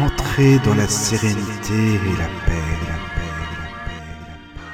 [0.00, 4.72] entrez dans la sérénité et la paix, la paix, la paix, la paix.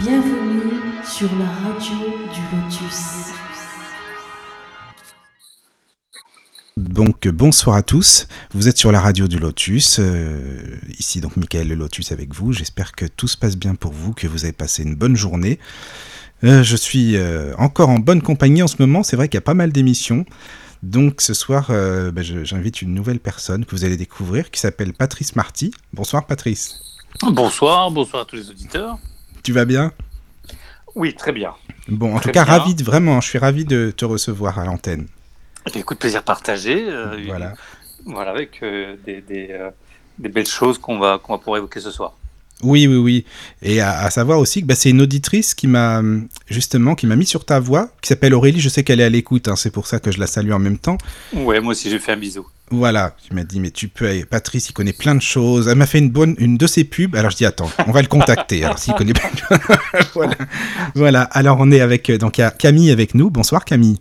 [0.00, 1.96] Bienvenue sur la radio
[2.34, 3.32] du Lotus.
[6.76, 11.68] Donc bonsoir à tous, vous êtes sur la radio du Lotus, euh, ici donc Michael
[11.68, 14.52] le Lotus avec vous, j'espère que tout se passe bien pour vous, que vous avez
[14.52, 15.58] passé une bonne journée.
[16.44, 19.38] Euh, je suis euh, encore en bonne compagnie en ce moment, c'est vrai qu'il y
[19.38, 20.24] a pas mal d'émissions,
[20.82, 24.92] donc ce soir euh, bah, j'invite une nouvelle personne que vous allez découvrir qui s'appelle
[24.92, 25.72] Patrice Marty.
[25.92, 26.80] Bonsoir Patrice,
[27.22, 28.98] Bonsoir, bonsoir à tous les auditeurs.
[29.42, 29.92] tu vas bien?
[30.94, 31.54] Oui, très bien.
[31.88, 32.54] Bon, en Très tout cas, bien.
[32.58, 35.06] ravi de, vraiment, je suis ravi de te recevoir à l'antenne.
[35.74, 36.86] Écoute, plaisir partagé.
[36.88, 37.54] euh, Voilà.
[38.04, 39.56] Voilà, avec euh, des, des,
[40.18, 42.14] des belles choses qu'on va, qu'on va pouvoir évoquer ce soir.
[42.64, 43.24] Oui, oui, oui.
[43.62, 46.02] Et à, à savoir aussi que bah, c'est une auditrice qui m'a
[46.48, 48.58] justement qui m'a mis sur ta voix, qui s'appelle Aurélie.
[48.60, 50.58] Je sais qu'elle est à l'écoute, hein, c'est pour ça que je la salue en
[50.58, 50.98] même temps.
[51.32, 52.44] Ouais, moi aussi j'ai fait un bisou.
[52.70, 55.68] Voilà, qui m'a dit mais tu peux, aller- Patrice, il connaît plein de choses.
[55.68, 57.14] Elle m'a fait une bonne, une de ses pubs.
[57.14, 58.64] Alors je dis attends, on va le contacter.
[58.64, 59.30] Alors s'il connaît pas,
[60.14, 60.34] voilà,
[60.96, 61.22] voilà.
[61.22, 63.30] Alors on est avec euh, donc il y a Camille avec nous.
[63.30, 63.98] Bonsoir Camille.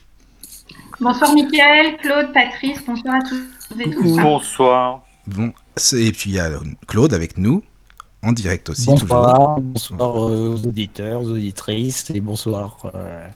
[0.99, 4.19] Bonsoir Mickaël, Claude, Patrice, bonsoir à tous et tous.
[4.19, 5.03] Bonsoir.
[5.27, 5.53] Bon,
[5.93, 6.49] et puis il y a
[6.87, 7.61] Claude avec nous
[8.23, 8.85] en direct aussi.
[8.85, 9.07] toujours.
[9.07, 13.27] Bonsoir, bonsoir aux auditeurs, aux auditrices et bonsoir euh,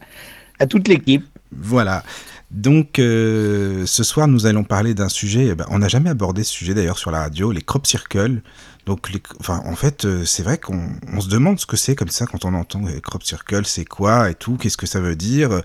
[0.60, 1.26] à toute l'équipe.
[1.56, 2.04] Voilà.
[2.50, 5.48] Donc, euh, ce soir, nous allons parler d'un sujet.
[5.52, 8.42] eh ben, on n'a jamais abordé ce sujet d'ailleurs sur la radio, les crop circles.
[8.86, 11.96] Donc, les- enfin, en fait, euh, c'est vrai qu'on on se demande ce que c'est
[11.96, 15.00] comme ça quand on entend les crop circles, c'est quoi et tout, qu'est-ce que ça
[15.00, 15.62] veut dire.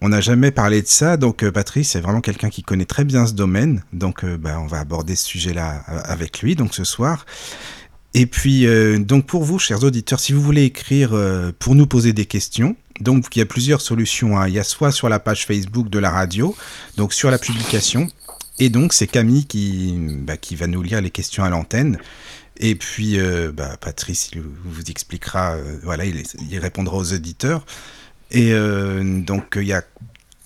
[0.00, 3.26] On n'a jamais parlé de ça, donc Patrice c'est vraiment quelqu'un qui connaît très bien
[3.26, 3.82] ce domaine.
[3.92, 7.24] Donc, bah, on va aborder ce sujet-là avec lui, donc ce soir.
[8.14, 11.86] Et puis, euh, donc pour vous, chers auditeurs, si vous voulez écrire euh, pour nous
[11.86, 14.38] poser des questions, donc il y a plusieurs solutions.
[14.38, 14.48] hein.
[14.48, 16.54] Il y a soit sur la page Facebook de la radio,
[16.96, 18.08] donc sur la publication,
[18.58, 21.98] et donc c'est Camille qui, bah, qui va nous lire les questions à l'antenne.
[22.58, 27.64] Et puis euh, bah, Patrice il vous expliquera, euh, voilà, il, il répondra aux auditeurs.
[28.30, 28.54] Et
[29.26, 29.82] donc il y a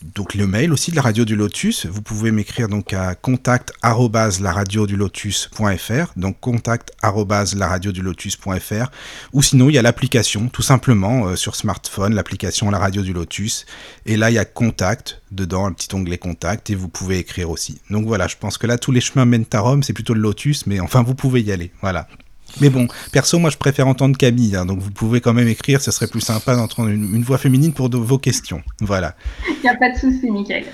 [0.02, 1.86] donc le mail aussi de la radio du Lotus.
[1.86, 8.90] Vous pouvez m'écrire donc à contact lotus.fr donc contact lotus.fr
[9.32, 13.12] ou sinon il y a l'application tout simplement euh, sur smartphone l'application la radio du
[13.12, 13.66] Lotus
[14.04, 17.50] et là il y a contact dedans un petit onglet contact et vous pouvez écrire
[17.50, 17.80] aussi.
[17.90, 20.20] Donc voilà, je pense que là tous les chemins mènent à Rome, c'est plutôt le
[20.20, 21.70] Lotus mais enfin vous pouvez y aller.
[21.80, 22.08] Voilà.
[22.60, 25.80] Mais bon, perso, moi je préfère entendre Camille, hein, donc vous pouvez quand même écrire,
[25.80, 28.62] ce serait plus sympa d'entendre une, une voix féminine pour de- vos questions.
[28.80, 29.14] Voilà.
[29.48, 30.64] Il n'y a pas de souci, Mickaël.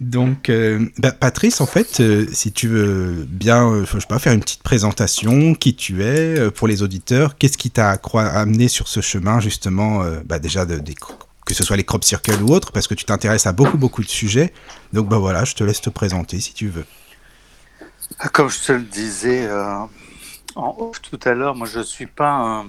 [0.00, 4.18] Donc, euh, bah, Patrice, en fait, euh, si tu veux bien, euh, je sais pas,
[4.18, 8.68] faire une petite présentation, qui tu es euh, pour les auditeurs, qu'est-ce qui t'a amené
[8.68, 10.80] sur ce chemin, justement, euh, bah, déjà, de,
[11.44, 14.02] que ce soit les crop circles ou autres, parce que tu t'intéresses à beaucoup, beaucoup
[14.02, 14.54] de sujets.
[14.94, 16.86] Donc, bah voilà, je te laisse te présenter si tu veux.
[18.32, 19.74] Comme je te le disais euh,
[20.56, 22.68] en off tout à l'heure, moi je ne suis pas un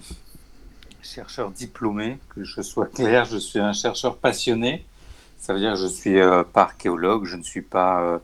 [1.02, 4.86] chercheur diplômé, que je sois clair, je suis un chercheur passionné.
[5.38, 8.20] Ça veut dire que je ne suis euh, pas archéologue, je ne suis pas euh,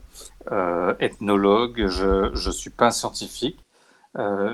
[0.51, 3.59] euh, ethnologue, je ne suis pas scientifique.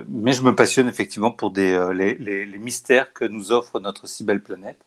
[0.10, 4.44] Mais je me passionne effectivement pour les, les- mystères que nous offre notre si belle
[4.44, 4.86] planète.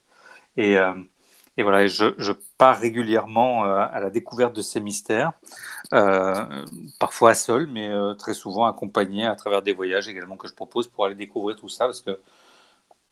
[0.57, 0.77] Et,
[1.59, 5.33] et voilà, je, pars régulièrement euh, à la découverte de ces mystères,
[5.95, 6.65] euh,
[6.99, 10.87] parfois seul, mais euh, très souvent accompagné à travers des voyages également que je propose
[10.87, 12.19] pour aller découvrir tout ça, parce que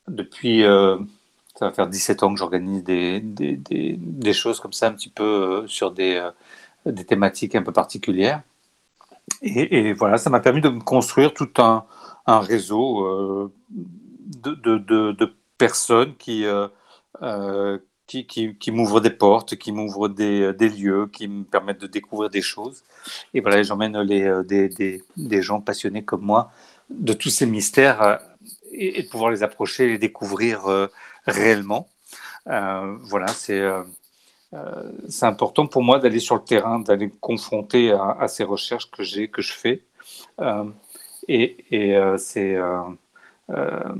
[0.08, 0.98] depuis, euh,
[1.56, 5.08] ça va faire 17 ans que j'organise des, des, des, choses comme ça, un petit
[5.08, 6.28] peu sur des,
[6.84, 8.42] des thématiques un peu particulières.
[9.40, 11.86] Et, voilà, ça m'a permis de me construire tout un,
[12.26, 16.44] un réseau de, de, de, personnes qui,
[18.06, 21.86] qui, qui, qui m'ouvrent des portes, qui m'ouvrent des, des lieux, qui me permettent de
[21.86, 22.82] découvrir des choses.
[23.32, 26.50] Et voilà, j'emmène euh, des, gens passionnés comme moi
[26.90, 28.16] de tous ces mystères euh,
[28.72, 30.88] et, de pouvoir les approcher les découvrir euh,
[31.26, 31.88] réellement.
[32.48, 33.82] Euh, voilà, c'est euh,
[34.52, 34.92] euh,
[35.22, 39.28] important pour moi d'aller sur le terrain, d'aller me confronter à, ces recherches que j'ai,
[39.28, 39.82] que je fais.
[40.40, 40.64] Euh,
[41.28, 41.64] et
[41.96, 42.82] euh, c'est euh,
[43.50, 43.94] euh,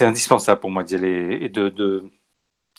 [0.00, 2.10] indispensable pour moi d'y aller et de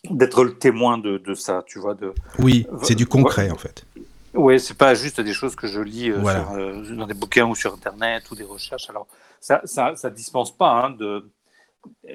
[0.06, 1.94] d'être le témoin de, de ça, tu vois.
[1.96, 2.14] De...
[2.40, 3.86] Oui, c'est du concret, en fait.
[4.34, 6.44] Oui, c'est pas juste des choses que je lis euh, Voilà.
[6.44, 8.90] sur, euh, dans des bouquins ou sur Internet ou des recherches.
[8.90, 9.08] Alors,
[9.40, 11.28] ça ça, ça dispense pas hein, de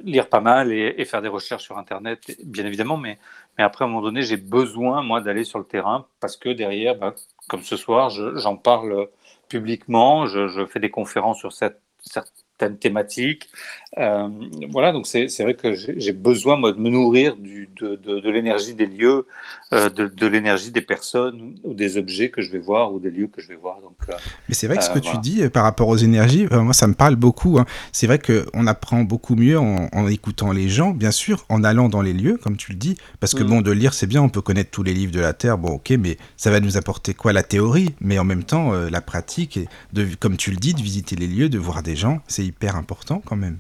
[0.02, 3.18] lire pas mal et, et faire des recherches sur Internet, bien évidemment, mais,
[3.58, 6.50] mais après, à un moment donné, j'ai besoin, moi, d'aller sur le terrain parce que
[6.50, 7.14] derrière, bah,
[7.48, 9.08] comme ce soir, je- j'en parle
[9.48, 12.24] publiquement, je, je fais des conférences sur cette, cer-
[12.58, 13.48] thème thématique.
[13.96, 14.28] Euh,
[14.72, 18.30] voilà, donc c'est vrai que j'ai besoin moi, de me nourrir du, de, de, de
[18.30, 19.26] l'énergie des lieux,
[19.72, 23.10] euh, de, de l'énergie des personnes ou des objets que je vais voir ou des
[23.12, 23.80] lieux que je vais voir.
[23.82, 24.14] Donc, euh,
[24.48, 25.10] Mais c'est vrai que ce que voilà.
[25.12, 27.58] tu dis par rapport aux énergies, moi ça me parle beaucoup.
[27.60, 27.66] hein.
[27.92, 31.88] C'est vrai qu'on apprend beaucoup mieux en, en écoutant les gens, bien sûr, en allant
[31.88, 32.96] dans les lieux, comme tu le dis.
[33.20, 33.46] Parce que Mm.
[33.46, 35.74] bon, de lire c'est bien, on peut connaître tous les livres de la Terre, bon
[35.74, 39.56] ok, mais ça va nous apporter quoi La théorie, mais en même temps la pratique,
[39.56, 42.44] et de, comme tu le dis, de visiter les lieux, de voir des gens, c'est
[42.44, 43.58] hyper important quand même.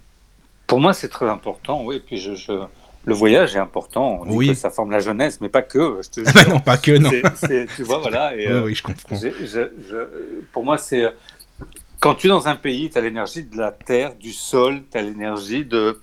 [0.66, 2.00] Pour moi, c'est très important, oui.
[2.04, 2.64] Puis je, je-
[3.06, 4.20] le voyage est important.
[4.22, 4.48] On dit Oui.
[4.48, 6.00] que ça forme la jeunesse, mais pas que.
[6.02, 7.10] Je te Ah bah non, pas que non.
[7.76, 8.34] Tu vois, voilà.
[8.36, 9.16] Et, Oui, euh, oui, je comprends.
[9.16, 11.04] je- pour moi, c'est
[12.00, 14.98] quand tu es dans un pays, tu as l'énergie de la terre, du sol, tu
[14.98, 16.00] as l'énergie de,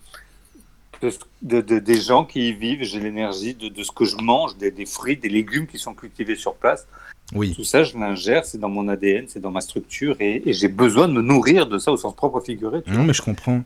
[1.01, 1.11] de,
[1.41, 4.71] de- de- des gens qui y vivent, j'ai l'énergie de, ce que je mange, des,
[4.71, 6.87] des fruits, des légumes qui sont cultivés sur place.
[7.33, 10.53] Oui, Tout ça, je l'ingère, c'est dans mon ADN, c'est dans ma structure, et, et
[10.53, 12.79] j'ai besoin de me nourrir de ça au sens propre figuré.
[12.87, 13.61] non, mais je comprends.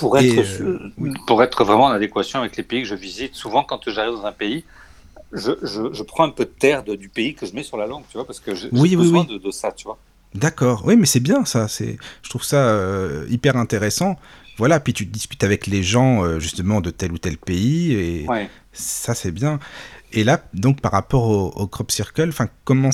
[0.00, 1.10] Pour Et, être, euh, oui.
[1.26, 3.34] pour être vraiment en adéquation avec les pays que je visite.
[3.36, 4.64] Souvent, quand j'arrive dans un pays,
[5.32, 7.78] je, je, je prends un peu de terre de- du pays que je mets sur
[7.78, 9.30] la langue, tu vois, parce que j'ai Oui, oui, besoin oui.
[9.30, 9.98] De, de ça, tu vois.
[10.34, 11.66] D'accord, oui, mais c'est bien ça.
[11.66, 14.16] C'est, je trouve ça euh, hyper intéressant.
[14.58, 18.30] Voilà, puis tu discutes avec les gens euh, justement de tel ou tel pays et
[18.30, 18.50] Ouais.
[18.72, 19.58] ça c'est bien.
[20.12, 22.90] Et là, donc par rapport au, au crop circle, enfin comment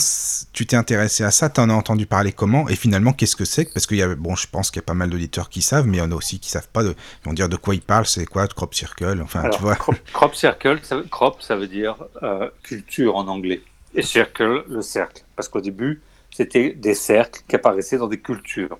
[0.52, 1.48] tu t'es intéressé à ça?
[1.48, 2.68] T'en as entendu parler comment?
[2.68, 3.72] Et finalement, qu'est-ce que c'est?
[3.72, 5.86] Parce qu'il y a, bon, je pense qu'il y a pas mal d'auditeurs qui savent,
[5.86, 6.82] mais il y en a aussi qui savent pas.
[6.84, 9.20] De, vont dire de quoi ils parlent, c'est quoi crop circle?
[9.22, 9.76] Enfin, Alors, tu vois.
[9.76, 13.62] crop, crop circle, ça, veut- crop, ça veut dire euh, culture en anglais.
[13.94, 15.22] Et circle, le cercle.
[15.36, 18.78] Parce qu'au début, c'était des cercles qui apparaissaient dans des cultures.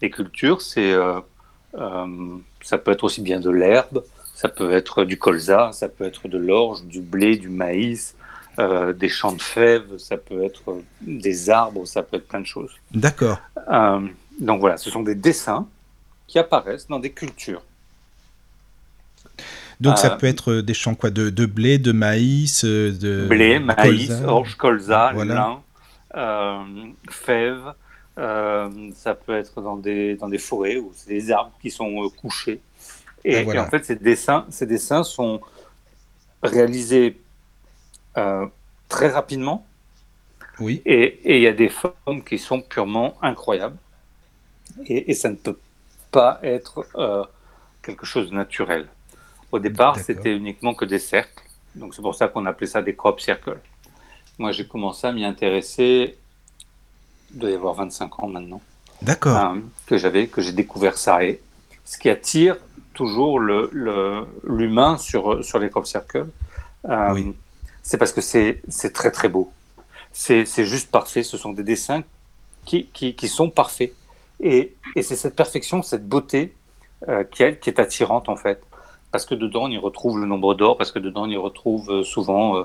[0.00, 1.20] Les cultures, c'est, euh,
[1.74, 4.02] euh, ça peut être aussi bien de l'herbe,
[4.40, 8.14] ça peut être du colza, ça peut être de l'orge, du blé, du maïs,
[8.58, 10.62] euh, des champs de fèves, ça peut être
[11.00, 12.72] des arbres, ça peut être plein de choses.
[12.92, 13.38] D'accord.
[13.72, 14.00] Euh,
[14.38, 15.66] donc voilà, ce sont des dessins
[16.26, 17.62] qui apparaissent dans des cultures.
[19.80, 23.58] Donc ça Euh, peut être des champs quoi, de, de blé, de maïs, de blé,
[23.58, 24.28] maïs, colza.
[24.28, 25.34] orge, colza, Voilà.
[26.14, 26.64] lin,
[27.10, 27.72] fèves.
[28.16, 32.60] ça peut être dans des, dans des forêts où c'est des arbres qui sont couchés.
[33.26, 33.60] Et, voilà.
[33.62, 35.40] et en fait, ces dessins, ces dessins sont
[36.42, 37.20] réalisés
[38.16, 38.46] euh,
[38.88, 39.66] très rapidement.
[40.60, 40.80] Oui.
[40.86, 43.76] Et il y a des formes qui sont purement incroyables.
[44.86, 45.58] Et, et ça ne peut
[46.12, 47.24] pas être euh,
[47.82, 48.86] quelque chose de naturel.
[49.50, 51.42] Au départ, c'était uniquement que des cercles.
[51.74, 53.58] Donc c'est pour ça qu'on appelait ça des crop circles.
[54.38, 56.16] Moi, j'ai commencé à m'y intéresser,
[57.32, 58.60] il doit y avoir 25 ans maintenant,
[59.02, 59.36] D'accord.
[59.36, 61.24] hein, que j'avais, que j'ai découvert ça.
[61.24, 61.40] Et
[61.84, 62.56] ce qui attire
[62.96, 63.70] toujours le-
[64.44, 66.26] l'humain sur, sur les crop circles,
[66.88, 67.34] euh, Oui.
[67.82, 68.60] c'est parce que c'est
[68.92, 69.52] très très beau.
[70.12, 71.22] C'est juste parfait.
[71.22, 72.02] Ce sont des dessins
[72.64, 73.92] qui, qui, qui sont parfaits.
[74.40, 76.54] Et, et c'est cette perfection, cette beauté
[77.08, 78.60] euh, qui, est, qui est attirante en fait.
[79.12, 81.90] Parce que dedans, on y retrouve le nombre d'or, parce que dedans, on y retrouve
[81.90, 82.64] euh, souvent euh,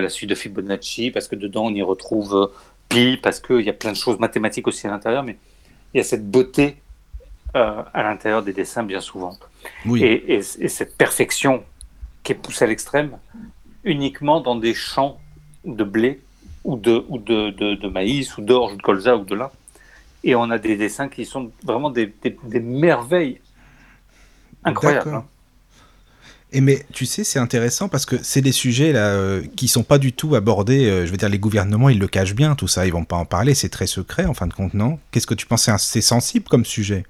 [0.00, 2.50] la suite de Fibonacci, parce que dedans, on y retrouve
[2.88, 5.36] pi, parce qu'il y a plein de choses mathématiques aussi à l'intérieur, mais
[5.92, 6.76] il y a cette beauté
[7.56, 9.36] euh, à l'intérieur des dessins bien souvent.
[9.84, 10.04] Oui.
[10.04, 11.64] Et, et- et cette perfection
[12.22, 13.12] qui est poussée à l'extrême
[13.82, 15.18] uniquement dans des champs
[15.64, 16.20] de blé
[16.64, 19.50] ou de, ou de, de, de maïs ou d'orge ou de colza ou de lin.
[20.24, 23.40] Et on a des dessins qui sont vraiment des, des, des merveilles
[24.64, 25.14] incroyables.
[25.14, 25.24] Hein.
[26.52, 29.82] Et mais tu sais, c'est intéressant parce que c'est des sujets là euh, qui sont
[29.82, 30.88] pas du tout abordés.
[30.88, 32.86] euh, je veux dire, les gouvernements, ils le cachent bien, tout ça.
[32.86, 33.54] Ils vont pas en parler.
[33.54, 34.98] C'est très secret, en fin de compte, non?
[35.10, 35.68] Qu'est-ce que tu penses?
[35.78, 37.04] C'est sensible comme sujet?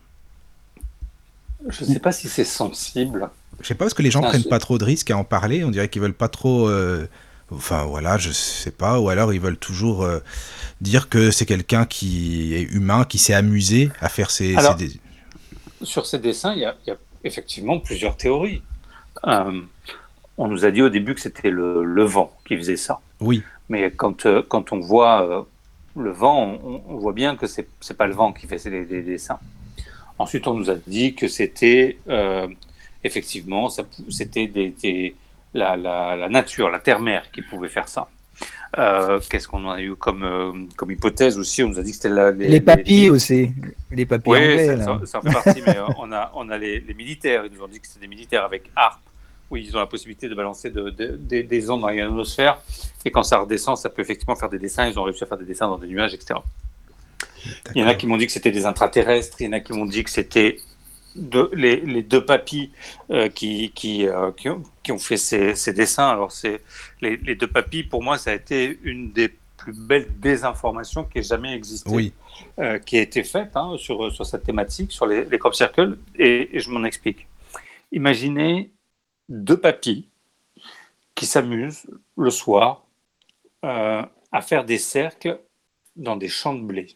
[1.68, 3.28] Je ne sais pas si c'est sensible.
[3.60, 5.24] Je sais pas parce que les gens Ah, prennent pas trop de risques à en
[5.24, 5.64] parler.
[5.64, 6.68] On dirait qu'ils veulent pas trop.
[6.68, 7.06] euh,
[7.52, 8.98] Enfin voilà, je sais pas.
[9.00, 10.18] Ou alors ils veulent toujours euh,
[10.80, 14.56] dire que c'est quelqu'un qui est humain, qui s'est amusé à faire ses.
[14.56, 15.00] Alors- ses dé-
[15.82, 18.62] Sur ces dessins, il y a, il y a effectivement plusieurs théories.
[19.26, 19.60] Euh,
[20.38, 22.98] on nous a dit au début que c'était le, le vent qui faisait ça.
[23.20, 25.46] Oui, Mais quand, quand on voit
[25.96, 28.70] le vent, on, on voit bien que c'est n'est pas le vent qui fait ces,
[29.02, 29.38] dessins.
[30.18, 32.46] Ensuite, on nous a dit que c'était euh,
[33.04, 33.68] effectivement,
[34.10, 35.14] c'était des, des-
[35.54, 38.08] la, la, la nature, la terre-mère qui pouvait faire ça.
[38.78, 41.62] Euh, Qu'est-ce qu'on a eu comme, euh, comme hypothèse aussi?
[41.62, 43.50] On nous a dit que c'était la- Les papilles aussi.
[43.90, 45.06] Les papilles oui, anglais.
[45.06, 47.80] ça, fait partie, mais on a, on a les, les militaires, ils nous ont dit
[47.80, 49.00] que c'était des militaires avec harpe,
[49.50, 52.58] où ils ont la possibilité de balancer de- de- des- des ondes dans l'ionosphère,
[53.04, 55.38] et quand ça redescend, ça peut effectivement faire des dessins, ils ont réussi à faire
[55.38, 56.40] des dessins dans des nuages, etc.
[57.74, 59.60] Il y en a qui m'ont dit que c'était des intraterrestres, il y en a
[59.60, 60.56] qui m'ont dit que c'était
[61.14, 62.70] de- les, les deux papis
[63.10, 66.08] euh, qui, qui, euh, qui, ont, qui ont fait ces, ces dessins.
[66.08, 66.60] Alors, c'est
[67.00, 71.18] les, les deux papis, pour moi, ça a été une des plus belle désinformation qui
[71.20, 72.12] ait jamais existé, Oui.
[72.58, 75.96] euh, qui a été faite hein, sur, sur cette thématique, sur les, les crop circles,
[76.18, 77.26] et, et je m'en explique.
[77.92, 78.70] Imaginez
[79.30, 80.08] deux papis
[81.14, 81.86] qui s'amusent
[82.18, 82.82] le soir
[83.62, 85.40] à faire des cercles
[85.96, 86.88] dans des champs de blé.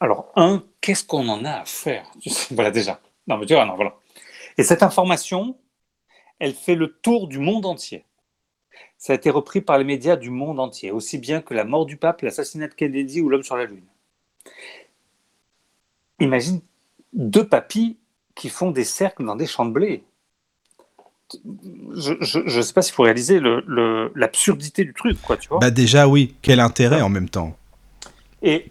[0.00, 2.10] Alors, un, qu'est-ce qu'on en a à faire?
[2.50, 3.00] Voilà, déjà.
[3.26, 3.94] Non, mais tu vois, non, voilà.
[4.58, 5.56] Et cette information,
[6.38, 8.04] elle fait le tour du monde entier.
[8.98, 11.86] Ça a été repris par les médias du monde entier, aussi bien que la mort
[11.86, 13.84] du pape, l'assassinat de Kennedy ou l'homme sur la Lune.
[16.18, 16.60] Imagine
[17.12, 17.98] deux papis
[18.34, 20.04] qui font des cercles dans des champs de blé.
[21.94, 25.58] Je ne sais pas s'il faut réaliser le- le- l'absurdité du truc, quoi, tu vois.
[25.58, 26.34] Bah déjà, oui.
[26.42, 27.56] Quel intérêt en même temps
[28.42, 28.66] Et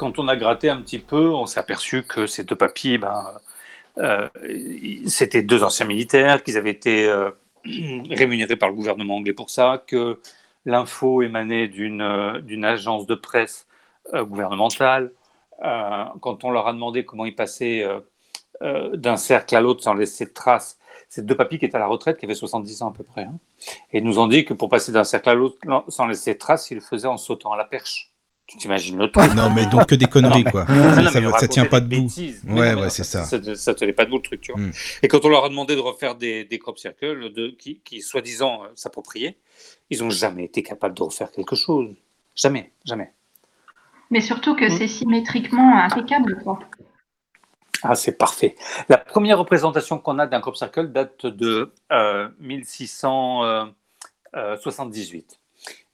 [0.00, 3.22] quand on a gratté un petit peu, on s'est aperçu que ces deux papiers, ben,
[3.98, 4.30] euh,
[5.06, 7.30] c'était deux anciens militaires, qu'ils avaient été euh,
[8.10, 10.18] rémunérés par le gouvernement anglais pour ça, que
[10.64, 13.66] l'info émanait d'une euh, agence de presse
[14.14, 15.12] gouvernementale.
[15.60, 17.86] Quand on leur a demandé comment ils passaient
[18.62, 20.78] d'un cercle à l'autre sans laisser de traces,
[21.10, 23.24] c'est deux papis qui étaient à la retraite, qui avaient 70 ans à peu près.
[23.24, 23.38] hein.
[23.92, 26.38] Et ils nous ont dit que pour passer d'un cercle à l'autre sans laisser de
[26.38, 28.09] traces, ils le faisaient en sautant à la perche.
[28.50, 30.64] Tu t'imagines le truc Non, mais donc que des conneries, quoi.
[30.68, 32.02] Non, ça, racontaient tient pas debout.
[32.02, 32.42] bêtises.
[32.48, 33.22] Ouais, ouais, c'est ça.
[33.24, 33.38] ça.
[33.74, 34.60] Tenait pas debout le truc, tu vois.
[34.60, 34.72] Mm.
[35.04, 38.02] Et quand on leur a demandé de refaire des, des crop circles de, qui, qui
[38.02, 39.36] soi-disant euh, s'appropriaient,
[39.88, 41.94] ils n'ont jamais été capables de refaire quelque chose.
[42.34, 43.12] Jamais, jamais.
[44.10, 44.70] Mais surtout que Mm.
[44.78, 46.40] c'est symétriquement impeccable.
[46.42, 46.58] Quoi.
[47.84, 48.56] Ah, c'est parfait.
[48.88, 55.39] La première représentation qu'on a d'un crop circle date de euh, 1678.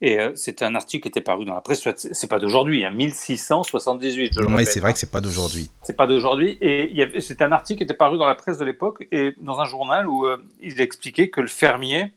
[0.02, 2.84] Et euh, c'est un article qui était paru dans la presse, c'est c'est pas d'aujourd'hui,
[2.84, 4.92] hein, 1678, je le Ouais, répète, c'est vrai hein.
[4.92, 5.70] que c'est pas d'aujourd'hui.
[5.82, 6.58] C'est pas d'aujourd'hui.
[6.60, 9.64] Et c'était un article qui était paru dans la presse de l'époque et dans un
[9.64, 12.12] journal où euh, il expliquait que le fermier,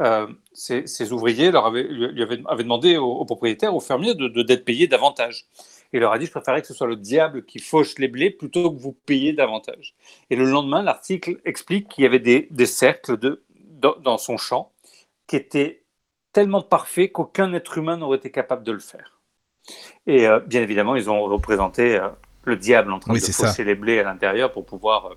[0.00, 4.14] euh, ses, ses ouvriers leur avaient, lui avaient, avaient demandé au, au propriétaire, au fermier,
[4.14, 5.46] de, de- d'être payé davantage.
[5.92, 8.06] Et il leur a dit, je préférerais que ce soit le diable qui fauche les
[8.08, 9.94] blés plutôt que vous payiez davantage.
[10.30, 13.42] Et le lendemain, l'article explique qu'il y avait des, des cercles de,
[13.80, 14.70] dans, dans son champ
[15.26, 15.82] qui étaient
[16.38, 19.18] tellement parfaits qu'aucun être humain n'aurait été capable de le faire.
[20.06, 22.08] Et euh, bien évidemment, ils ont représenté euh,
[22.44, 23.48] le diable en train Oui, de ça.
[23.48, 25.14] fausser les blés à l'intérieur pour pouvoir euh,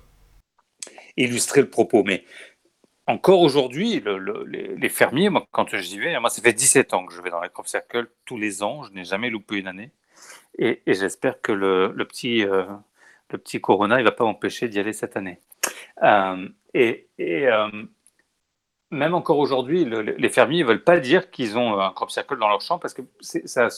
[1.16, 2.02] illustrer le propos.
[2.02, 2.24] Mais
[3.06, 6.92] encore aujourd'hui, le- le- les, les fermiers, moi, quand j'y vais, moi, ça fait 17
[6.92, 8.82] ans que je vais dans les crop circles tous les ans.
[8.82, 9.92] Je n'ai jamais loupé une année.
[10.58, 14.80] Et, et j'espère que le, le petit, le petit Corona, il va pas m'empêcher d'y
[14.80, 15.38] aller cette année.
[16.74, 17.46] Et et,
[18.92, 22.10] même encore aujourd'hui, le- le- les fermiers ne veulent pas dire qu'ils ont un crop
[22.10, 23.68] circle dans leur champ parce que ça,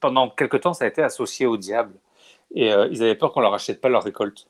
[0.00, 1.94] pendant quelque temps, ça a été associé au diable.
[2.54, 4.46] Et euh, ils avaient peur qu'on leur achète pas leur récolte.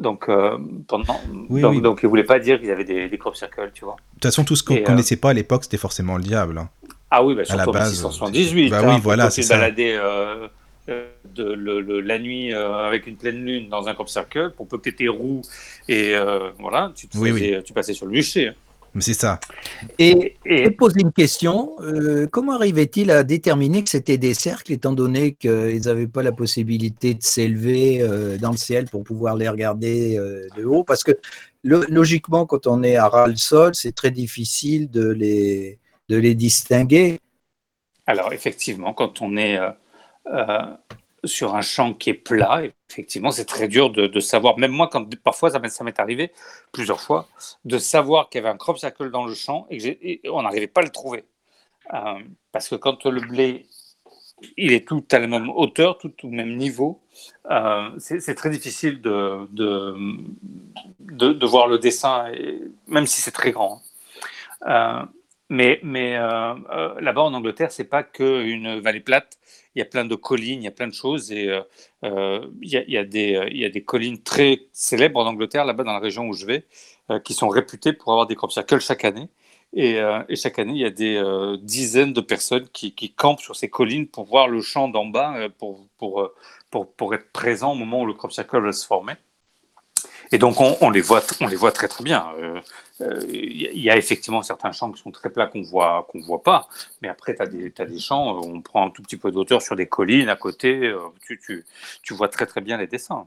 [0.00, 0.56] Donc, euh,
[0.88, 1.80] pendant, Oui, donc, oui.
[1.82, 3.94] donc ils ne voulaient pas dire qu'ils avaient des, des crop circles, tu vois.
[3.96, 6.58] De toute façon, tout ce qu'on euh, connaissait pas à l'époque, c'était forcément le diable.
[6.58, 6.68] hein.
[7.10, 8.70] Ah oui, bah, À la surtout en base, 1678.
[8.70, 9.56] bah hein, oui, voilà, c'est ça.
[9.56, 10.48] baladé euh,
[10.88, 14.50] euh, de, le- le- la nuit euh, avec une pleine lune dans un crop circle
[14.56, 15.42] pour peu que tu étais roux
[15.88, 18.52] et euh, voilà, tu, te Oui, faisais- tu passais sur le bûcher.
[18.94, 19.40] Mais c'est ça.
[19.98, 21.76] Et Et, je poser une question.
[21.80, 26.32] euh, comment arrivait-il à déterminer que c'était des cercles, étant donné qu'ils n'avaient pas la
[26.32, 30.84] possibilité de s'élever euh, dans le ciel pour pouvoir les regarder euh, de haut?
[30.84, 31.12] Parce que
[31.64, 35.78] lo- logiquement, quand on est à ras le sol, c'est très difficile de les,
[36.10, 37.18] de les distinguer.
[38.06, 39.70] Alors, effectivement, quand on est euh,
[40.26, 40.74] euh,
[41.24, 44.58] sur un champ qui est plat, effectivement, c'est très dur de, savoir.
[44.58, 46.32] Même moi, quand parfois, ça m'est arrivé
[46.72, 47.28] plusieurs fois,
[47.64, 49.78] de savoir qu'il y avait un crop circle dans le champ et
[50.18, 51.24] que on n'arrivait pas à le trouver.
[51.94, 52.20] Euh,
[52.52, 53.66] parce que quand le blé,
[54.56, 57.00] il est tout à la même hauteur, tout au même niveau,
[57.50, 62.32] euh, c'est très difficile de, de, voir le dessin,
[62.86, 63.82] même si c'est très grand.
[64.66, 65.02] Euh,
[65.48, 69.38] mais mais là-bas en Angleterre, c'est pas qu'une vallée plate.
[69.74, 71.32] Il y a plein de collines, il y a plein de choses.
[71.32, 71.48] Et
[72.02, 76.46] il, y a, des, collines très célèbres en Angleterre, là-bas dans la région où je
[76.46, 76.66] vais,
[77.10, 79.28] euh, qui sont réputées pour avoir des crop circles chaque année.
[79.72, 83.40] Et, euh, et chaque année, il y a des euh, dizaines de personnes qui, campent
[83.40, 88.06] sur ces collines pour voir le champ d'en bas, pour être présent au moment où
[88.06, 89.14] le crop circle va se former.
[90.32, 92.26] Et donc, on, on, les, voit, on les voit très très bien.
[92.38, 92.60] Euh,
[93.02, 96.42] euh, Il y, a effectivement certains champs qui sont très plats qu'on voit, qu'on voit
[96.42, 96.68] pas,
[97.02, 99.60] mais après, tu as, as, des champs où on prend un tout petit peu d'auteur
[99.60, 101.64] sur des collines à côté, euh, tu, tu,
[102.02, 103.26] tu, vois très très bien les dessins.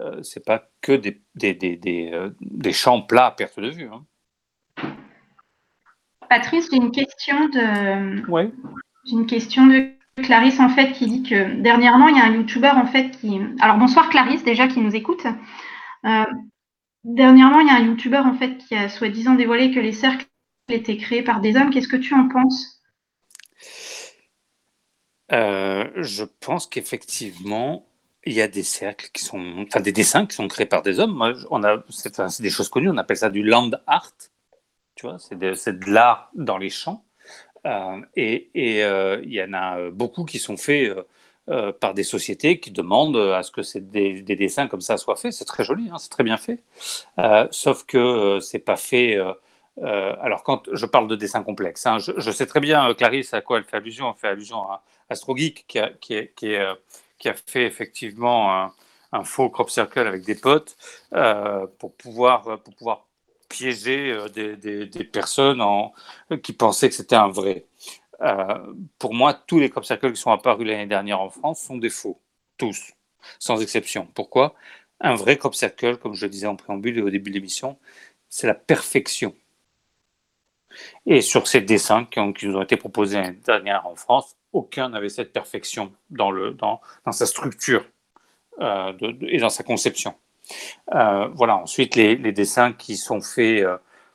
[0.00, 3.70] Euh, c'est pas que des, des, des, des, euh, des, champs plats à perte de
[3.70, 3.88] vue.
[3.92, 4.02] Hein.
[6.28, 8.28] Patrice, j'ai une question de.
[8.28, 8.50] Ouais.
[9.06, 9.90] J'ai une question de
[10.22, 13.40] Clarisse en fait qui dit que dernièrement il y a un YouTuber en fait qui.
[13.60, 15.24] Alors bonsoir Clarisse déjà qui nous écoute.
[16.04, 16.24] Euh,
[17.04, 20.26] dernièrement il y a un YouTuber en fait qui a soi-disant dévoilé que les cercles
[20.68, 21.70] étaient créés par des hommes.
[21.70, 22.82] Qu'est-ce que tu en penses?
[25.32, 27.86] Euh, je pense qu'effectivement,
[28.24, 31.00] il y a des cercles qui sont, enfin des dessins qui sont créés par des
[31.00, 31.34] hommes.
[31.50, 32.90] On a, c'est, des choses connues.
[32.90, 34.12] On appelle ça du land art.
[34.94, 37.04] Tu vois, c'est de, l'art dans les champs.
[37.66, 40.94] Euh, et il y en a beaucoup qui sont faits
[41.48, 44.96] euh, euh, par des sociétés qui demandent à ce que des, des dessins comme ça
[44.96, 45.32] soient faits.
[45.32, 46.62] C'est très joli, hein, c'est très bien fait.
[47.18, 49.16] Euh, sauf que euh, c'est pas fait.
[49.16, 49.32] euh,
[49.82, 53.34] euh, alors quand je parle de dessins complexes, hein, je, sais très bien euh, Clarisse
[53.34, 54.10] à quoi elle fait allusion.
[54.14, 56.74] Elle fait allusion à AstroGeek qui a, qui qui euh,
[57.24, 58.52] a fait effectivement
[59.12, 60.76] un, faux crop circle avec des potes
[61.14, 63.06] euh, pour pouvoir pour pouvoir
[63.48, 65.62] piéger euh, des, des- personnes
[66.42, 67.66] qui pensaient que c'était un vrai.
[68.24, 71.76] Euh, pour moi, tous les crop circles qui sont apparus l'année dernière en France sont
[71.76, 72.18] des faux,
[72.56, 72.92] tous,
[73.38, 74.08] sans exception.
[74.14, 74.54] Pourquoi?
[75.00, 77.78] Un vrai crop circle, comme je le disais en préambule et au début de l'émission,
[78.30, 79.34] c'est la perfection.
[81.06, 85.08] Et sur ces dessins qui, nous ont été proposés l'année dernière en France, aucun n'avait
[85.08, 86.32] cette perfection dans,
[87.10, 87.84] sa structure
[88.60, 90.14] euh, et dans sa conception.
[90.94, 93.64] Euh, voilà, ensuite, les, dessins qui sont faits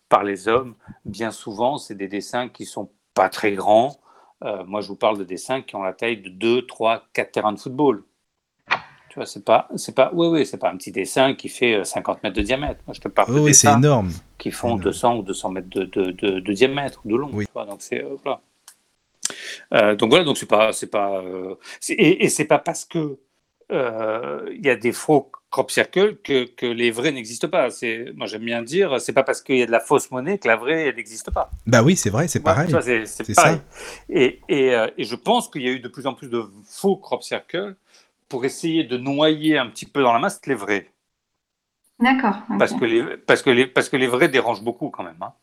[0.09, 0.75] par les hommes,
[1.05, 3.99] bien souvent, c'est des dessins qui sont pas très grands.
[4.43, 7.31] Euh, moi, je vous parle de dessins qui ont la taille de 2, 3, 4
[7.31, 8.03] terrains de football.
[9.09, 11.73] Tu vois, c'est pas, c'est pas, oui, oui, c'est pas un petit dessin qui fait
[11.75, 12.79] euh, 50 mètres de diamètre.
[12.85, 14.11] Moi, je te parle de Oui, oui, c'est dessins énorme.
[14.37, 14.81] qui font Énorme.
[14.83, 17.29] 200 ou 200 mètres de, de, de, de diamètre, de long.
[17.33, 17.45] Oui.
[17.47, 18.41] tu vois, donc c'est euh, voilà.
[19.73, 21.55] Euh, donc voilà, donc c'est pas, c'est pas, euh,
[21.89, 23.19] et, et c'est pas parce que euh,
[23.71, 27.69] il y a des faux crop circles que, que les vrais n'existent pas.
[27.71, 30.37] C'est, moi j'aime bien dire, c'est pas parce qu'il y a de la fausse monnaie
[30.37, 31.49] que la vraie elle n'existe pas.
[31.65, 32.69] Bah oui, c'est vrai, c'est pareil.
[32.81, 33.57] c'est, c'est C'est pareil.
[33.57, 33.63] ça.
[34.09, 36.43] Et, et, euh, et je pense qu'il y a eu de plus en plus de
[36.65, 37.75] faux crop circles
[38.27, 40.91] pour essayer de noyer un petit peu dans la masse les vrais.
[41.99, 42.35] D'accord.
[42.57, 45.17] Parce que les, parce que les, parce que les vrais dérangent beaucoup quand même.
[45.21, 45.33] hein.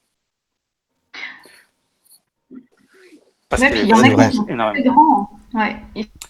[3.48, 5.30] Parce Ouais, que puis les il y en vrais a qui dérangent sont Très énormément.
[5.56, 5.76] Ouais.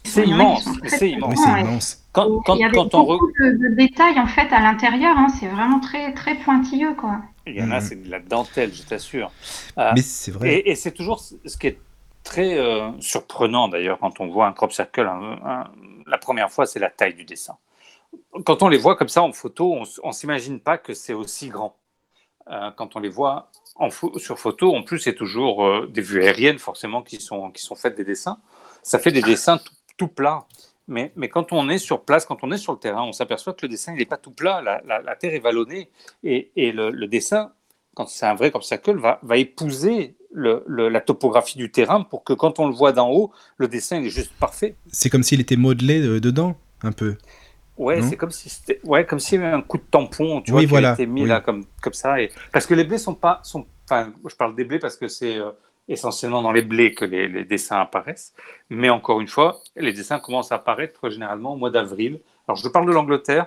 [0.05, 1.39] C'est immense, c'est immense.
[1.47, 2.03] Oui.
[2.13, 5.19] Quand, il y avait quand on re- beaucoup de, de détails en fait à l'intérieur.
[5.19, 5.27] hein.
[5.29, 7.19] C'est vraiment très très pointilleux quoi.
[7.47, 7.81] Il y en a, Mhm.
[7.81, 9.31] c'est de la dentelle, je t'assure.
[9.79, 10.55] Euh, Mais c'est vrai.
[10.55, 11.79] et et c'est toujours ce qui est
[12.25, 15.07] très euh, surprenant d'ailleurs quand on voit un crop circle.
[15.07, 15.71] un- un-
[16.07, 17.57] la première fois, c'est la taille du dessin.
[18.45, 21.49] Quand on les voit comme ça en photo, on on s'imagine pas que c'est aussi
[21.49, 21.75] grand.
[22.51, 26.23] Euh, quand on les voit en sur photo, en plus, c'est toujours euh, des vues
[26.23, 28.39] aériennes forcément qui sont, qui sont faites des dessins.
[28.87, 30.47] Ça fait des dessins tout, tout plats.
[30.89, 33.55] Mais, mais quand on est sur place, quand on est sur le terrain, on s'aperçoit
[33.55, 34.63] que le dessin, il n'est pas tout plat.
[34.63, 35.91] La, la- la terre est vallonnée.
[36.23, 37.51] Et, et le, le dessin,
[37.95, 42.03] quand c'est un vrai comme circle, va, va épouser le- le- la topographie du terrain
[42.03, 44.77] pour que quand on le voit d'en haut, le dessin, il est juste parfait.
[44.93, 47.17] C'est comme s'il était modelé euh, dedans, un peu.
[47.79, 50.51] Ouais, c'est comme si c'était, ouais, comme s'il y avait un coup de tampon, tu
[50.51, 51.29] Oui, vois, qui voilà, a été mis oui.
[51.29, 52.21] là comme, comme ça.
[52.23, 52.31] Et...
[52.53, 55.37] Parce que les blés sont pas, sont, enfin, je parle des blés parce que c'est
[55.37, 55.51] euh,
[55.89, 58.33] essentiellement dans les blés que les, les dessins apparaissent.
[58.71, 62.21] Mais encore une fois, les dessins commencent à apparaître généralement au mois d'avril.
[62.49, 63.47] Alors, je parle de l'Angleterre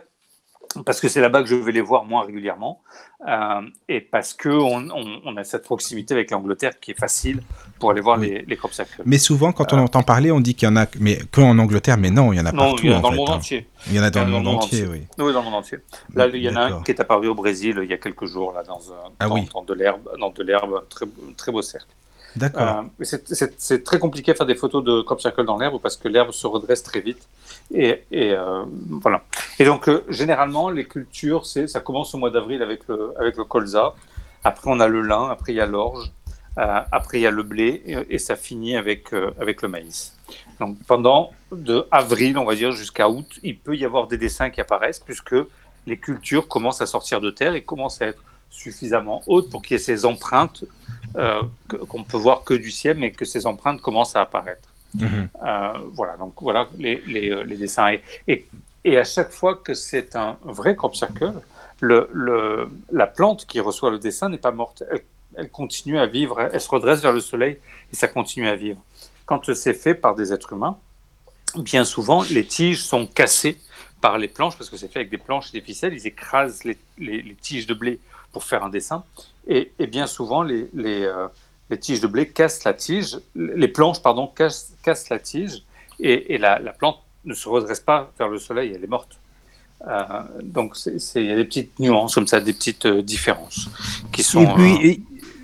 [0.86, 2.84] parce que c'est là-bas que je vais les voir moins régulièrement
[3.28, 7.42] euh, et parce que on, on- on a cette proximité avec l'Angleterre qui est facile
[7.80, 8.30] pour aller voir Oui.
[8.30, 9.02] les, les crop circles.
[9.04, 9.82] Mais souvent, quand on Euh.
[9.82, 12.38] entend parler, on dit qu'il y en a, mais que en Angleterre, mais non, il
[12.38, 13.16] y en a non, partout il y en a en dans fait.
[13.16, 13.34] le monde hein.
[13.34, 13.68] entier.
[13.88, 15.02] Il y en a dans le monde entier, oui.
[15.18, 15.80] Oui, dans le monde entier.
[16.14, 18.26] Là, il y en a un qui est apparu au Brésil il y a quelques
[18.26, 19.50] jours, là, dans, un, Ah dans, oui.
[19.52, 21.88] dans de l'herbe, dans de l'herbe, très, très beau cercle.
[22.42, 26.08] Euh, c'est- très compliqué à faire des photos de crop circle dans l'herbe parce que
[26.08, 27.28] l'herbe se redresse très vite.
[27.74, 29.24] Et, euh, voilà.
[29.58, 33.94] Et donc, euh, généralement, les cultures, ça commence au mois d'avril avec le, colza.
[34.44, 35.30] Après, on a le lin.
[35.30, 36.12] Après, il y a l'orge.
[36.56, 38.06] après, il y a le blé.
[38.10, 40.16] Et, ça finit avec, avec le maïs.
[40.60, 44.50] Donc, pendant de avril, on va dire, jusqu'à août, il peut y avoir des dessins
[44.50, 45.36] qui apparaissent puisque
[45.88, 49.76] les cultures commencent à sortir de terre et commencent à être suffisamment hautes pour qu'il
[49.76, 50.64] y ait ces empreintes
[51.16, 51.42] euh,
[51.88, 54.68] qu'on peut voir que du ciel, mais que ces empreintes commencent à apparaître.
[54.96, 55.30] Mhm.
[55.46, 57.90] Euh, voilà, donc voilà les, les, euh, les dessins.
[57.92, 58.48] Et, et,
[58.84, 61.34] et à chaque fois que c'est un vrai crop circle,
[61.80, 64.84] le, le, la plante qui reçoit le dessin n'est pas morte.
[64.92, 65.02] Elle,
[65.36, 67.58] elle continue à vivre, elle se redresse vers le soleil
[67.94, 68.80] et ça continue à vivre.
[69.26, 70.78] Quand c'est fait par des êtres humains,
[71.56, 73.58] bien souvent, les tiges sont cassées
[74.02, 76.64] par les planches, parce que c'est fait avec des planches et des ficelles, ils écrasent
[76.64, 78.00] les- les tiges de blé
[78.32, 79.04] pour faire un dessin.
[79.48, 81.28] Et, et bien souvent, les, les, euh,
[81.70, 85.64] les tiges de blé cassent la tige, les planches, pardon, cassent, cassent la tige,
[86.00, 89.18] et, et la, la plante ne se redresse pas vers le soleil, elle est morte.
[89.88, 90.04] Euh,
[90.44, 90.76] donc,
[91.16, 93.70] il y a des petites nuances comme ça, des petites euh, différences
[94.12, 94.42] qui sont.
[94.44, 94.96] Et puis, euh,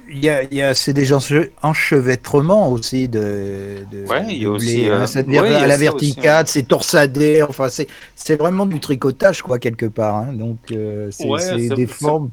[0.07, 4.43] il y a, il y a c'est des enche- enchevêtrements aussi de, de, Ouais, il
[4.43, 5.05] y a aussi, hein.
[5.17, 9.57] euh, ouais, a à la verticale, c'est torsadé, enfin c'est c'est vraiment du tricotage quoi
[9.57, 10.15] quelque part.
[10.15, 10.33] hein.
[10.33, 12.29] Donc euh, c'est Ouais, des formes.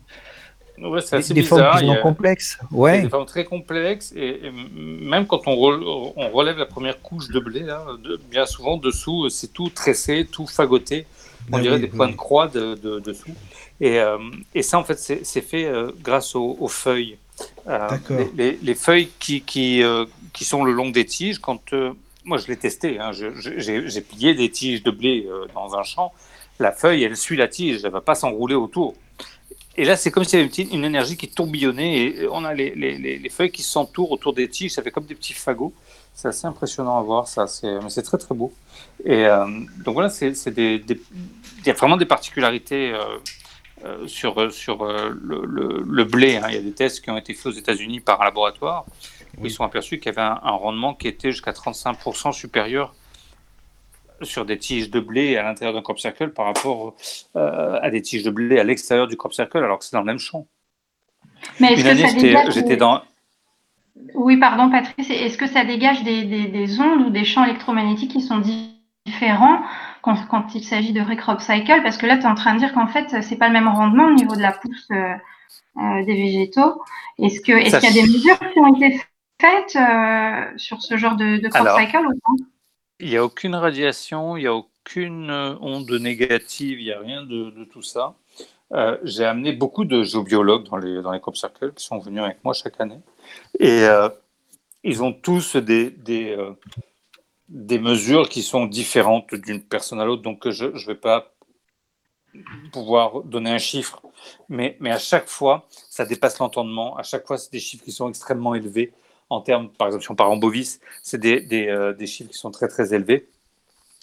[0.79, 1.79] Ouais, c'est assez des, formes bizarre.
[1.81, 2.59] sont a- complexes.
[2.71, 3.03] Ouais.
[3.03, 7.29] des formes très complexes et, et même quand on, re- on relève la première couche
[7.29, 11.07] de blé, là, de- bien souvent dessous, c'est tout tressé, tout fagoté.
[11.53, 13.35] On Ah dirait oui, des oui, points de croix de, de- dessous.
[13.81, 14.19] Et, euh,
[14.55, 17.17] et ça, en fait, c'est c'est fait euh, grâce aux, aux feuilles.
[17.69, 21.75] Euh, les, les- les feuilles qui, qui, euh, qui sont le long des tiges, quand
[22.25, 25.83] moi je l'ai testé, hein, je- j'ai j'ai plié des tiges de blé dans un
[25.83, 26.13] champ,
[26.61, 28.95] la feuille, elle suit la tige, elle ne va pas s'enrouler autour.
[29.77, 32.45] Et là, c'est comme s'il y avait une, petite- une énergie qui tourbillonnait et on
[32.45, 35.15] a les, les- les- les feuilles qui s'entourent autour des tiges, ça fait comme des
[35.15, 35.73] petits fagots.
[36.15, 37.47] C'est assez impressionnant à voir, ça.
[37.63, 38.53] Mais c'est très très beau.
[39.05, 39.47] Et euh,
[39.85, 41.01] donc voilà, c'est, des, des-
[41.61, 42.99] il y a vraiment des particularités euh,
[43.87, 46.37] euh, sur, sur le, le- le blé.
[46.37, 46.47] hein.
[46.51, 48.85] Il y a des tests qui ont été faits aux États-Unis par un laboratoire.
[49.39, 49.49] où Oui.
[49.49, 52.95] Ils sont aperçus qu'il y avait un, un rendement qui était jusqu'à 35% supérieur
[54.25, 56.95] sur des tiges de blé à l'intérieur d'un crop circle par rapport
[57.37, 60.01] euh, à des tiges de blé à l'extérieur du crop circle, alors que c'est dans
[60.01, 60.47] le même champ.
[61.61, 62.09] Mais est-ce Une que année, ça
[62.51, 63.03] j'étais, des- dans,
[64.15, 65.11] Oui, pardon, Patrice.
[65.11, 68.71] Est-ce que ça dégage des, des- des ondes ou des champs électromagnétiques qui sont di-
[69.07, 69.61] différents
[70.03, 72.59] quand, quand il s'agit de recrop cycle Parce que là, tu es en train de
[72.61, 75.15] dire qu'en fait, c'est pas le même rendement au niveau de la pousse euh,
[75.79, 76.81] euh, des végétaux.
[77.19, 79.01] Est-ce que qu'il y a des mesures qui ont été
[79.41, 82.37] faites euh, sur ce genre de, de crop cycle ou
[83.03, 87.01] Il n'y a aucune radiation, il n'y a aucune euh, onde négative, il n'y a
[87.01, 88.15] rien de, tout ça.
[88.75, 92.23] Euh, J'ai amené beaucoup de géobiologues dans les, dans les crop circles qui sont venus
[92.23, 93.01] avec moi chaque année.
[93.59, 94.09] Et euh,
[94.85, 95.91] ils ont tous des,
[97.49, 100.23] des mesures qui sont différentes d'une personne à l'autre.
[100.23, 101.35] Donc je ne vais pas
[102.73, 104.01] pouvoir donner un chiffre.
[104.49, 106.97] Mais, mais à chaque fois, ça dépasse l'entendement.
[106.97, 108.93] À chaque fois, c'est des chiffres qui sont extrêmement élevés.
[109.33, 112.31] En termes, par exemple, si on part en bovis, c'est des, des, euh, des chiffres
[112.31, 113.29] qui sont très, très élevés.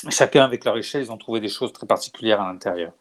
[0.09, 2.93] Chacun avec leur échelle, ils ont trouvé des choses très particulières à l'intérieur.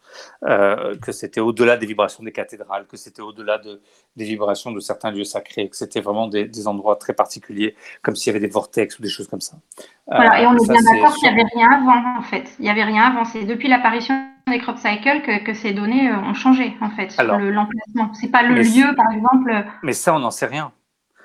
[0.43, 3.81] Euh, que c'était au-delà des vibrations des cathédrales, que c'était au-delà de,
[4.17, 8.17] des vibrations de certains lieux sacrés, que c'était vraiment des, des endroits très particuliers, comme
[8.17, 9.55] s'il y avait des vortex ou des choses comme ça.
[10.07, 12.45] Voilà, et on Euh, est bien d'accord qu'il n'y avait rien avant, en fait.
[12.59, 13.23] Il n'y avait rien avant.
[13.23, 14.15] C'est depuis l'apparition
[14.47, 17.51] des crop cycles que, que ces données euh, ont changé, en fait, sur Alors, le-
[17.51, 18.13] l'emplacement.
[18.13, 20.73] C'est pas le lieu, par exemple, Mais ça, on n'en sait rien.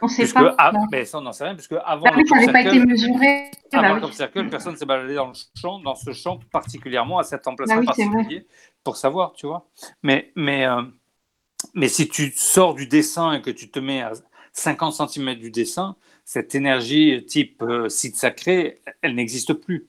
[0.04, 0.54] On ne sait Puisque, pas.
[0.58, 2.78] ah, mais ça, on n'en sait rien, puisque avant Bah oui, ça n'avait pas été
[2.84, 3.50] mesuré.
[3.72, 4.12] Avant Bah oui.
[4.12, 7.76] circle, personne ne s'est baladé dans le champ, dans ce champ particulièrement, à cet emplacement
[7.76, 8.46] Bah oui, particulier,
[8.84, 9.66] pour savoir, tu vois.
[10.02, 10.82] Mais, mais, euh,
[11.74, 14.12] mais si tu sors du dessin et que tu te mets à
[14.52, 19.88] 50 cm du dessin, cette énergie type euh, site sacré, elle n'existe plus.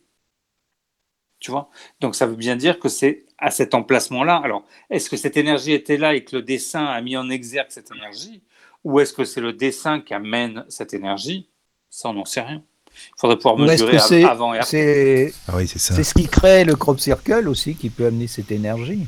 [1.40, 1.70] Tu vois?
[2.00, 4.38] Donc ça veut bien dire que c'est à cet emplacement-là.
[4.38, 7.68] Alors, est-ce que cette énergie était là et que le dessin a mis en exergue
[7.70, 8.42] cette énergie?
[8.86, 11.50] Ou est-ce que c'est le dessin qui amène cette énergie?
[11.90, 12.62] Ça, on n'en sait rien.
[12.96, 14.70] Il faudrait pouvoir mesurer que av- c'est avant et après.
[14.70, 15.94] c'est Ah oui, c'est ça.
[15.96, 19.06] c'est ce qui crée le crop circle aussi qui peut amener cette énergie?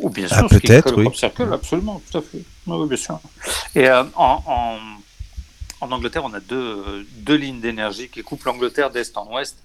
[0.00, 1.04] Ou bien Ah, sûr, ce qui peut-être, crée le oui.
[1.04, 2.42] crop circle, absolument, tout à fait.
[2.66, 3.20] Oui, oui, bien sûr.
[3.74, 4.78] Et euh, en, en,
[5.80, 9.56] en Angleterre, on a deux, euh, deux lignes d'énergie qui coupent l'Angleterre d'est en ouest.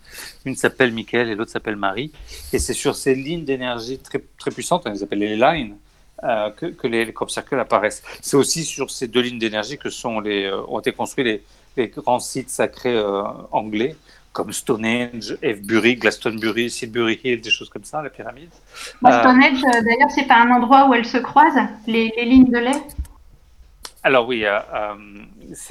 [0.46, 2.12] Une s'appelle Michael et l'autre s'appelle Marie.
[2.54, 5.76] Et c'est sur ces lignes d'énergie très, très puissantes, on les appelle les lines,
[6.24, 8.04] euh, que, que les, les crop circles apparaissent.
[8.22, 11.44] C'est aussi sur ces deux lignes d'énergie que sont les, euh, ont été construits les,
[11.76, 13.96] les grands sites sacrés euh, anglais,
[14.34, 18.50] comme Stonehenge, Avebury, Glastonbury, Silbury Hill, des choses comme ça, la pyramide.
[19.02, 22.60] Bah, Stonehenge, d'ailleurs, c'est pas un endroit où elles se croisent, les, les lignes de
[22.60, 22.84] lait?
[24.04, 24.46] Alors oui,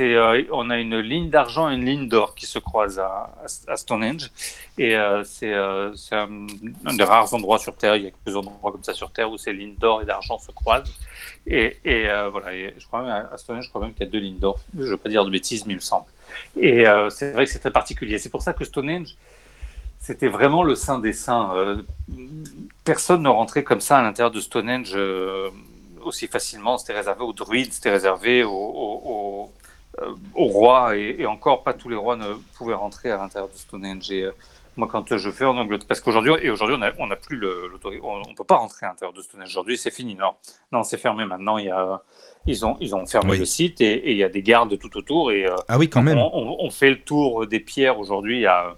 [0.01, 4.31] euh, on a une ligne d'argent et une ligne d'or qui se croisent à, Stonehenge.
[4.79, 8.73] Et euh, c'est, euh, un, des rares endroits sur Terre, il y a quelques endroits
[8.73, 10.93] comme ça sur Terre où ces lignes d'or et d'argent se croisent.
[11.47, 11.77] Et,
[12.31, 14.39] voilà, et je crois même à Stonehenge, je crois même qu'il y a deux lignes
[14.39, 14.59] d'or.
[14.77, 16.07] Je ne veux pas dire de bêtises, mais il me semble.
[16.57, 18.19] Et c'est vrai que c'est très particulier.
[18.19, 19.17] C'est pour ça que Stonehenge,
[20.01, 21.83] c'était vraiment le saint des saints.
[22.85, 24.97] Personne ne rentrait comme ça à l'intérieur de Stonehenge
[26.07, 26.79] aussi facilement.
[26.79, 29.51] C'était réservé aux druides, c'était réservé aux,
[29.98, 33.16] aux, euh, aux rois, et, et encore pas tous les rois ne pouvaient rentrer à
[33.16, 34.11] l'intérieur de Stonehenge.
[34.11, 34.32] Et, euh,
[34.78, 38.18] moi, quand je fais en Angleterre, parce qu'aujourd'hui, et aujourd'hui, on n'a plus l'autorité, on
[38.18, 39.48] ne peut pas rentrer à l'intérieur de Stonehenge.
[39.48, 40.14] Aujourd'hui, c'est fini.
[40.14, 40.32] Non,
[40.70, 41.56] non, c'est fermé maintenant.
[41.56, 42.02] Il y a,
[42.46, 43.38] ils ont, ils ont fermé Oui.
[43.38, 45.32] le site et, et il y a des gardes tout autour.
[45.32, 46.18] Et euh, Ah oui, quand même.
[46.18, 48.44] on, on- on fait le tour des pierres aujourd'hui.
[48.44, 48.76] à-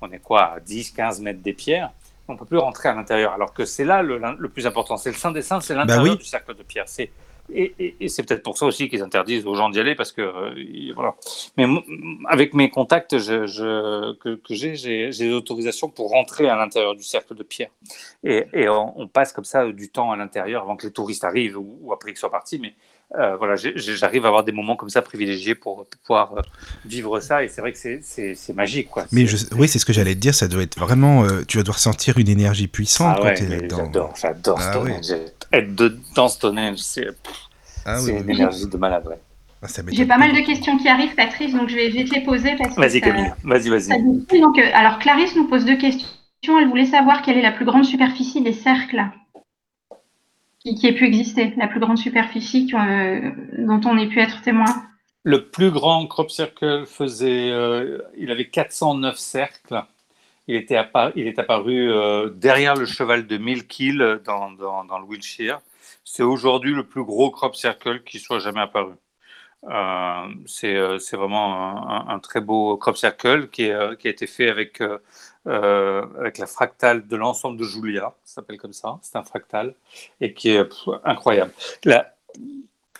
[0.00, 1.90] On est quoi à 10, 15 mètres des pierres.
[2.28, 3.32] On ne peut plus rentrer à l'intérieur.
[3.32, 4.96] Alors que c'est là le, le plus important.
[4.96, 6.16] C'est le Saint des Saints, c'est l'intérieur Bah oui.
[6.18, 6.84] du cercle de pierre.
[6.86, 7.10] C'est,
[7.50, 10.22] et c'est peut-être pour ça aussi qu'ils interdisent aux gens d'y aller parce que.
[10.22, 11.14] euh, voilà.
[11.56, 11.66] Mais
[12.28, 13.46] avec mes contacts que,
[14.48, 17.70] j'ai, j'ai, j'ai l'autorisation pour rentrer à l'intérieur du cercle de pierre.
[18.24, 21.78] Et, on passe comme ça du temps à l'intérieur avant que les touristes arrivent ou,
[21.82, 22.58] ou après qu'ils soient partis.
[22.58, 22.74] Mais
[23.18, 26.40] euh, voilà, j'arrive à avoir des moments comme ça privilégiés pour pouvoir euh,
[26.84, 27.44] vivre ça.
[27.44, 28.88] Et c'est vrai que c'est, c'est, c'est magique.
[28.90, 29.04] Quoi.
[29.12, 30.34] Mais je, oui, c'est ce que j'allais te dire.
[30.34, 31.24] Ça doit être vraiment.
[31.24, 33.76] euh, tu vas devoir sentir une énergie puissante Ah quand ouais, tu es là-dedans.
[33.84, 35.12] j'adore, j'adore Ah Stonehenge.
[35.52, 37.08] Être de- dans Stonehenge, c'est
[37.84, 38.34] Ah oui, c'est oui, une oui.
[38.36, 39.06] énergie de malade.
[39.06, 39.18] ouais.
[39.64, 42.12] Ah, J'ai pas mal de questions qui arrivent, Patrice, donc je vais, je vais te
[42.14, 43.30] les poser parce que Vas-y, Camille.
[43.44, 43.92] Vas-y, vas-y.
[44.74, 46.08] alors, Clarisse nous pose deux questions.
[46.58, 49.04] Elle voulait savoir quelle est la plus grande superficie des cercles
[50.64, 54.86] qui, ait pu exister, la plus grande superficie euh, dont on ait pu être témoin.
[55.24, 59.84] Le plus grand crop circle faisait, euh, il avait 409 cercles.
[60.48, 60.80] Il, était
[61.14, 65.60] il est apparu euh, derrière le cheval de Millkill dans, dans, dans le Wiltshire.
[66.04, 68.94] C'est aujourd'hui le plus gros crop circle qui soit jamais apparu.
[69.64, 74.82] Euh, c'est vraiment un, très beau crop circle qui a été fait avec,
[75.46, 79.74] euh, avec la fractale de l'ensemble de Julia, ça s'appelle comme ça, c'est un fractal,
[80.20, 80.62] et qui est
[81.04, 81.52] incroyable.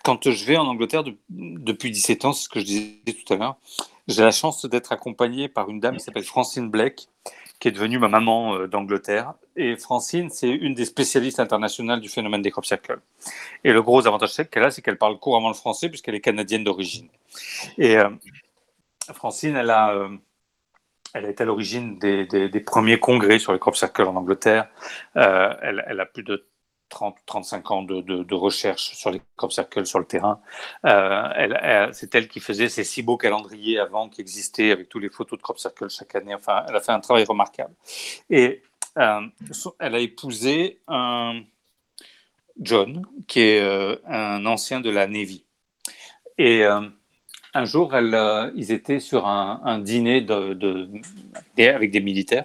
[0.02, 3.32] Quand je vais en Angleterre de- depuis 17 ans, c'est ce que je disais tout
[3.32, 3.56] à l'heure,
[4.08, 7.06] j'ai la chance d'être accompagné par une dame qui s'appelle Francine Blake,
[7.60, 9.34] qui est devenue ma maman euh, d'Angleterre.
[9.54, 12.98] Et Francine, c'est une des spécialistes internationales du phénomène des crop circles.
[13.62, 16.64] Et le gros avantage qu'elle a, c'est qu'elle parle couramment le français puisqu'elle est canadienne
[16.64, 17.06] d'origine.
[17.78, 18.10] Et euh,
[19.14, 20.08] Francine, elle a,
[21.14, 24.68] elle été à l'origine des, premiers congrès sur les crop circles en Angleterre.
[25.16, 26.46] Euh, elle, a plus de
[26.88, 30.40] 30, 35 ans de, recherche sur les crop circles sur le terrain.
[30.86, 35.10] Euh, c'est elle qui faisait ces si beaux calendriers avant qui existaient avec toutes les
[35.10, 36.34] photos de crop circle chaque année.
[36.34, 37.74] Enfin, elle a fait un travail remarquable.
[38.30, 38.62] Et
[38.98, 39.20] euh,
[39.78, 41.42] elle a épousé un
[42.58, 45.44] John, qui est un ancien de la Navy.
[46.38, 46.64] Et
[47.54, 50.26] un jour, euh, ils étaient sur un, dîner
[51.58, 52.44] avec des militaires.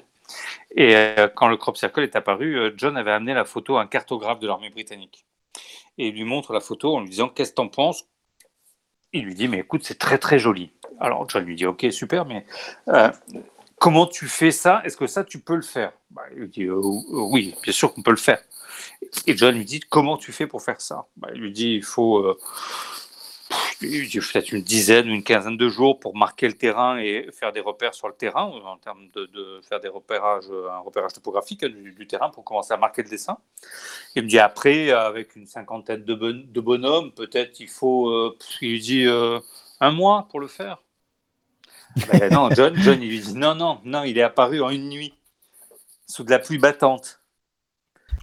[0.75, 3.81] Et euh, quand le crop circle est apparu, euh, John avait amené la photo à
[3.81, 5.25] un cartographe de l'armée britannique.
[5.97, 8.05] Et il lui montre la photo en lui disant Qu'est-ce que t'en penses?
[9.13, 10.71] Il lui dit Mais écoute, c'est très très joli.
[10.99, 12.45] Alors John lui dit Ok, super, mais
[13.79, 14.81] comment tu fais ça?
[14.83, 15.93] Est-ce que ça, tu peux le faire?
[16.11, 18.41] Bah, Il lui dit Oui, bien sûr qu'on peut le faire.
[19.25, 21.07] Et John lui dit Comment tu fais pour faire ça?
[21.15, 22.37] Bah, Il lui dit Il faut.
[23.81, 27.51] Dit peut-être une dizaine ou une quinzaine de jours pour marquer le terrain et faire
[27.51, 31.63] des repères sur le terrain, en termes de, de faire des repérages, un repérage topographique
[31.65, 33.37] du, du terrain pour commencer à marquer le dessin.
[34.15, 38.37] Il me dit après, avec une cinquantaine de, bon- de bonhommes, peut-être il faut, euh,
[38.61, 39.39] il lui dit euh,
[39.81, 40.83] un mois pour le faire.
[42.05, 44.89] Ben non, John, John, il lui dit non, non, non, il est apparu en une
[44.89, 45.13] nuit,
[46.07, 47.21] sous de la pluie battante.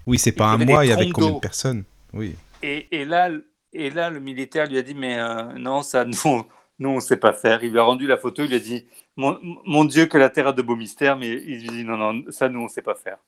[0.06, 1.84] Oui, c'est pas Il un mois et avec combien de personnes?
[2.12, 2.34] Oui.
[2.62, 3.30] Et, et là,
[3.74, 6.46] et là, le militaire lui a dit, mais euh, non, ça, nous,
[6.78, 7.62] nous, on ne sait pas faire.
[7.62, 10.48] Il lui a rendu la photo, il lui a dit, mon, Dieu, que la terre
[10.48, 12.82] a de beaux mystères, mais il lui dit, non, non, ça, nous, on ne sait
[12.82, 13.18] pas faire.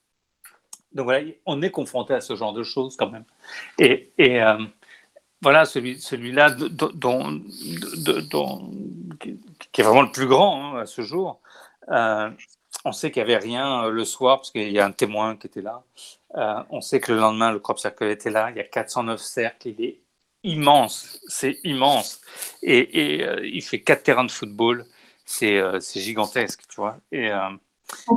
[0.93, 3.25] Donc voilà, on est confronté à ce genre de choses quand même.
[3.79, 4.13] Et,
[5.43, 6.57] voilà, celui, celui-là,
[9.73, 11.41] qui est vraiment le plus grand hein, à ce jour,
[11.91, 12.31] euh,
[12.85, 15.37] on sait qu'il n'y avait rien euh, le soir, parce qu'il y a un témoin
[15.37, 15.83] qui était là.
[16.71, 18.51] On sait que le lendemain, le crop circle était là.
[18.51, 19.69] Il y a 409 cercles.
[19.69, 20.01] Il est
[20.47, 21.21] immense.
[21.29, 22.21] C'est immense.
[22.63, 24.87] Et, et, euh, il fait quatre terrains de football.
[25.27, 26.99] C'est euh, gigantesque, tu vois.
[27.13, 27.51] Et euh,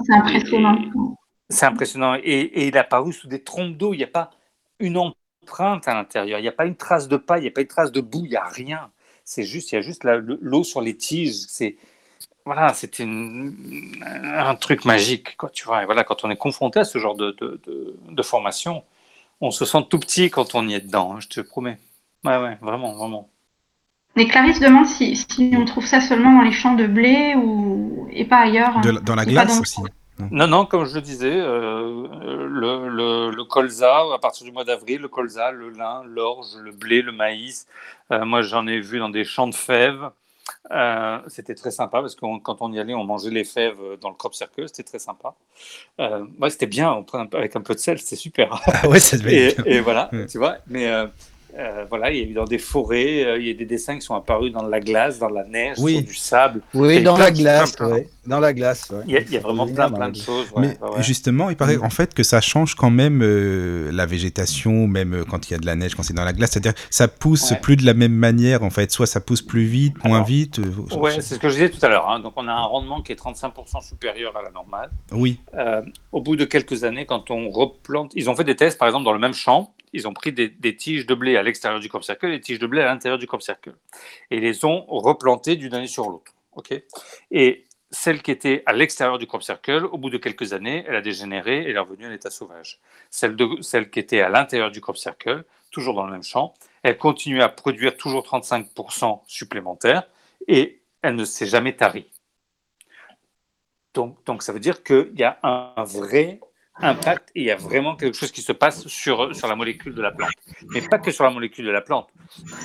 [0.05, 0.77] C'est impressionnant.
[1.49, 2.15] c'est impressionnant.
[2.15, 3.93] Et, et il a paru sous des trompes d'eau.
[3.93, 4.31] Il n'y a pas
[4.79, 6.39] une empreinte à l'intérieur.
[6.39, 7.41] Il n'y a pas une trace de paille.
[7.41, 8.25] Il n'y a pas une trace de boue.
[8.25, 8.91] Il n'y a rien.
[9.25, 11.35] C'est juste, il y a juste l'eau sur les tiges.
[11.47, 11.77] C'est
[12.45, 15.83] voilà, c'était un truc magique, quoi, tu vois.
[15.83, 18.83] Et voilà, quand on est confronté à ce genre de, de, de- de formation,
[19.41, 21.79] on se sent tout petit quand on y est dedans, hein, je te promets.
[22.25, 23.29] Ouais, ouais, vraiment, vraiment.
[24.15, 28.07] Mais Clarisse demande si, si on trouve ça seulement dans les champs de blé ou
[28.11, 28.81] et pas ailleurs.
[28.81, 29.81] De dans la glace dans- aussi.
[30.31, 32.05] Non, non, comme je le disais, euh,
[32.49, 36.71] le, le, le colza, à partir du mois d'avril, le colza, le lin, l'orge, le
[36.73, 37.67] blé, le maïs.
[38.11, 40.09] Euh, moi, j'en ai vu dans des champs de fèves.
[40.71, 43.77] Euh, c'était très sympa parce que on- quand on y allait, on mangeait les fèves
[44.01, 44.67] dans le crop circle.
[44.67, 45.35] C'était très sympa.
[46.01, 48.61] Euh, ouais, c'était bien, on prend un peu- avec un peu de sel, c'était super.
[48.67, 50.25] Ah ouais, ça Et, et voilà, Ouais.
[50.25, 50.57] tu vois.
[50.67, 51.07] Mais euh,
[51.57, 53.95] euh, voilà, il y a eu dans des forêts, euh, il y a des dessins
[53.95, 55.95] qui sont apparus dans la glace, dans la neige, Oui.
[55.95, 56.61] sur du sable.
[56.73, 58.07] Oui, Et dans la glace, ouais.
[58.27, 59.03] Dans la glace, ouais.
[59.07, 60.51] Il y a, il y a vraiment plein, plein de choses.
[60.55, 64.85] ouais, Mais justement, il paraît en fait que ça change quand même euh, la végétation,
[64.87, 66.51] même euh, quand il y a de la neige, quand c'est dans la glace.
[66.51, 67.57] C'est-à-dire que ça pousse Ouais.
[67.59, 68.91] plus de la même manière, en fait.
[68.91, 70.59] Soit ça pousse plus vite, moins vite.
[70.59, 72.07] euh, Ouais, c'est ce que je disais tout à l'heure.
[72.09, 72.19] hein.
[72.19, 74.89] Donc, on a un rendement qui est 35% supérieur à la normale.
[75.11, 75.81] Oui, Euh,
[76.11, 79.05] au bout de quelques années, quand on replante, ils ont fait des tests, par exemple,
[79.05, 79.73] dans le même champ.
[79.93, 82.59] Ils ont pris des, tiges de blé à l'extérieur du crop circle et des tiges
[82.59, 83.73] de blé à l'intérieur du crop circle.
[84.31, 86.33] Et les ont replantées d'une année sur l'autre.
[86.53, 86.73] ok?
[87.31, 90.95] Et celle qui était à l'extérieur du crop circle, au bout de quelques années, elle
[90.95, 92.79] a dégénéré et elle est revenue à l'état sauvage.
[93.09, 96.53] Celle, de, celle qui était à l'intérieur du crop circle, toujours dans le même champ,
[96.83, 100.03] elle continue à produire toujours 35% supplémentaire
[100.47, 102.09] et elle ne s'est jamais tarie.
[103.93, 106.39] Donc, donc ça veut dire qu'il y a un vrai
[106.81, 110.01] impact il y a vraiment quelque chose qui se passe sur, sur la molécule de
[110.01, 110.31] la plante.
[110.69, 112.09] Mais pas que sur la molécule de la plante.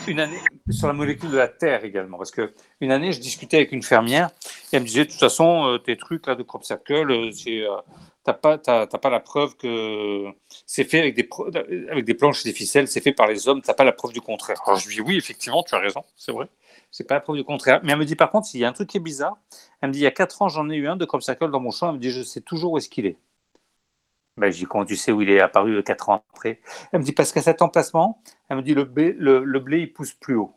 [0.07, 0.39] Une année,
[0.71, 2.19] sur la molécule de la terre également.
[2.19, 4.31] Parce que une année, je discutais avec une fermière
[4.73, 7.31] et elle me disait, de toute façon, euh, tes trucs là de crop circle, euh,
[7.33, 7.77] c'est, euh,
[8.25, 10.27] t'as pas, pas la preuve que
[10.67, 11.29] c'est fait avec des,
[11.91, 14.13] avec des planches et des ficelles, c'est fait par les hommes, t'as pas la preuve
[14.13, 14.61] du contraire.
[14.67, 16.49] Alors je lui dis, oui, effectivement, tu as raison, c'est vrai.
[16.91, 17.81] C'est pas la preuve du contraire.
[17.83, 19.37] Mais elle me dit, par contre, s'il y a un truc qui est bizarre,
[19.81, 21.51] elle me dit, il y a 4 ans, j'en ai eu un de crop circle
[21.51, 23.17] dans mon champ, elle me dit, je sais toujours où est-ce qu'il est.
[24.37, 26.61] Ben, je dis, comment tu sais où il est apparu 4 ans après?
[26.93, 29.93] Elle me dit, parce qu'à cet emplacement, elle me dit, le blé, le, blé il
[29.93, 30.57] pousse plus haut.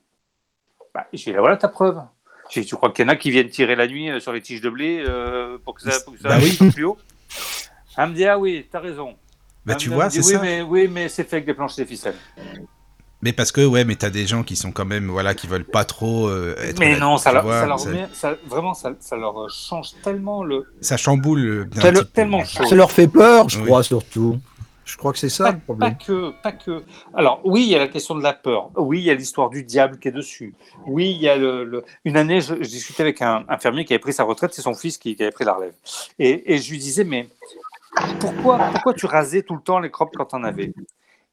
[0.95, 2.01] Ben, je dis, voilà ta preuve.
[2.49, 4.33] Je dis, tu crois qu'il y en a qui viennent tirer la nuit euh, sur
[4.33, 6.97] les tiges de blé euh, pour que ça, pour bah pousse plus haut?
[7.97, 9.15] Elle me dit, ah oui, tu as raison.
[9.65, 10.41] Bah, tu vois, c'est oui, ça.
[10.41, 12.15] Mais, oui, mais c'est fait avec des planches et des ficelles.
[13.23, 15.65] Mais parce que, ouais, mais t'as des gens qui sont quand même, voilà, qui veulent
[15.65, 16.79] pas trop euh, être.
[16.79, 20.65] Mais non, ça, leur, vraiment, ça, leur change tellement le.
[20.81, 21.67] Ça chamboule.
[21.75, 24.39] Ça leur, tellement Ça leur fait peur, je crois, surtout.
[24.87, 25.97] Je crois que c'est ça le problème.
[25.97, 26.83] Pas que, pas que.
[27.13, 28.69] Alors, oui, il y a la question de la peur.
[28.77, 30.55] Oui, il y a l'histoire du diable qui est dessus.
[30.85, 31.83] Oui, il y a le.
[32.05, 34.97] Une année, je, discutais avec un, fermier qui avait pris sa retraite, c'est son fils
[34.97, 35.73] qui, avait pris la relève.
[36.19, 37.27] Et, et, je lui disais, mais
[38.19, 40.71] pourquoi, pourquoi tu rasais tout le temps les crops quand on avais?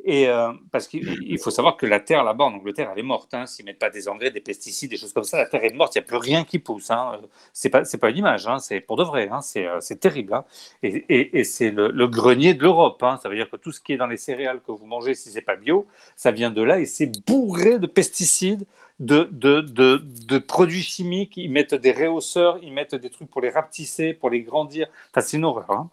[0.07, 3.33] Et euh, parce qu'il faut savoir que la terre là-bas en Angleterre, elle est morte.
[3.33, 3.47] Hein.
[3.47, 5.95] S'ils mettent pas des engrais, des pesticides, des choses comme ça, la terre est morte.
[5.95, 6.91] Il n'y a plus rien qui pousse.
[6.91, 7.21] Hein.
[7.55, 8.47] C'est pas, une image.
[8.47, 8.59] Hein.
[8.59, 9.31] C'est pour de vrai.
[9.33, 9.41] Hein.
[9.41, 10.43] C'est, euh, c'est terrible.
[10.83, 13.03] Et, c'est le, grenier de l'Europe.
[13.23, 15.31] Ça veut dire que tout ce qui est dans les céréales que vous mangez, si
[15.31, 15.87] c'est pas bio,
[16.17, 18.67] ça vient de là et c'est bourré de pesticides,
[19.01, 21.39] de, produits chimiques.
[21.39, 24.87] Ils mettent des réhausseurs, ils mettent des trucs pour les rapetisser, pour les grandir.
[25.13, 25.87] Enfin, c'est une horreur.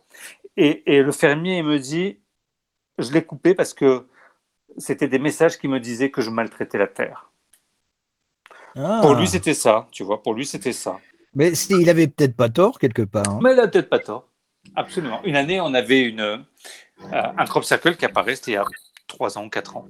[0.57, 2.17] Et, et le fermier me dit
[3.01, 4.05] je l'ai coupé parce que
[4.77, 7.31] c'était des messages qui me disaient que je maltraitais la terre.
[8.75, 8.99] Ah.
[9.01, 10.21] Pour lui, c'était ça, tu vois.
[10.23, 10.99] Pour lui, c'était ça.
[11.33, 13.27] Mais il avait peut-être pas tort quelque part.
[13.29, 13.39] Hein.
[13.41, 14.27] Mais il n'a peut-être pas tort.
[14.75, 15.21] Absolument.
[15.23, 16.37] Une année, on avait une, euh,
[17.11, 18.65] un crop circle qui apparaît, c'était il y a
[19.07, 19.87] 3 ans, 4 ans.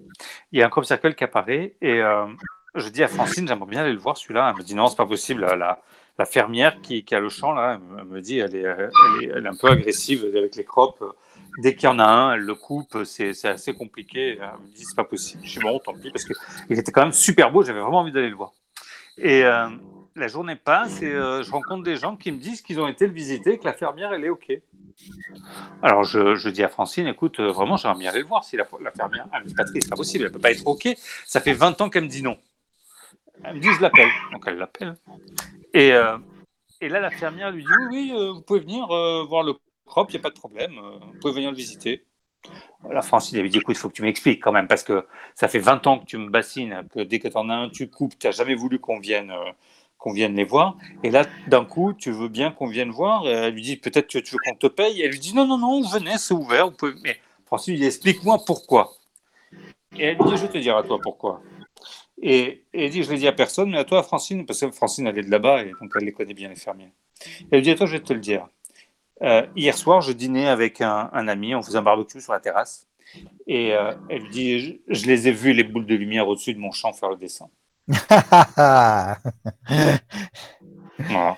[0.51, 2.25] Il y a un crop circle qui apparaît et euh,
[2.75, 4.49] je dis à Francine, j'aimerais bien aller le voir celui-là.
[4.51, 5.41] Elle me dit non, c'est pas possible.
[5.41, 5.81] La,
[6.17, 8.91] la fermière qui, qui, a le champ, là, elle me dit, elle est, elle
[9.23, 11.03] est, elle est un peu agressive avec les crops
[11.59, 14.37] dès qu'il y en a un, elle le coupe, c'est assez compliqué.
[14.39, 15.43] Elle me dit, c'est pas possible.
[15.45, 18.11] Je suis bon, tant pis, parce qu'il était quand même super beau, j'avais vraiment envie
[18.11, 18.53] d'aller le voir.
[19.17, 19.69] Et euh,
[20.15, 23.07] la journée passe et euh, je rencontre des gens qui me disent qu'ils ont été
[23.07, 24.51] le visiter, que la fermière, elle est OK.
[25.81, 28.67] Alors je, dis à Francine, écoute, euh, vraiment, j'aimerais bien aller le voir si la,
[28.81, 29.27] la fermière.
[29.33, 30.87] Elle me dit, Patrick, c'est pas possible, elle peut pas être OK.
[31.25, 32.37] Ça fait 20 ans qu'elle me dit non.
[33.43, 34.09] Elle me dit, je l'appelle.
[34.31, 34.95] Donc elle l'appelle.
[35.73, 35.91] Et,
[36.81, 38.87] et là, la fermière lui dit, oui, oui, vous pouvez venir
[39.27, 39.53] voir le
[40.09, 42.05] il n'y a pas de problème, euh, vous pouvez venir le visiter.
[42.89, 45.05] La France, il avait dit écoute, il faut que tu m'expliques quand même, parce que
[45.35, 47.69] ça fait 20 ans que tu me bassines, que dès que tu en as un,
[47.69, 49.51] tu coupes, tu n'as jamais voulu qu'on vienne, euh,
[49.99, 50.77] qu'on vienne les voir.
[51.03, 53.27] Et là, d'un coup, tu veux bien qu'on vienne voir.
[53.27, 55.01] Elle lui dit peut-être que tu veux qu'on te paye.
[55.01, 56.71] Elle lui dit non, non, non, venez, c'est ouvert.
[56.71, 56.93] Vous pouvez...
[57.03, 58.93] Mais Francine, il explique-moi pourquoi.
[59.97, 61.41] Et elle dit je te dire à toi pourquoi.
[62.21, 64.61] Et, et elle dit je ne l'ai dit à personne, mais à toi, Francine, parce
[64.61, 66.93] que Francine, elle est de là-bas et donc elle les connaît bien, les fermiers.
[67.51, 68.47] Elle lui dit à toi, je vais te le dire.
[69.23, 72.87] Euh, hier soir, je dînais avec un, ami, on faisait un barbecue sur la terrasse.
[73.45, 76.71] Et euh, elle dit je, les ai vus, les boules de lumière au-dessus de mon
[76.71, 77.47] champ, faire le dessin.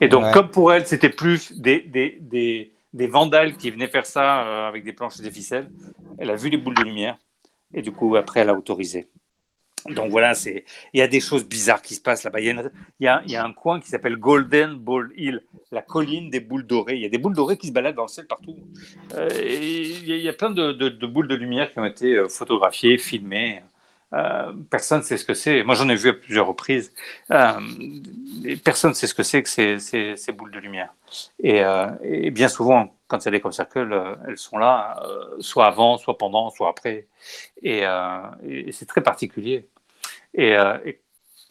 [0.00, 4.06] Et donc, comme pour elle, c'était plus des, des, des, des, vandales qui venaient faire
[4.06, 5.70] ça euh, avec des planches et des ficelles,
[6.18, 7.16] elle a vu les boules de lumière.
[7.72, 9.08] Et du coup, après, elle a autorisé.
[9.90, 12.40] Donc voilà, c'est il y a des choses bizarres qui se passent là-bas.
[12.40, 12.70] Il,
[13.00, 15.42] y a, un coin qui s'appelle Golden Ball Hill,
[15.72, 16.94] la colline des boules dorées.
[16.94, 18.56] Il y a des boules dorées qui se baladent dans le ciel partout.
[19.14, 23.62] Euh, il, y a, plein de, boules de lumière qui ont été euh, photographiées, filmées.
[24.14, 25.64] Euh, personne ne sait ce que c'est.
[25.64, 26.92] Moi, j'en ai vu à plusieurs reprises.
[27.28, 30.94] personne ne sait ce que c'est que ces, boules de lumière.
[31.42, 35.02] Et, bien souvent, quand il y a des circle, elles sont là,
[35.40, 37.06] soit avant, soit pendant, soit après.
[37.62, 37.84] Et
[38.70, 39.68] c'est très particulier.
[40.38, 41.00] Euh, et,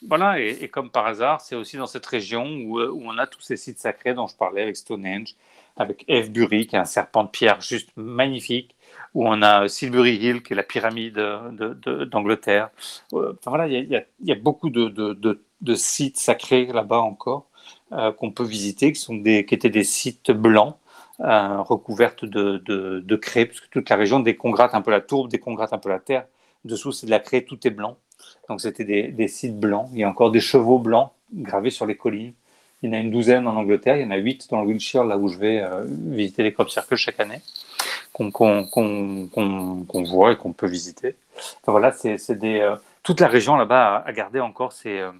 [0.07, 3.27] voilà, et, comme par hasard, c'est aussi dans cette région où, euh, où, on a
[3.27, 5.35] tous ces sites sacrés dont je parlais avec Stonehenge,
[5.77, 8.75] avec Evebury, qui est un serpent de pierre juste magnifique,
[9.13, 11.15] où on a Silbury Hill, qui est la pyramide
[12.11, 12.69] d'Angleterre.
[13.11, 14.89] De, enfin, voilà, il y, a beaucoup de,
[15.63, 17.47] de sites sacrés là-bas encore
[17.93, 20.77] euh, qu'on peut visiter, qui, sont des, qui étaient des sites blancs.
[21.19, 24.89] Euh, recouvertes de, de, craie, parce que toute la région, dès qu'on gratte un peu
[24.89, 26.25] la tourbe, dès qu'on gratte un peu la terre,
[26.65, 27.97] dessous c'est de la craie, tout est blanc.
[28.49, 29.89] Donc c'était des, sites blancs.
[29.93, 32.33] Il y a encore des chevaux blancs gravés sur les collines.
[32.81, 33.97] Il y en a une douzaine en Angleterre.
[33.97, 36.51] Il y en a huit dans le Wiltshire, là où je vais euh, visiter les
[36.51, 37.41] crop circles chaque année,
[38.11, 38.31] qu'on
[40.05, 41.15] voit et qu'on peut visiter.
[41.65, 45.11] voilà, c'est euh, toute la région là-bas a, gardé encore euh,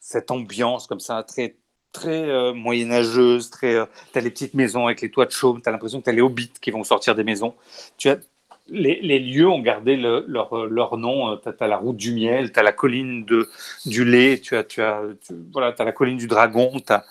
[0.00, 1.56] cette ambiance comme ça très
[1.96, 3.74] très moyenâgeuse, très.
[3.74, 6.20] euh, t'as les petites maisons avec les toits de chaume, t'as l'impression que t'as les
[6.20, 7.54] hobbits qui vont sortir des maisons.
[7.96, 8.18] Tu as
[8.68, 11.32] les, les lieux ont gardé le- leur, leur nom.
[11.32, 13.48] Euh, T'as as la route du miel, t'as la colline de,
[13.84, 17.04] du lait, tu as, tu as, tu- voilà, t'as la colline du dragon, t'as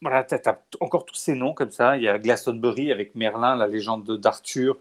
[0.00, 1.96] voilà, t'as, t'as encore tous ces noms comme ça.
[1.98, 4.76] Il y a Glastonbury avec Merlin, la légende d'Arthur.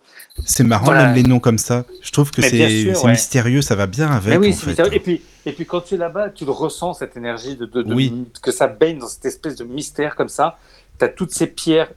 [0.46, 1.06] C'est marrant Voilà.
[1.08, 1.86] même les noms comme ça.
[2.02, 3.12] Je trouve que c'est ouais.
[3.12, 4.40] mystérieux, ça va bien avec.
[4.40, 4.94] Oui, en fait.
[4.96, 7.82] Et puis, et puis quand tu es là-bas, tu le ressens, cette énergie de, de,
[7.84, 8.26] de- Oui.
[8.42, 10.58] que ça baigne dans cette espèce de mystère comme ça.
[10.98, 11.92] Tu as toutes ces pierres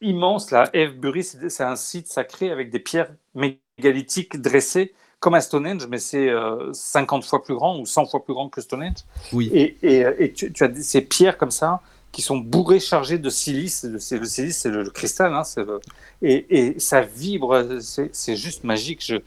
[0.00, 0.70] immenses là.
[0.74, 6.28] Avebury, c'est un site sacré avec des pierres mégalithiques dressées comme à Stonehenge, mais c'est
[6.28, 8.98] euh, 50 fois plus grand ou 100 fois plus grand que Stonehenge.
[9.32, 9.50] Oui.
[9.52, 11.80] Et, et, et tu, tu as des- ces pierres comme ça
[12.18, 13.84] qui sont bourrées, chargées de silice.
[13.84, 15.32] Le, silice, c'est le, le cristal.
[15.32, 15.78] Hein, le-
[16.20, 19.04] et, et ça vibre, c'est juste magique.
[19.06, 19.18] Je,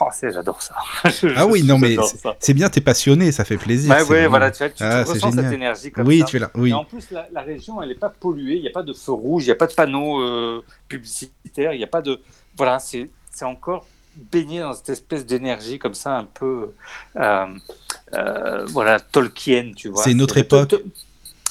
[0.00, 0.74] oh, j'adore ça.
[1.08, 1.94] Je- Ah oui, non, mais
[2.40, 3.92] c'est- bien, t'es passionné, ça fait plaisir.
[3.92, 6.24] Ouais, vraiment- voilà, tu, vois, tu Ah, ressens cette énergie comme Oui, ça.
[6.24, 6.50] tu es là.
[6.56, 6.70] Oui.
[6.70, 8.92] Et en plus, la, la région, elle n'est pas polluée, il n'y a pas de
[8.92, 12.18] feu rouge, il n'y a pas de panneaux euh, publicitaires, il n'y a pas de...
[12.56, 13.08] Voilà, c'est
[13.42, 13.86] encore
[14.16, 16.70] baigné dans cette espèce d'énergie comme ça, un peu...
[17.20, 17.46] euh,
[18.14, 20.02] euh, voilà, Tolkien, tu vois.
[20.02, 20.74] C'est une autre époque.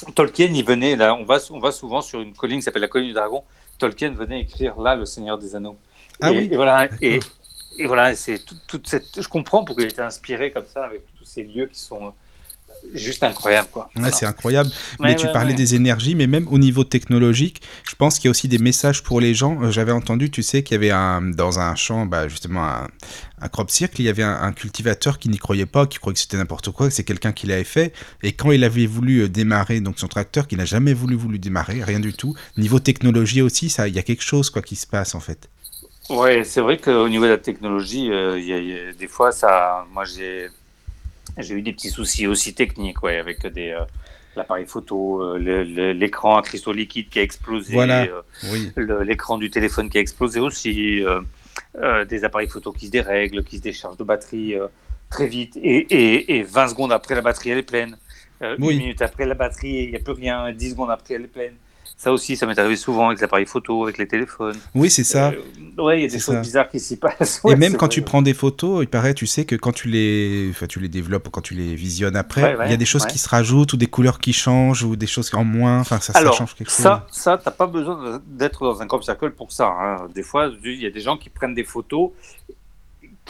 [0.04, 2.82] Tol- Tolkien, il venait, là, on va, on va souvent sur une colline qui s'appelle
[2.82, 3.44] la colline du dragon,
[3.78, 5.76] Tolkien venait écrire là Le Seigneur des Anneaux.
[6.20, 6.48] Ah et, oui.
[6.50, 7.20] et voilà, et,
[7.86, 9.20] voilà, c'est tout- toute cette...
[9.20, 12.12] Je comprends pourquoi il était inspiré comme ça, avec tous ces lieux qui sont
[12.94, 13.84] juste incroyables, quoi.
[13.84, 14.12] Ouais, Voilà.
[14.12, 14.70] c'est incroyable.
[15.00, 15.56] Ouais, mais tu ouais, parlais ouais.
[15.56, 19.02] des énergies, mais même au niveau technologique, je pense qu'il y a aussi des messages
[19.02, 19.62] pour les gens.
[19.62, 22.88] Euh, J'avais entendu, tu sais, qu'il y avait un, dans un champ, bah, justement, un,
[23.40, 26.14] un crop circle, il y avait un, un cultivateur qui n'y croyait pas, qui croyait
[26.14, 27.92] que c'était n'importe quoi, que c'est quelqu'un qui l'avait fait.
[28.22, 31.38] Et quand il avait voulu euh, démarrer donc son tracteur, qui n'a jamais voulu, voulu
[31.38, 32.34] démarrer, rien du tout.
[32.56, 35.48] Niveau technologie aussi, ça, il y a quelque chose quoi qui se passe en fait.
[36.10, 38.92] Ouais, c'est vrai qu'au niveau de la technologie, euh, il y a- il y a-
[38.92, 40.48] des fois, ça, moi, j'ai,
[41.38, 43.80] j'ai eu des petits soucis aussi techniques, ouais, avec des, euh,
[44.36, 48.02] l'appareil photo, euh, l'écran à cristaux liquides qui a explosé, Voilà.
[48.04, 48.70] euh, Oui.
[49.04, 51.02] l'écran du téléphone qui a explosé aussi,
[52.08, 54.54] des appareils photo qui se dérèglent, qui se déchargent de batterie
[55.10, 57.96] très vite, et, et, et 20 secondes après, la batterie, elle est pleine.
[58.42, 58.74] Euh, Oui.
[58.74, 61.28] Une minute après, la batterie, il n'y a plus rien, 10 secondes après, elle est
[61.28, 61.54] pleine.
[62.02, 64.56] Ça aussi, ça m'est arrivé souvent avec les appareils photo, avec les téléphones.
[64.74, 65.30] Oui, c'est ça.
[65.78, 66.40] Euh, ouais, il y a des choses ça.
[66.40, 67.40] bizarres qui s'y passent.
[67.48, 67.94] Et même quand vrai.
[67.94, 70.88] tu prends des photos, il paraît, tu sais que quand tu les, enfin, tu les
[70.88, 73.18] développes ou quand tu les visionnes après, Ouais, ouais, il y a des choses qui
[73.18, 75.78] se rajoutent ou des couleurs qui changent ou des choses en moins.
[75.78, 79.30] Enfin, ça, ça change quelque ça, ça, t'as pas besoin d'être dans un crop circle
[79.30, 79.68] pour ça.
[79.68, 80.08] hein.
[80.12, 82.10] Des fois, il y a des gens qui prennent des photos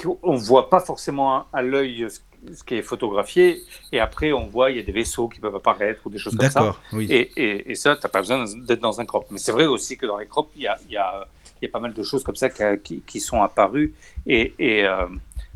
[0.02, 2.06] qu'on voit pas forcément à- à l'œil
[2.54, 3.62] ce qui est photographié,
[3.92, 6.32] et après on voit il y a des vaisseaux qui peuvent apparaître ou des choses
[6.32, 6.36] chose.
[6.36, 6.60] comme ça.
[6.60, 7.06] D'accord, oui.
[7.08, 9.26] Et, et, et ça, t'as pas besoin d'être dans un crop.
[9.30, 11.26] Mais c'est vrai aussi que dans les crops, il y a, y, a,
[11.62, 13.94] y a pas mal de choses comme ça qui, qui, qui sont apparues
[14.26, 15.06] et, et euh,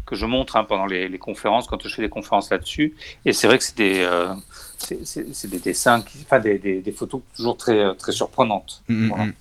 [0.06, 2.94] que je montre hein, pendant les, les conférences, quand je fais des conférences là-dessus.
[3.24, 4.34] Et c'est vrai que c'est des, euh,
[4.78, 8.84] c'est- des dessins, qui, enfin des, des, des photos toujours très, très surprenantes.
[8.88, 9.24] Mm, mm, Voilà.
[9.26, 9.32] mm.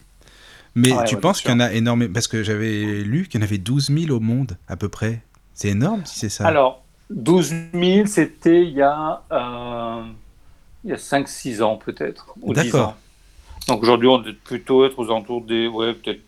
[0.76, 3.40] Mais Ouais, tu ouais, penses qu'il y en a énormément Parce que j'avais lu qu'il
[3.40, 5.22] y en avait 12 000 au monde, à peu près.
[5.54, 6.46] C'est énorme si c'est ça.
[6.48, 10.04] Alors, 12 000, c'était il y a, euh,
[10.84, 12.96] il y a 5-6 ans peut-être, ou 10 D'accord.
[13.68, 16.22] Donc aujourd'hui, on doit plutôt être aux alentours des, ouais, peut-être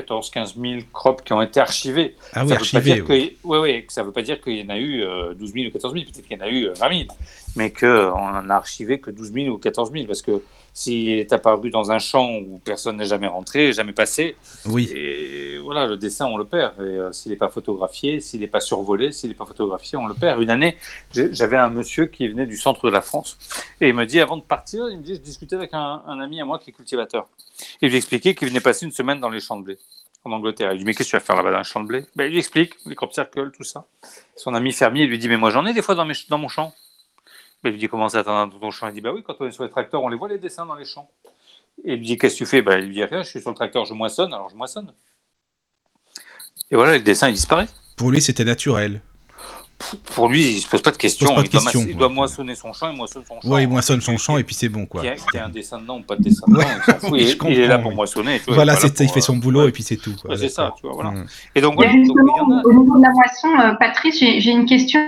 [0.00, 2.14] 14-15 000 crops qui ont été archivés.
[2.32, 2.94] ah oui, ça veut pas archivé.
[2.94, 3.04] dire
[3.44, 3.86] oui.
[3.86, 5.92] que ça veut pas dire qu'il y en a eu euh, 12 000 ou 14
[5.94, 7.08] 000, peut-être qu'il y en a eu euh, 20 000,
[7.56, 10.42] mais qu'on en a archivé que 12 000 ou 14 000, parce que
[10.72, 14.36] s'il est apparu dans un champ où personne n'est jamais rentré, jamais passé,
[14.66, 16.74] Oui, et voilà, le dessin, on le perd.
[16.78, 20.06] Et euh, s'il n'est pas photographié, s'il n'est pas survolé, s'il n'est pas photographié, on
[20.06, 20.42] le perd.
[20.42, 20.76] Une année,
[21.14, 23.38] j'avais un monsieur qui venait du centre de la France
[23.80, 26.20] et il me dit, avant de partir, il me dit, je discutais avec un, un
[26.20, 27.26] ami à moi qui est cultivateur.
[27.80, 29.78] Il lui expliquait qu'il venait passer une semaine dans les champs de blé
[30.24, 30.70] en Angleterre.
[30.72, 32.04] Il lui dit, mais qu'est-ce que tu vas faire là-bas dans les champs de blé?
[32.16, 33.86] Ben, Il lui explique, les crop circles, tout ça.
[34.36, 36.48] Son ami fermier lui dit, mais moi j'en ai des fois dans, mes, dans mon
[36.48, 36.74] champ.
[37.62, 38.88] Ben, il lui dit, comment ça, dans ton champ?
[38.88, 40.66] Il dit, bah oui, quand on est sur les tracteurs, on les voit les dessins
[40.66, 41.08] dans les champs.
[41.84, 42.62] Et il lui dit, qu'est-ce que tu fais?
[42.62, 44.92] Ben, Il lui dit, rien, je suis sur le tracteur, je moissonne, alors je moissonne.
[46.70, 47.68] Et voilà, le dessin, il disparaît.
[47.96, 49.00] pour lui c'était naturel.
[50.14, 51.34] Pour lui, il se pose pas de questions.
[51.34, 52.08] pas de il, doit il ouais.
[52.08, 53.48] moissonner son champ, il moissonne son champ.
[53.48, 55.02] Ouais, il moissonne son champ et puis c'est bon quoi.
[55.02, 57.10] Qu'il y, ait un dessin dedans ou pas de dessin dedans, il s'en fout.
[57.12, 58.38] Oui, Il, est là pour moissonner.
[58.38, 59.68] tu vois, Voilà, il c'est fait son euh, boulot ouais.
[59.68, 60.14] et puis c'est tout.
[60.24, 61.10] Ouais, c'est ça, tu vois, voilà.
[61.10, 61.26] Mm.
[61.54, 62.62] Et donc, voilà, justement, a.
[62.64, 65.00] au niveau de la moisson, euh, Patrice, j'ai une question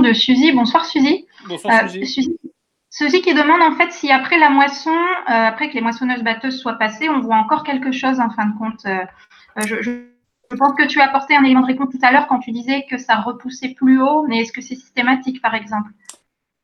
[0.00, 0.52] de Suzy.
[0.52, 1.26] Bonsoir Suzy.
[1.48, 2.06] Bonsoir, Euh, Suzy.
[2.06, 2.36] Suzy.
[2.90, 6.60] Suzy qui demande en fait si après la moisson, euh, après que les moissonneuses batteuses
[6.60, 8.86] soient passées, on voit encore quelque chose en fin de compte.
[9.66, 10.11] Je, je-
[10.52, 12.52] je pense que tu as apporté un élément de réponse tout à l'heure quand tu
[12.52, 15.90] disais que ça repoussait plus haut, mais est-ce que c'est systématique par exemple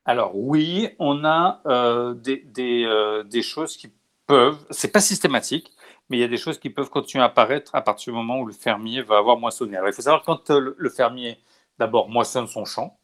[0.04, 2.14] Alors oui, on a euh,
[2.58, 3.90] euh, des choses qui
[4.26, 5.72] peuvent, c'est pas systématique,
[6.08, 8.40] mais il y a des choses qui peuvent continuer à apparaître à partir du moment
[8.40, 9.76] où le fermier va avoir moissonné.
[9.76, 11.38] Alors il faut savoir quand euh, le, fermier
[11.78, 12.98] d'abord moissonne son champ,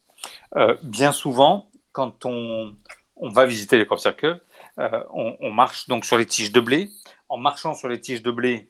[0.83, 2.75] bien souvent quand on,
[3.15, 4.39] on va visiter les crop circles,
[4.77, 6.89] Euh, on, marche donc sur les tiges de blé.
[7.29, 8.69] En marchant sur les tiges de blé,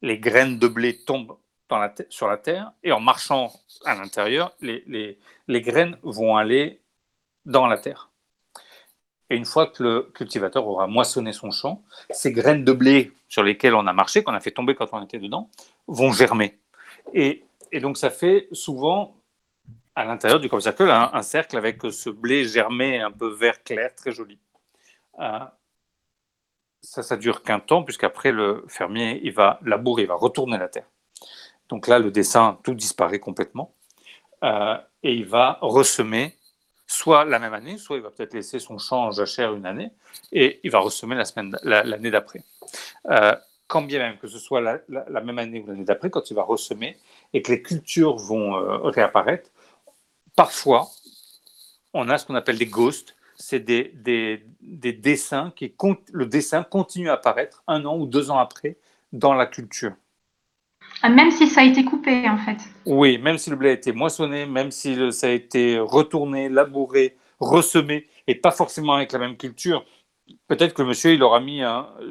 [0.00, 1.36] les graines de blé tombent
[2.08, 2.72] sur la terre.
[2.82, 3.52] Et en marchant
[3.84, 5.18] à l'intérieur, les,
[5.48, 6.80] graines vont aller
[7.44, 8.10] dans la terre.
[9.28, 13.42] Et une fois que le cultivateur aura moissonné son champ, ces graines de blé sur
[13.42, 15.48] lesquelles on a marché, qu'on a fait tomber quand on était dedans,
[15.86, 16.58] vont germer.
[17.14, 17.44] Et,
[17.80, 19.14] donc ça fait souvent
[19.94, 23.94] à l'intérieur du crop circle un, cercle avec ce blé germé un peu vert clair,
[23.94, 24.38] très joli.
[25.20, 25.38] Euh,
[26.82, 30.68] ça, ça dure qu'un temps, puisqu'après le fermier, il va labourer, il va retourner la
[30.68, 30.88] terre.
[31.70, 33.72] Donc là, le dessin, tout disparaît complètement.
[34.44, 36.36] Euh, et il va ressemer
[36.86, 39.92] soit la même année, soit il va peut-être laisser son champ en jachère une année
[40.32, 41.14] et il va ressemer
[41.62, 42.42] la l'année d'après.
[43.10, 43.36] Euh,
[43.68, 46.42] quand bien même que ce soit la, même année ou l'année d'après, quand il va
[46.42, 46.98] ressemer
[47.32, 49.48] et que les cultures vont euh, réapparaître,
[50.34, 50.88] parfois
[51.94, 55.72] on a ce qu'on appelle des ghosts, c'est des, des, des, dessins qui
[56.12, 58.76] le dessin continue à apparaître un an ou deux ans après
[59.12, 59.94] dans la culture.
[61.02, 62.58] Ah, même si ça a été coupé, en fait.
[62.84, 67.16] Oui, même si le blé a été moissonné, même si ça a été retourné, labouré,
[67.38, 69.84] ressemé, et pas forcément avec la même culture.
[70.46, 71.62] Peut-être que le monsieur, il aura mis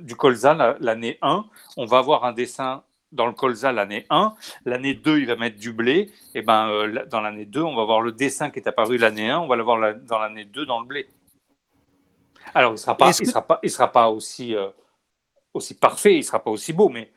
[0.01, 1.45] du colza l'année 1.
[1.77, 4.33] On va avoir un dessin dans le colza l'année 1.
[4.65, 6.11] L'année 2, il va mettre du blé.
[6.35, 9.29] Et ben, euh, dans l'année 2, on va voir le dessin qui est apparu l'année
[9.29, 9.39] 1.
[9.39, 11.07] On va l'avoir dans l'année 2 dans le blé.
[12.53, 14.69] Alors, il ne sera, pas, il sera, pas, il sera pas aussi, euh,
[15.53, 17.11] aussi parfait, il ne sera pas aussi beau, mais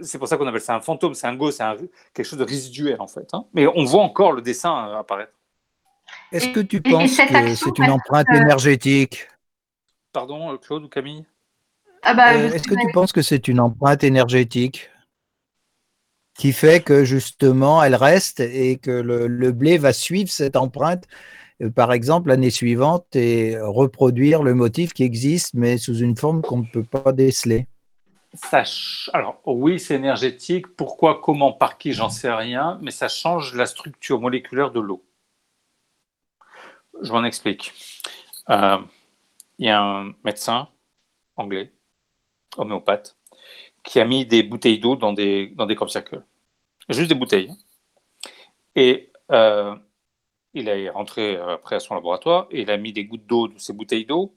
[0.00, 1.64] c'est pour ça qu'on appelle ça un fantôme, c'est un go, c'est
[2.12, 3.28] quelque chose de résiduel en fait.
[3.32, 3.46] Hein.
[3.54, 5.32] Mais on voit encore le dessin euh, apparaître.
[6.32, 9.28] Est-ce que tu penses que c'est une empreinte énergétique?
[10.12, 11.24] Pardon, euh, Claude ou Camille?
[12.02, 14.90] Ah bah, euh, Est-ce que tu penses que c'est une empreinte énergétique?
[16.38, 21.04] Qui fait que justement elle reste et que le, blé va suivre cette empreinte,
[21.74, 26.58] par exemple l'année suivante, et reproduire le motif qui existe, mais sous une forme qu'on
[26.58, 27.66] ne peut pas déceler?
[29.12, 30.66] Alors oui, c'est énergétique.
[30.68, 35.04] Pourquoi, comment, par qui, j'en sais rien, mais ça change la structure moléculaire de l'eau.
[37.02, 37.72] Je m'en explique.
[38.50, 38.78] Euh,
[39.58, 40.68] il y a un médecin
[41.36, 41.72] anglais,
[42.56, 43.16] homéopathe,
[43.84, 45.76] qui a mis des bouteilles d'eau dans des, dans des.
[46.88, 47.50] Juste des bouteilles.
[48.74, 49.74] Et euh,
[50.54, 53.58] il est rentré après à son laboratoire et il a mis des gouttes d'eau de
[53.58, 54.34] ces bouteilles d'eau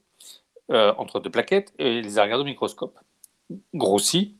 [0.71, 2.97] euh, entre deux plaquettes et il les a regardées au microscope
[3.73, 4.35] grossi.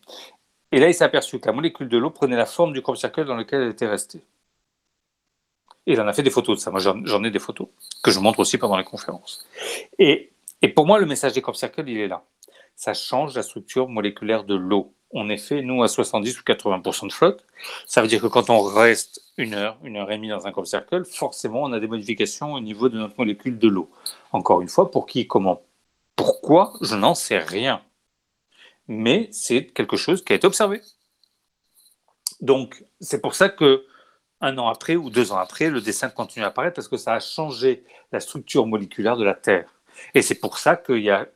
[0.72, 2.98] Et là, il s'est aperçu que la molécule de l'eau prenait la forme du crop
[2.98, 4.22] circle dans lequel elle était restée.
[5.88, 6.70] Et il en a fait des photos de ça.
[6.70, 7.68] Moi, j'en ai des photos
[8.04, 9.48] que je montre aussi pendant les conférences.
[9.98, 10.32] Et,
[10.62, 12.24] et pour moi, le message des crop circles, il est là.
[12.76, 14.94] Ça change la structure moléculaire de l'eau.
[15.12, 17.44] Est fait, nous, à 70 ou 80% de flotte.
[17.88, 20.52] Ça veut dire que quand on reste une heure, une heure et demie dans un
[20.52, 23.90] crop circle, forcément, on a des modifications au niveau de notre molécule de l'eau.
[24.32, 25.64] Encore une fois, pour qui, comment,
[26.16, 27.82] pourquoi, je n'en sais rien
[28.90, 30.82] mais c'est quelque chose qui a été observé.
[32.42, 33.86] Donc, c'est pour ça que
[34.42, 37.14] un an après ou deux ans après, le dessin continue à apparaître parce que ça
[37.14, 39.70] a changé la structure moléculaire de la Terre.
[40.16, 41.28] Et c'est pour ça qu'il y a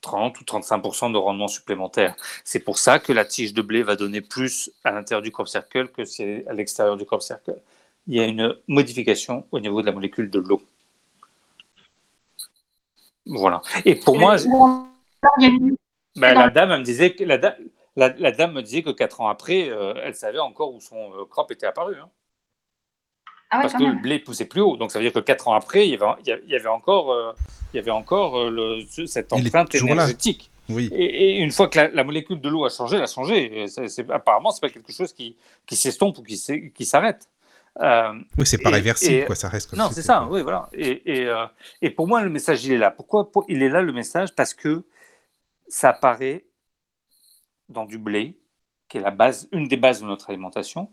[0.00, 2.16] 30 ou 35% de rendement supplémentaire.
[2.44, 5.48] C'est pour ça que la tige de blé va donner plus à l'intérieur du crop
[5.48, 7.56] circle que c'est à l'extérieur du crop circle.
[8.06, 10.62] Il y a une modification au niveau de la molécule de l'eau.
[13.26, 13.60] Voilà.
[13.84, 14.36] Et pour moi,
[16.16, 17.38] bah, la dame, me disait que la,
[17.96, 21.24] la, dame me disait que quatre ans après, euh, elle savait encore où son euh,
[21.28, 21.96] crop était apparu.
[22.00, 22.08] Hein.
[23.50, 24.76] Ah Parce que le blé poussait plus haut.
[24.76, 27.12] Donc ça veut dire que quatre ans après, il y avait, il y avait encore,
[27.12, 27.32] euh,
[27.72, 30.50] il y avait encore le, cette empreinte énergétique.
[30.68, 30.88] Oui.
[30.92, 33.66] Et, une fois que la, molécule de l'eau a changé, elle a changé.
[34.08, 35.36] Apparemment, c'est pas quelque chose qui,
[35.66, 37.28] qui s'estompe ou qui, qui s'arrête.
[37.80, 40.68] oui, c'est pas réversible, quoi, ça reste Non, c'est ça, oui, voilà.
[40.72, 41.26] Et,
[41.82, 42.92] et, pour moi, le message, il est là.
[42.92, 44.32] Pourquoi il est là, le message?
[44.36, 44.84] Parce que
[45.70, 46.44] ça apparaît
[47.68, 48.36] dans du blé,
[48.88, 50.90] qui est la base, une des bases de notre alimentation,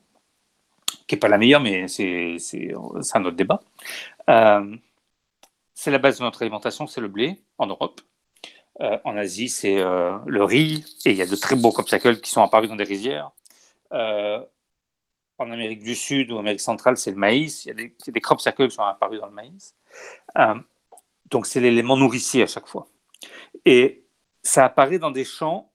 [1.08, 2.38] qui n'est pas la meilleure, mais c'est
[3.14, 3.60] un autre débat.
[4.30, 4.78] Euh,
[5.74, 8.02] c'est la base de notre alimentation, c'est le blé en Europe.
[8.82, 12.22] Euh, en Asie, c'est euh, le riz, et il y a de très beaux copsacles
[12.22, 13.32] qui sont apparus dans des rizières.
[13.92, 17.66] en Amérique du Sud ou Amérique centrale, c'est le maïs.
[17.66, 19.76] Il y a des, des qui sont apparus dans le maïs.
[21.32, 22.88] donc, c'est l'élément nourricier à chaque fois.
[23.66, 24.07] Et
[24.48, 25.72] ça apparaît dans des champs.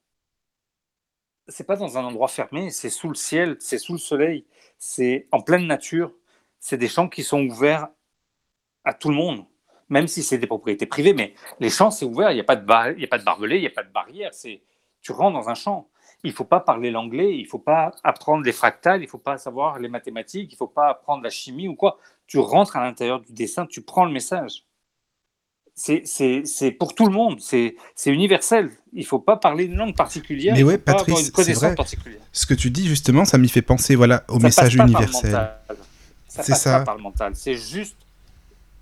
[1.49, 4.47] C'est pas dans un endroit fermé, c'est sous le ciel, c'est sous le soleil,
[4.79, 6.13] c'est en pleine nature.
[6.59, 7.89] C'est des champs qui sont ouverts
[8.85, 9.45] à tout le monde,
[9.89, 11.13] même si c'est des propriétés privées.
[11.13, 12.93] Mais les champs, c'est ouvert, il n'y a pas de bar...
[12.93, 14.33] il a pas de barbelé, il n'y a pas de barrière.
[14.33, 14.63] C'est
[15.03, 15.91] tu rentres dans un champ.
[16.25, 19.11] Il ne faut pas parler l'anglais, il ne faut pas apprendre les fractales, il ne
[19.11, 21.99] faut pas savoir les mathématiques, il ne faut pas apprendre la chimie ou quoi.
[22.29, 24.65] Tu rentres à l'intérieur du dessin, tu prends le message.
[25.75, 27.75] C'est pour tout le monde, c'est
[28.07, 28.71] universel.
[28.93, 30.55] Il ne faut pas parler une langue particulière.
[30.55, 31.75] Mais ouais, Patrice, c'est vrai.
[32.33, 35.51] Ce que tu dis justement, ça m'y fait penser voilà, au message universel.
[36.29, 36.79] C'est ça.
[36.79, 37.33] Pas par le mental.
[37.35, 37.97] C'est juste,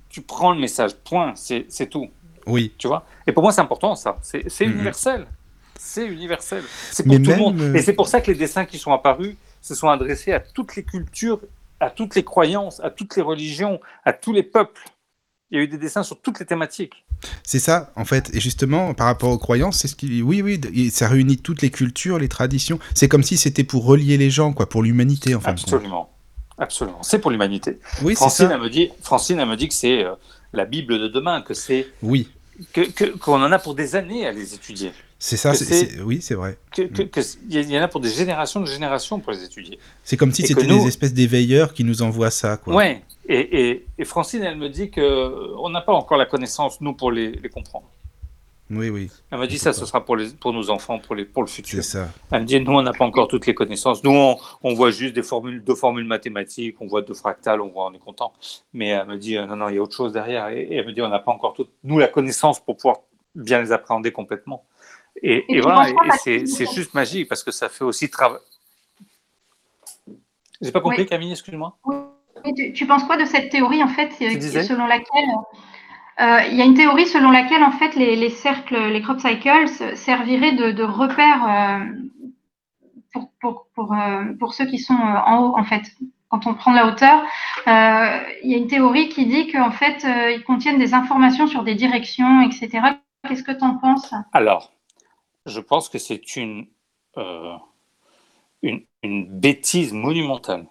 [0.08, 2.08] tu prends le message, point, c'est tout.
[2.46, 2.72] Oui.
[2.78, 3.06] Tu vois?
[3.26, 4.18] Et pour moi, c'est important ça.
[4.22, 5.26] C'est universel.
[5.78, 6.62] C'est universel.
[6.90, 7.60] C'est pour tout le monde.
[7.60, 10.40] Euh, Et c'est pour ça que les dessins qui sont apparus se sont adressés à
[10.40, 11.40] toutes les cultures,
[11.80, 14.82] à toutes les croyances, à toutes les religions, à tous les peuples.
[15.50, 17.04] Il y a eu des dessins sur toutes les thématiques.
[17.42, 18.30] C'est ça, en fait.
[18.34, 21.70] Et justement, par rapport aux croyances, c'est ce qui, oui, oui, ça réunit toutes les
[21.70, 22.78] cultures, les traditions.
[22.94, 25.50] C'est comme si c'était pour relier les gens, quoi, pour l'humanité, en fait.
[25.50, 26.10] Absolument,
[26.56, 27.02] absolument.
[27.02, 27.80] C'est pour l'humanité.
[28.02, 28.48] Oui, Francine.
[28.52, 30.14] Elle me dit, Francine, elle me dit que c'est euh,
[30.52, 31.88] la Bible de demain, que c'est.
[32.02, 32.28] Oui.
[32.72, 34.92] Que qu'on en a pour des années à les étudier.
[35.22, 36.56] C'est ça, c'est, oui, c'est vrai.
[36.78, 39.78] Il que, y en a pour des générations de générations pour les étudier.
[40.02, 42.56] C'est comme si c'était des espèces d'éveilleurs qui nous envoient ça.
[42.56, 42.74] Quoi.
[42.74, 47.38] Ouais, et, Francine, elle me dit qu'on n'a pas encore la connaissance, nous, pour les,
[47.52, 47.84] comprendre.
[48.70, 49.10] Oui, oui.
[49.30, 51.48] Elle me dit ça, ce sera pour, les, pour nos enfants, pour, les, pour le
[51.48, 51.82] futur.
[51.82, 52.08] C'est ça.
[52.30, 54.02] Elle me dit, nous, on n'a pas encore toutes les connaissances.
[54.02, 57.86] Nous, on, voit juste des formules, deux formules mathématiques, on voit deux fractales, on voit,
[57.86, 58.32] on est content.
[58.72, 60.48] Mais elle me dit, non, non, il y a autre chose derrière.
[60.48, 63.00] Et, elle me dit, on n'a pas encore toute, nous, la connaissance pour pouvoir
[63.34, 64.64] bien les appréhender complètement.
[65.22, 68.40] Et, voilà, c'est juste magique parce que ça fait aussi travail.
[70.60, 71.76] J'ai pas compris, Camille, excuse-moi.
[71.84, 71.96] Oui
[72.74, 75.28] tu, penses quoi de cette théorie en fait, euh, selon laquelle
[76.20, 79.68] euh, il y a une théorie selon laquelle en fait les, cercles, les crop cycles
[79.96, 83.94] serviraient de, de repères euh, pour, pour,
[84.38, 85.82] pour, ceux qui sont en haut en fait.
[86.28, 87.24] Quand on prend la hauteur,
[87.66, 91.74] il y a une théorie qui dit qu'en fait ils contiennent des informations sur des
[91.74, 92.70] directions, etc.
[93.26, 94.14] Qu'est-ce que tu en penses?
[94.32, 94.70] Alors,
[95.46, 96.66] je pense que c'est une,
[98.62, 100.66] une, une bêtise monumentale.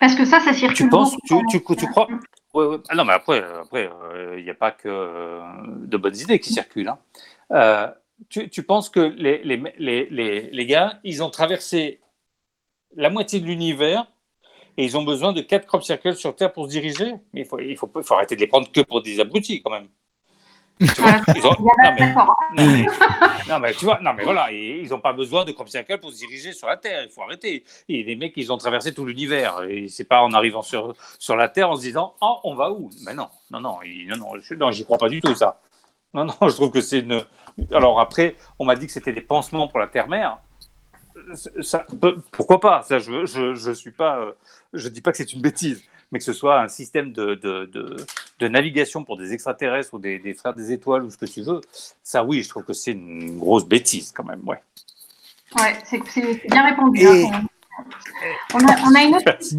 [0.00, 0.76] Parce que ça, ça circule.
[0.76, 2.06] Tu penses, tu, tu, tu, crois?
[2.88, 3.90] Ah non, mais après, après,
[4.36, 5.42] il n'y a pas que euh,
[5.86, 6.88] de bonnes idées qui circulent.
[6.88, 6.98] Hein.
[7.52, 7.88] Euh,
[8.28, 12.00] tu, tu, penses que les, les, les, les, gars, ils ont traversé
[12.96, 14.06] la moitié de l'univers
[14.76, 17.14] et ils ont besoin de quatre crop circles sur Terre pour se diriger?
[17.32, 19.62] Mais il faut, il faut, il faut arrêter de les prendre que pour des abrutis
[19.62, 19.88] quand même.
[23.48, 26.12] non, mais, tu vois, non, mais voilà, ils n'ont pas besoin de crop circle pour
[26.12, 27.02] se diriger sur la Terre.
[27.04, 27.64] Il faut arrêter.
[27.88, 29.62] Et les mecs, ils ont traversé tout l'univers.
[29.68, 32.70] Et c'est pas en arrivant sur, sur la Terre en se disant, oh, on va
[32.70, 32.90] où?
[33.04, 35.60] Mais non, non, non, non, non, non j'y crois pas du tout, ça.
[36.14, 37.24] Non, non, je trouve que c'est une.
[37.72, 40.38] Alors après, on m'a dit que c'était des pansements pour la Terre-Mère.
[41.60, 41.84] Ça,
[42.30, 42.82] pourquoi pas?
[42.82, 44.18] Ça, je, je, je suis pas.
[44.18, 44.32] Euh,
[44.72, 47.70] je dis pas que c'est une bêtise mais que ce soit un système de, de,
[48.38, 51.42] de, navigation pour des extraterrestres ou des, des, frères des étoiles ou ce que tu
[51.42, 51.60] veux,
[52.02, 54.42] ça oui, je trouve que c'est une grosse bêtise quand même.
[54.46, 54.60] Ouais,
[55.56, 56.00] ouais c'est
[56.48, 57.06] bien répondu.
[57.06, 57.42] Hein,
[58.54, 59.58] on, a, on, a, une autre question.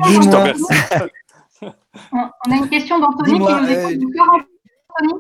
[2.12, 4.16] on, a une question d'Anthony qui nous écoute.
[4.16, 4.40] Euh...
[5.02, 5.14] Anthony.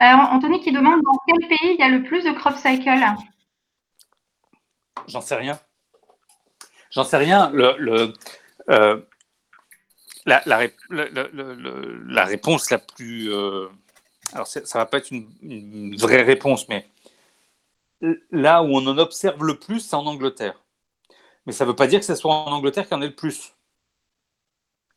[0.00, 2.88] Euh, Anthony qui demande dans quel pays il y a le plus de crop cycle?
[5.08, 5.58] J'en sais rien.
[6.90, 7.50] J'en sais rien.
[7.50, 8.12] Le, le
[8.70, 9.00] euh,
[10.28, 13.32] la, réponse la plus.
[13.32, 13.68] Euh,
[14.32, 16.86] alors, ça va pas être une, vraie réponse, mais
[18.30, 20.62] là où on en observe le plus, c'est en Angleterre.
[21.46, 23.08] Mais ça ne veut pas dire que ce soit en Angleterre qu'il y en ait
[23.08, 23.54] le plus.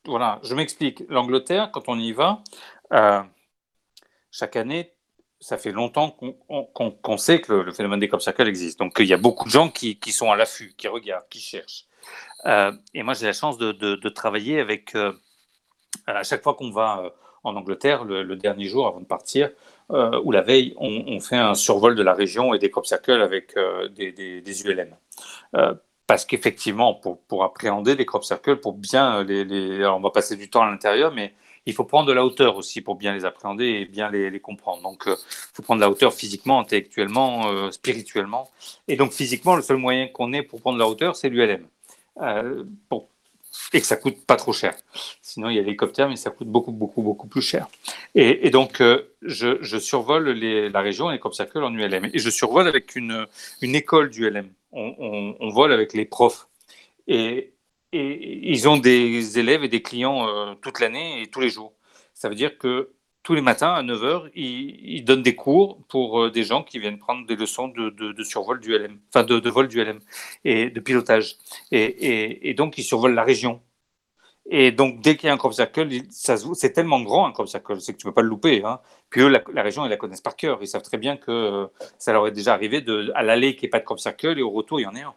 [0.06, 1.04] Voilà, je m'explique.
[1.10, 2.44] L'Angleterre, quand on y va,
[2.92, 3.22] euh,
[4.32, 4.92] chaque année,
[5.40, 8.80] ça fait longtemps qu'on sait que le, phénomène des crop circles existe.
[8.80, 11.86] Donc il y a beaucoup de gens qui sont à l'affût, qui regardent, qui cherchent.
[12.46, 15.14] Euh, et moi, j'ai la chance de, travailler avec, euh,
[16.08, 17.10] à chaque fois qu'on va euh,
[17.44, 19.50] en Angleterre, le, dernier jour avant de partir,
[20.24, 23.56] ou la veille, on, fait un survol de la région et des crop circles avec
[23.94, 24.96] des, ULM.
[26.08, 30.62] parce qu'effectivement, pour, appréhender les crop circles, pour bien les on va passer du temps
[30.62, 31.34] à l'intérieur, mais
[31.66, 34.84] il faut prendre de la hauteur aussi pour bien les appréhender et bien les comprendre.
[34.84, 35.16] Donc, il
[35.56, 38.50] faut prendre de la hauteur physiquement, intellectuellement, spirituellement.
[38.88, 41.68] Et donc, physiquement, le seul moyen qu'on ait pour prendre de la hauteur, c'est l'ULM.
[42.20, 42.64] Euh,
[43.74, 44.76] et que ça coûte pas trop cher.
[45.22, 47.68] Sinon, il y a l'hélicoptère, mais ça coûte beaucoup, beaucoup, beaucoup plus cher.
[48.16, 52.10] Et, donc, euh, je, survole la région, les crop circles en ULM.
[52.14, 53.28] Et je survole avec une,
[53.62, 54.50] école d'ULM.
[54.72, 56.48] On, on, vole avec les profs.
[57.08, 57.54] Et,
[57.92, 61.74] et, ils ont des élèves et des clients euh, toute l'année et tous les jours.
[62.14, 62.92] Ça veut dire que
[63.24, 66.98] tous les matins à 9h, ils, donnent des cours pour euh, des gens qui viennent
[66.98, 70.00] prendre des leçons de, survol du LM, enfin de, vol du LM
[70.44, 71.38] et de pilotage.
[71.72, 73.62] Et, donc, ils survolent la région.
[74.50, 77.80] Et donc, dès qu'il y a un crop circle, c'est tellement grand un crop circle,
[77.80, 78.64] c'est que tu ne peux pas le louper.
[78.66, 78.80] Hein,
[79.12, 80.58] que la, région, ils la connaissent par cœur.
[80.62, 81.68] Ils savent très bien que euh,
[82.00, 84.40] ça leur est déjà arrivé de, à l'aller qu'il n'y ait pas de crop circle
[84.40, 85.14] et au retour, il y en a un.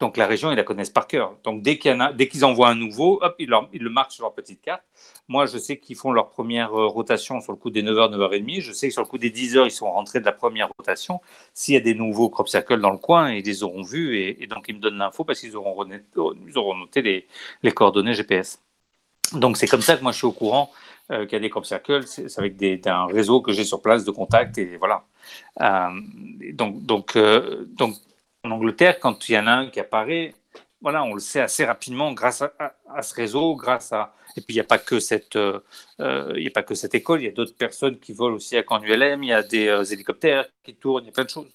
[0.00, 1.36] Donc la région, ils la connaissent par cœur.
[1.44, 4.82] Donc dès qu'ils envoient un nouveau, hop, ils, le marquent sur leur petite carte.
[5.28, 8.62] Moi, je sais qu'ils font leur première euh, rotation sur le coup des 9h, 9h30.
[8.62, 11.20] Je sais que sur le coup des 10h, ils sont rentrés de la première rotation.
[11.52, 14.46] S'il y a des nouveaux crop circles dans le coin, ils les auront vus et,
[14.46, 17.26] donc ils me donnent l'info parce qu'ils auront, noté
[17.62, 18.58] les, coordonnées GPS.
[19.34, 20.72] Donc c'est comme ça que moi je suis au courant
[21.12, 22.06] euh, qu'il y a des crop circles.
[22.06, 25.04] C'est avec un réseau que j'ai sur place de contacts et voilà.
[25.60, 25.90] Euh,
[26.54, 27.18] donc, donc,
[27.76, 27.96] donc
[28.44, 30.34] en Angleterre, quand il y en a un qui apparaît,
[30.80, 34.14] voilà, on le sait assez rapidement grâce à, ce réseau, grâce à.
[34.36, 35.60] Et puis il n'y a pas que cette, euh,
[35.98, 38.62] y a pas que cette école, il y a d'autres personnes qui volent aussi à
[38.62, 41.48] ULM, il y a des euh, hélicoptères qui tournent, il y a plein de choses.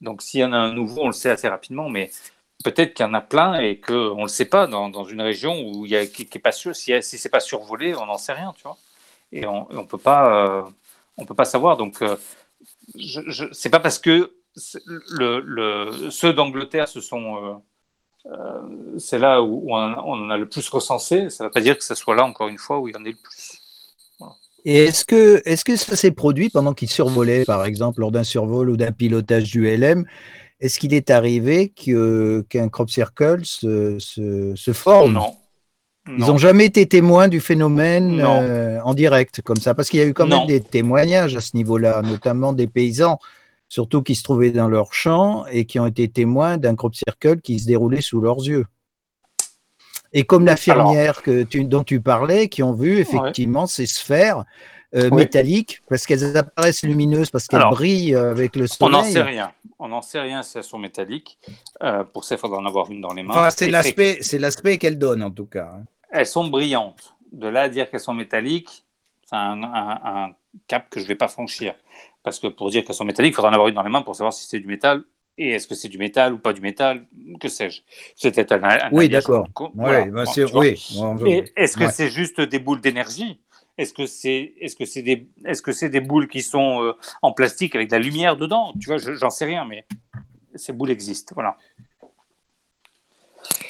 [0.00, 2.10] Donc s'il y en a un nouveau, on le sait assez rapidement, mais
[2.62, 5.60] peut-être qu'il y en a plein et qu'on ne le sait pas dans, une région
[5.62, 8.18] où il y a, qui n'est pas sûr, si, si c'est pas survolé, on n'en
[8.18, 8.76] sait rien, tu vois.
[9.32, 10.62] Et on ne peut, pas, euh,
[11.16, 11.76] on peut pas savoir.
[11.76, 12.02] Donc,
[12.96, 14.32] je, c'est pas parce que
[14.86, 17.60] le, le, ceux d'Angleterre se sont
[18.26, 21.30] euh, c'est là où on, en a le plus recensé.
[21.30, 22.96] Ça ne veut pas dire que ce soit là, encore une fois, où il y
[22.96, 23.58] en ait le plus.
[24.66, 28.24] Et est-ce que, est que ça s'est produit pendant qu'il survolait, par exemple, lors d'un
[28.24, 30.04] survol ou d'un pilotage du LM
[30.60, 35.14] Est-ce qu'il est arrivé qu'un crop circle se, se, forme?
[35.14, 35.34] Non.
[36.08, 40.02] Ils n'ont jamais été témoins du phénomène euh, en direct, comme ça, parce qu'il y
[40.02, 43.18] a eu quand même des témoignages à ce niveau-là, notamment des paysans
[43.70, 47.40] surtout qui se trouvaient dans leur champ et qui ont été témoins d'un crop circle
[47.40, 48.66] qui se déroulait sous leurs yeux.
[50.12, 54.44] Et comme l'infirmière que dont tu parlais, qui ont vu effectivement ces sphères
[54.96, 58.92] euh, métalliques, parce qu'elles apparaissent lumineuses, parce qu'elles brillent euh, avec le soleil.
[58.92, 59.52] On n'en sait rien.
[59.78, 61.38] On n'en sait rien si elles sont métalliques.
[61.84, 63.34] Euh, pour ça, il faudra en avoir une dans les mains.
[63.34, 65.74] Enfin, c'est l'aspect, c'est l'aspect qu'elles donnent en tout cas.
[65.76, 65.84] Hein.
[66.10, 67.14] Elles sont brillantes.
[67.30, 68.84] De là à dire qu'elles sont métalliques,
[69.24, 70.32] c'est un,
[70.66, 71.74] cap que je ne vais pas franchir.
[72.22, 74.02] Parce que pour dire qu'elles sont métalliques, il faudra en avoir une dans les mains
[74.02, 75.04] pour savoir si c'est du métal.
[75.38, 77.06] Et est-ce que c'est du métal ou pas du métal
[77.40, 77.80] Que sais-je
[78.14, 79.48] C'était un, Oui, d'accord.
[79.74, 80.78] Ouais, bah, oui.
[81.56, 83.40] Est-ce que c'est juste des boules d'énergie?
[83.78, 86.92] Est-ce que c'est est-ce que c'est des est-ce que c'est des boules qui sont euh,
[87.22, 88.74] en plastique avec de la lumière dedans?
[88.78, 89.86] Tu vois, j'en sais rien, mais
[90.54, 91.34] ces boules existent.
[91.34, 91.56] Voilà.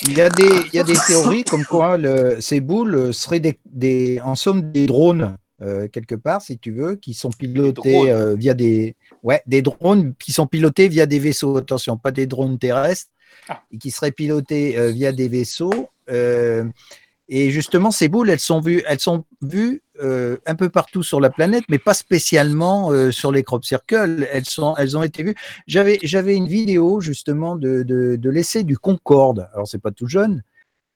[0.03, 3.39] Il y a des il y a des théories comme quoi le, ces boules seraient
[3.39, 8.11] des, des, en somme des drones euh, quelque part, si tu veux, qui sont pilotés
[8.11, 11.59] euh, via des, ouais, des drones qui sont pilotés via des vaisseaux.
[11.59, 13.11] Attention, pas des drones terrestres,
[13.49, 13.63] ah.
[13.71, 15.89] et qui seraient pilotés euh, via des vaisseaux.
[17.29, 21.29] et justement, ces boules, elles sont vues, elles sont vues un peu partout sur la
[21.29, 24.27] planète, mais pas spécialement sur les crop circles.
[24.33, 25.37] Elles, sont, elles ont été vues.
[25.67, 29.49] J'avais, j'avais une vidéo justement de, de, de l'essai du Concorde.
[29.53, 30.43] Alors, c'est pas tout jeune,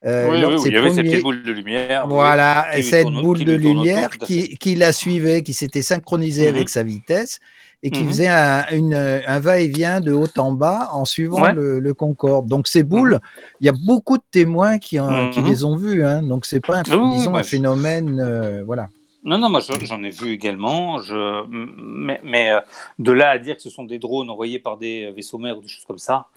[0.05, 2.07] euh, oui, oui, il y avait cette petite boule de lumière.
[2.07, 6.67] Voilà, cette boule de lumière qui, qui, la suivait, qui s'était synchronisée avec mhm.
[6.67, 7.39] sa vitesse
[7.81, 8.09] et qui mhm.
[8.09, 12.47] faisait un, va-et-vient de haut en bas en suivant le, Concorde.
[12.47, 13.19] Donc ces boules, mhm.
[13.61, 14.99] il y a beaucoup de témoins qui,
[15.31, 16.05] qui les ont vues.
[16.05, 16.21] Hein.
[16.21, 18.89] Donc c'est pas un, disons, un phénomène, euh, voilà.
[19.23, 21.01] Non, non, moi j'en ai vu également.
[21.01, 22.59] Je, mais, mais euh,
[22.99, 25.61] de là à dire que ce sont des drones envoyés par des vaisseaux mers ou
[25.61, 26.27] des choses comme ça,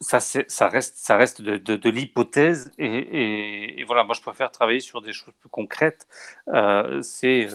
[0.00, 4.80] ça, ça reste, ça reste de, de, l'hypothèse et, et, voilà, moi je préfère travailler
[4.80, 6.06] sur des choses plus concrètes.
[6.48, 7.48] Euh, c'est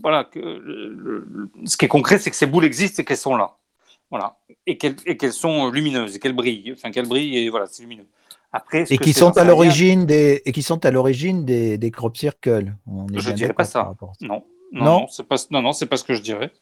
[0.00, 1.26] voilà que
[1.64, 3.56] ce qui est concret, c'est que ces boules existent et qu'elles sont là,
[4.10, 8.06] voilà, et qu'elles sont lumineuses et qu'elles brillent, enfin qu'elles brillent et voilà, c'est lumineux.
[8.52, 12.16] Après, et qui sont à l'origine des et qui sont à l'origine des, des crop
[12.16, 12.72] circles.
[13.12, 13.92] je dirais pas ça.
[14.20, 16.52] Non, non, non, c'est pas non, non, c'est pas ce que je dirais.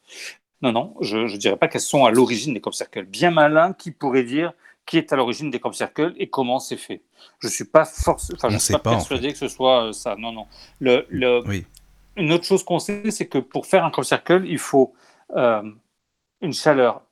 [0.63, 3.05] Non, non, je ne dirais pas qu'elles sont à l'origine des crop circles.
[3.05, 4.55] Bien malin qui pourrait dire
[4.87, 7.03] qui est à l'origine des crop circles et comment c'est fait.
[7.41, 10.15] Je ne suis pas, force, enfin, je suis pas, persuadé que ce soit euh, ça.
[10.17, 10.47] Non, non.
[10.79, 11.43] Le, le...
[12.17, 14.95] Une autre chose qu'on sait, c'est que pour faire un crop circle, il faut
[15.35, 15.63] euh,
[16.41, 17.03] une chaleur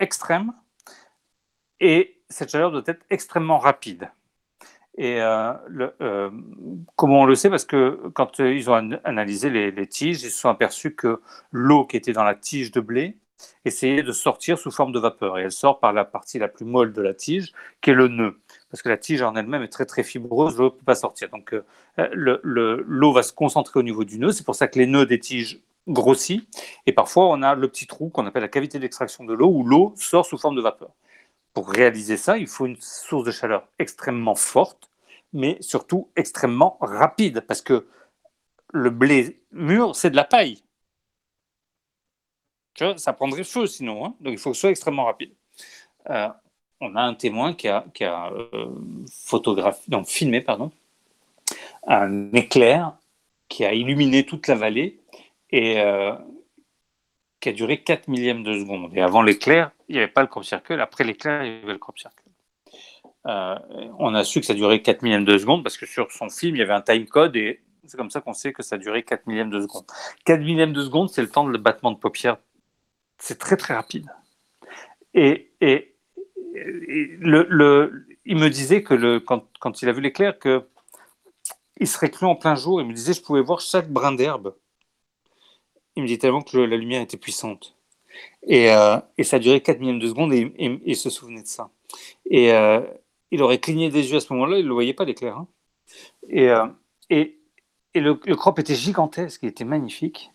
[0.00, 0.52] extrême
[1.78, 4.10] et cette chaleur doit être extrêmement rapide.
[4.96, 5.94] Et euh, le,
[6.96, 7.50] comment on le sait?
[7.50, 11.86] Parce que quand ils ont analysé les, les, tiges, ils se sont aperçus que l'eau
[11.86, 13.16] qui était dans la tige de blé
[13.64, 15.38] essayer de sortir sous forme de vapeur.
[15.38, 18.08] Et elle sort par la partie la plus molle de la tige, qui est le
[18.08, 18.38] nœud.
[18.70, 21.28] Parce que la tige en elle-même est très très fibreuse, l'eau ne peut pas sortir.
[21.30, 21.62] Donc euh,
[22.12, 24.32] l'eau le, va se concentrer au niveau du nœud.
[24.32, 26.42] C'est pour ça que les nœuds des tiges grossissent.
[26.86, 29.64] Et parfois, on a le petit trou qu'on appelle la cavité d'extraction de l'eau, où
[29.64, 30.90] l'eau sort sous forme de vapeur.
[31.54, 34.88] Pour réaliser ça, il faut une source de chaleur extrêmement forte,
[35.32, 37.86] mais surtout extrêmement rapide, parce que
[38.72, 40.62] le blé mûr, c'est de la paille
[42.96, 44.04] ça prendrait feu sinon.
[44.04, 44.14] Hein.
[44.20, 45.32] Donc il faut que ce soit extrêmement rapide.
[46.10, 46.28] Euh,
[46.80, 50.72] on a un témoin qui a, qui a euh, filmé pardon,
[51.86, 52.92] un éclair
[53.48, 54.98] qui a illuminé toute la vallée
[55.50, 56.14] et euh,
[57.40, 58.90] qui a duré 4 millièmes de seconde.
[58.94, 60.80] Et avant l'éclair, il n'y avait pas le crop circle.
[60.80, 62.22] Après l'éclair, il y avait le crop circle.
[63.26, 63.54] Euh,
[63.98, 66.56] on a su que ça durait 4 millièmes de seconde parce que sur son film,
[66.56, 69.02] il y avait un time code et c'est comme ça qu'on sait que ça durait
[69.02, 69.84] 4 millièmes de seconde.
[70.24, 72.38] 4 millièmes de seconde, c'est le temps de le battement de paupières.
[73.24, 74.10] C'est très très rapide.
[75.14, 75.94] Et, et,
[76.56, 80.66] il me disait que quand, quand il a vu l'éclair, que
[81.78, 82.80] il serait cru en plein jour.
[82.80, 84.56] Il me disait je pouvais voir chaque brin d'herbe.
[85.94, 87.76] Il me dit tellement que la lumière était puissante.
[88.42, 90.52] Et, euh, et, ça a duré 4 millièmes de seconde et,
[90.84, 91.70] il se souvenait de ça.
[92.28, 92.80] Et euh,
[93.30, 95.36] il aurait cligné des yeux à ce moment-là, il ne le voyait pas l'éclair.
[95.36, 95.46] Hein.
[96.28, 96.66] Et, euh,
[97.08, 97.38] et,
[97.94, 100.31] et le, le, crop était gigantesque, il était magnifique.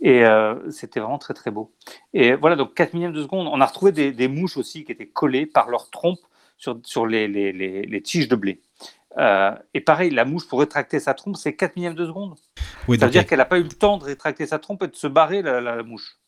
[0.00, 0.24] Et
[0.70, 1.72] c'était vraiment très très beau.
[2.14, 3.48] Et voilà, donc 4 millièmes de seconde.
[3.50, 6.20] On a retrouvé des, des mouches aussi qui étaient collées par leur trompe
[6.58, 8.60] sur, sur les, les, les, les, tiges de blé.
[9.16, 12.34] Euh, et pareil, la mouche, pour rétracter sa trompe, c'est 4 millièmes de seconde.
[12.86, 14.88] Oui, Ça veut dire qu'elle n'a pas eu le temps de rétracter sa trompe et
[14.88, 16.18] de se barrer, la, mouche.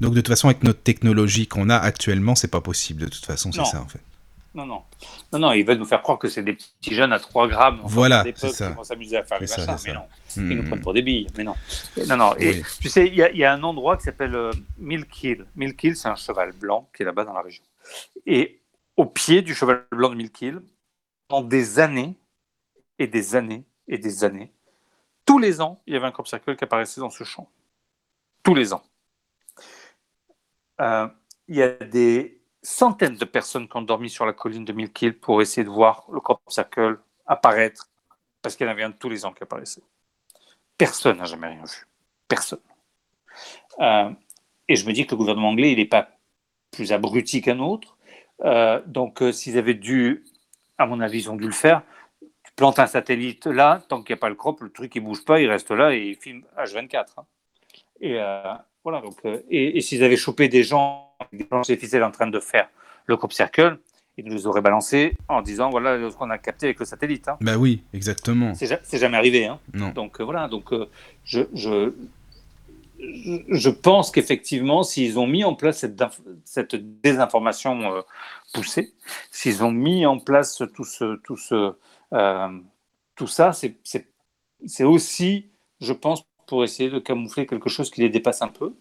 [0.00, 3.02] Donc, de toute façon, avec notre technologie qu'on a actuellement, c'est pas possible.
[3.02, 4.00] De toute façon, c'est ça, en fait.
[4.54, 4.82] Non, non.
[5.32, 7.80] Non, non, ils veulent nous faire croire que c'est des petits jeunes à 3 grammes.
[7.84, 8.68] Voilà, c'est ça.
[8.68, 10.04] Qui vont s'amuser à faire les machins, mais non.
[10.36, 10.66] Ils nous hmm.
[10.68, 11.54] prennent pour des billes, mais non.
[12.06, 12.34] Non, non.
[12.38, 15.46] Et tu sais, il y, y, a un endroit qui s'appelle euh, Milkill.
[15.54, 17.62] Milkill, c'est un cheval blanc qui est là-bas dans la région.
[18.26, 18.60] Et
[18.96, 20.60] au pied du cheval blanc de Milkill,
[21.28, 22.16] pendant des années,
[22.98, 24.52] et des années et des années.
[25.24, 27.48] Tous les ans, il y avait un crop circle qui apparaissait dans ce champ.
[28.42, 28.82] Tous les ans.
[30.80, 31.08] Euh,
[31.48, 32.37] il y a des
[32.68, 36.06] centaines de personnes qui ont dormi sur la colline de Milkill pour essayer de voir
[36.12, 37.88] le crop circle apparaître,
[38.42, 39.82] parce qu'il y en avait un tous les ans qui apparaissait.
[40.76, 41.86] Personne n'a jamais rien vu.
[42.28, 42.60] Personne.
[43.80, 44.10] Euh,
[44.68, 46.08] et je me dis que le gouvernement anglais, il n'est pas
[46.70, 47.96] plus abruti qu'un autre.
[48.44, 50.24] Euh, donc, s'ils avaient dû,
[50.76, 51.82] à mon avis, ils ont dû le faire,
[52.58, 55.24] plante un satellite là, tant qu'il n'y a pas le crop, le truc il bouge
[55.24, 57.06] pas, il reste là et il filme H24.
[57.16, 57.24] Hein.
[58.00, 58.52] Et euh,
[58.82, 59.00] voilà.
[59.00, 62.68] Donc, euh, et, s'ils avaient chopé des gens, des planches ficelles en train de faire
[63.06, 63.78] le crop circle,
[64.16, 67.28] ils nous auraient balancé en disant voilà ce qu'on a capté avec le satellite.
[67.28, 67.36] Hein.
[67.40, 68.52] Bah oui, exactement.
[68.54, 69.46] C'est jamais arrivé.
[69.46, 69.60] Hein.
[69.72, 69.90] Non.
[69.90, 70.48] Donc euh, voilà.
[70.48, 70.72] Donc
[71.24, 71.92] je, je,
[72.98, 76.02] je pense qu'effectivement, s'ils ont mis en place cette,
[76.44, 78.02] cette désinformation
[78.52, 78.92] poussée,
[79.30, 81.74] s'ils ont mis en place tout ce, tout ce,
[82.12, 82.58] euh,
[83.14, 85.46] tout ça, c'est aussi,
[85.80, 88.74] je pense, pour essayer de camoufler quelque chose qui les dépasse un peu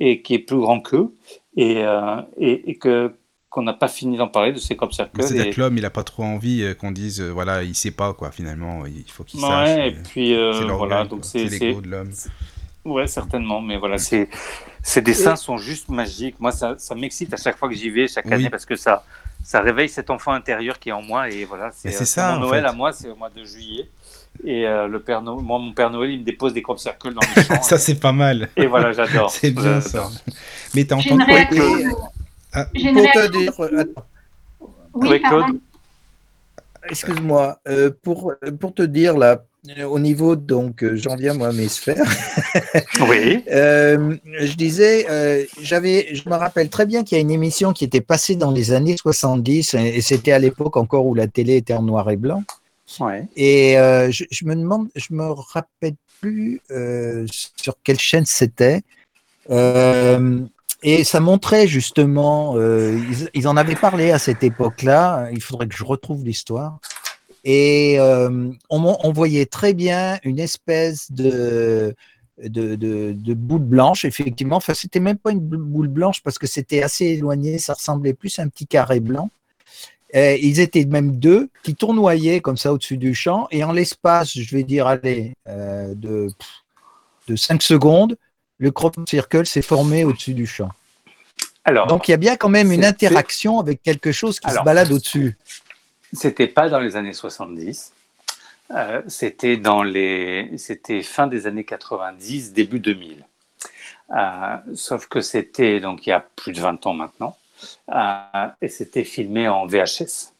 [0.00, 1.14] et qui est plus grand qu'eux
[1.56, 3.14] et, euh, et, que
[3.48, 5.22] qu'on n'a pas fini d'en parler de ces crop circles.
[5.22, 8.12] C'est-à-dire que l'homme, il n'a pas trop envie euh, qu'on dise, voilà, il sait pas,
[8.12, 9.78] quoi, finalement, il faut qu'il ouais, sache.
[9.78, 10.36] et puis,
[10.66, 12.10] voilà, donc c'est l'ego de l'homme.
[12.84, 14.28] Ouais, certainement, mais voilà, ces
[15.02, 16.40] dessins sont juste magiques.
[16.40, 19.04] Moi, ça, ça m'excite à chaque fois que j'y vais, chaque année, parce que ça,
[19.44, 22.64] ça réveille cet enfant intérieur qui est en moi et voilà c'est ça mon Noël
[22.64, 23.88] à moi c'est au mois de juillet
[24.42, 27.14] et euh, le père Noël, moi mon père Noël il me dépose des crop circles
[27.14, 28.48] dans les champs ça c'est pas mal.
[28.56, 29.30] Et voilà j'adore.
[29.30, 30.08] C'est bien ça.
[30.74, 31.22] Mais t'as entendu
[32.52, 33.52] ah, pour te dire
[34.94, 35.60] oui, Claude
[36.88, 39.42] excuse-moi euh, pour pour te dire là
[39.86, 42.04] au niveau, donc, euh, j'en viens moi à mes sphères.
[43.08, 43.42] oui.
[43.50, 47.72] Euh, je disais, euh, j'avais, je me rappelle très bien qu'il y a une émission
[47.72, 51.56] qui était passée dans les années 70, et c'était à l'époque encore où la télé
[51.56, 52.42] était en noir et blanc.
[53.36, 56.60] Et je, me demande, je me rappelle plus
[57.26, 58.82] sur quelle chaîne c'était.
[59.50, 62.56] et ça montrait justement,
[63.34, 65.28] ils, en avaient parlé à cette époque-là.
[65.32, 66.78] Il faudrait que je retrouve l'histoire.
[67.44, 71.94] Et euh, on, voyait très bien une espèce de,
[72.38, 74.56] de, boule blanche, effectivement.
[74.56, 78.38] Enfin, c'était même pas une boule blanche parce que c'était assez éloigné, ça ressemblait plus
[78.38, 79.30] à un petit carré blanc.
[80.14, 83.48] Ils étaient même deux qui tournoyaient comme ça au-dessus du champ.
[83.50, 86.28] Et en l'espace, je vais dire, allez, euh, de,
[87.28, 88.16] de 5 secondes,
[88.58, 90.70] le crop circle s'est formé au-dessus du champ.
[91.64, 94.62] Alors, Donc il y a bien quand même une interaction avec quelque chose qui se
[94.62, 95.36] balade au-dessus.
[96.12, 97.92] C'était pas dans les années 70.
[98.70, 103.24] Euh, c'était dans les, c'était fin des années 90, début 2000.
[104.10, 107.36] Euh, sauf que c'était donc il y a plus de 20 ans maintenant,
[107.92, 110.32] euh, et c'était filmé en VHS.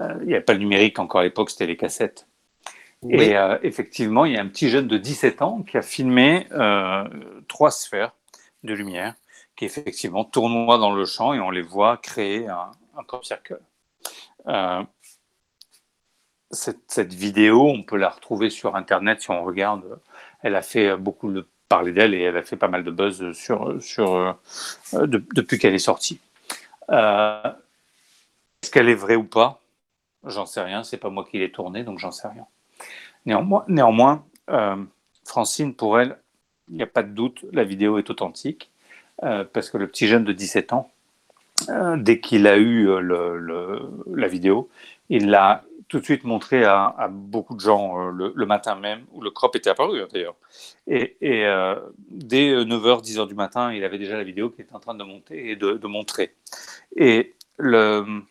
[0.00, 2.26] il n'y avait pas le numérique encore à l'époque, c'était les cassettes.
[3.10, 6.46] Et effectivement, il y a un petit jeune de 17 ans qui a filmé
[7.48, 8.14] trois sphères
[8.62, 9.14] de lumière
[9.56, 13.60] qui effectivement tournoient dans le champ et on les voit créer un, un crop circle.
[14.48, 14.82] Euh,
[16.50, 20.00] cette, vidéo, on peut la retrouver sur Internet si on regarde.
[20.42, 23.32] Elle a fait beaucoup de parler d'elle et elle a fait pas mal de buzz
[23.32, 24.32] sur, sur, euh,
[25.06, 26.20] depuis qu'elle est sortie.
[26.90, 27.52] Euh,
[28.62, 29.60] est-ce qu'elle est vraie ou pas?
[30.26, 30.82] J'en sais rien.
[30.84, 32.46] C'est pas moi qui l'ai tournée, donc j'en sais rien.
[33.26, 34.24] Néanmoins, néanmoins
[35.24, 36.18] Francine, pour elle,
[36.68, 38.70] il n'y a pas de doute, la vidéo est authentique
[39.20, 40.90] parce que le petit jeune de 17 ans,
[41.96, 44.68] dès qu'il a eu la vidéo,
[45.08, 49.30] il l'a tout de suite montré à, beaucoup de gens le, matin même, où le
[49.30, 50.36] crop était apparu hein, d'ailleurs.
[50.86, 51.16] Et,
[52.10, 55.04] dès 9h, 10h du matin, il avait déjà la vidéo qui était en train de
[55.04, 56.34] monter et de, montrer.
[56.96, 58.22] Et le,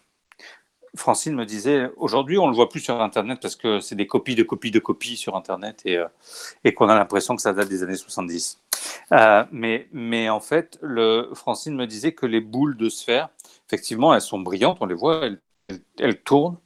[0.96, 4.36] Francine me disait, aujourd'hui, on le voit plus sur Internet parce que c'est des copies
[4.36, 6.06] de copies de copies sur Internet et, euh,
[6.64, 8.60] et qu'on a l'impression que ça date des années 70.
[9.12, 13.30] Euh, mais, mais en fait, le, Francine me disait que les boules de sphère,
[13.68, 15.40] effectivement, elles sont brillantes, on les voit, elles,
[16.00, 16.58] elles, tournent.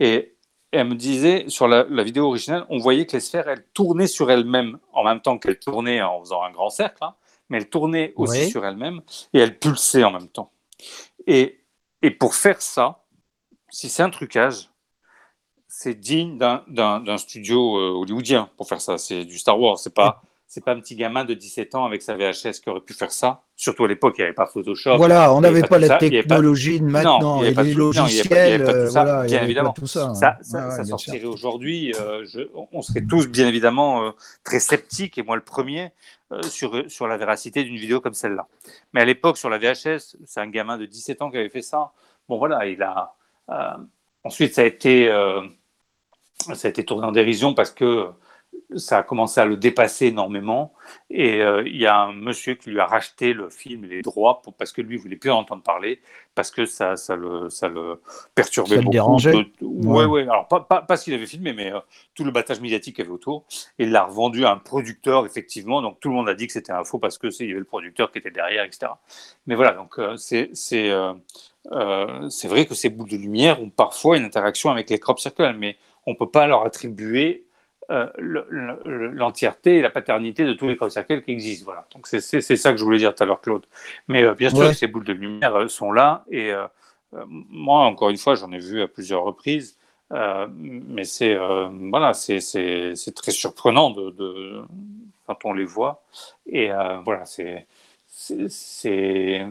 [0.00, 0.33] Et
[0.74, 4.30] elle me disait, sur la, vidéo originale, on voyait que les sphères, elles tournaient sur
[4.30, 7.14] elles-mêmes en même temps qu'elles tournaient en faisant un grand cercle, hein,
[7.48, 9.00] mais elles tournaient aussi sur elles-mêmes
[9.32, 10.52] et elles pulsaient en même temps.
[11.26, 11.60] Et,
[12.02, 13.04] et pour faire ça,
[13.70, 14.70] si c'est un trucage,
[15.68, 18.96] c'est digne d'un studio euh, hollywoodien pour faire ça.
[18.96, 19.78] C'est du Star Wars.
[19.78, 22.80] C'est pas, c'est pas un petit gamin de 17 ans avec sa VHS qui aurait
[22.80, 23.42] pu faire ça.
[23.56, 24.96] Surtout à l'époque, il n'y avait pas Photoshop.
[24.96, 28.64] Voilà, on n'avait pas, la technologie de maintenant et les logiciels.
[29.26, 29.74] bien évidemment.
[29.84, 31.92] ça, ça, sortirait aujourd'hui.
[32.00, 32.24] Euh,
[32.72, 34.10] on serait tous, bien évidemment, euh,
[34.44, 35.92] très sceptiques, et moi le premier,
[36.48, 38.46] sur, sur la véracité d'une vidéo comme celle-là.
[38.92, 41.62] Mais à l'époque, sur la VHS, c'est un gamin de 17 ans qui avait fait
[41.62, 41.92] ça.
[42.28, 43.14] Bon, voilà, il a
[43.50, 43.76] euh,
[44.22, 45.42] ensuite, ça a, été, euh,
[46.54, 48.08] ça a été tourné en dérision parce que
[48.76, 50.72] ça a commencé à le dépasser énormément.
[51.10, 54.02] Et euh, il y a un monsieur qui lui a racheté le film et les
[54.02, 56.00] droits pour, parce que lui ne voulait plus en entendre parler,
[56.34, 58.00] parce que ça, ça, le, ça le
[58.34, 58.92] perturbait ça beaucoup.
[58.92, 59.52] dérangeait.
[59.60, 60.22] Oui, ouais.
[60.22, 61.72] Alors, pas, pas, pas ce qu'il avait filmé, mais
[62.14, 63.44] tout le battage médiatique qu'il y avait autour.
[63.78, 65.82] Et il l'a revendu à un producteur, effectivement.
[65.82, 67.64] Donc tout le monde a dit que c'était un faux parce qu'il y avait le
[67.64, 68.92] producteur qui était derrière, etc.
[69.46, 70.50] Mais voilà, donc c'est.
[70.52, 70.92] c'est
[71.72, 75.18] euh, c'est vrai que ces boules de lumière ont parfois une interaction avec les crop
[75.18, 77.46] circles, mais on ne peut pas leur attribuer
[77.90, 81.64] euh, l'entièreté et la paternité de tous les crop circles qui existent.
[81.66, 81.86] Voilà.
[81.94, 83.66] Donc c'est ça que je voulais dire tout à l'heure, Claude.
[84.08, 86.52] Mais euh, bien sûr, ces boules de lumière sont là, et
[87.28, 89.76] moi, encore une fois, j'en ai vu à plusieurs reprises.
[90.10, 91.36] mais c'est
[91.90, 94.62] voilà, c'est très surprenant de, de,
[95.26, 96.02] quand on les voit.
[96.46, 96.70] Et
[97.04, 97.66] voilà, c'est
[98.16, 99.46] c'est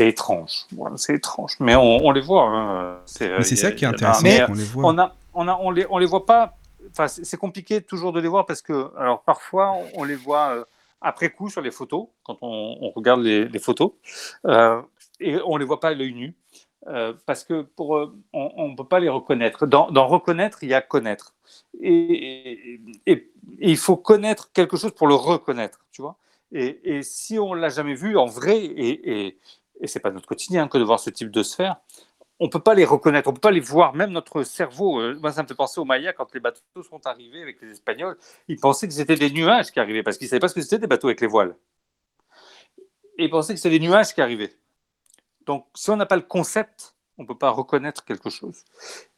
[0.00, 0.66] étrange.
[0.96, 1.52] c'est étrange.
[1.60, 2.44] Mais on, les voit.
[2.44, 2.98] Hein.
[3.06, 4.22] C'est ça qui est intéressant.
[4.22, 4.84] Mais on les voit.
[4.84, 6.56] On, a, on, a, on, les, on les voit pas.
[7.06, 10.64] C'est compliqué toujours de les voir parce que, alors parfois, on les voit euh,
[11.00, 13.92] après coup sur les photos, quand on, regarde les, photos,
[14.46, 14.80] euh,
[15.20, 16.34] et on les voit pas à l'œil nu.
[16.88, 19.66] Euh, parce que pour, on ne peut pas les reconnaître.
[19.66, 21.34] Dans, reconnaître, il y a connaître.
[21.80, 26.16] Et, et, et, il faut connaître quelque chose pour le reconnaître, tu vois.
[26.52, 29.36] Et, si on l'a jamais vu en vrai, et,
[29.80, 31.76] et c'est pas notre quotidien que de voir ce type de sphère,
[32.38, 33.94] on peut pas les reconnaître, on peut pas les voir.
[33.94, 37.06] Même notre cerveau, euh, moi ça me fait penser aux Mayas quand les bateaux sont
[37.06, 38.16] arrivés avec les Espagnols,
[38.48, 40.78] ils pensaient que c'était des nuages qui arrivaient parce qu'ils savaient pas ce que c'était
[40.78, 41.56] des bateaux avec les voiles.
[43.18, 44.54] Et ils pensaient que c'était des nuages qui arrivaient.
[45.46, 48.64] Donc si on n'a pas le concept, on ne peut pas reconnaître quelque chose.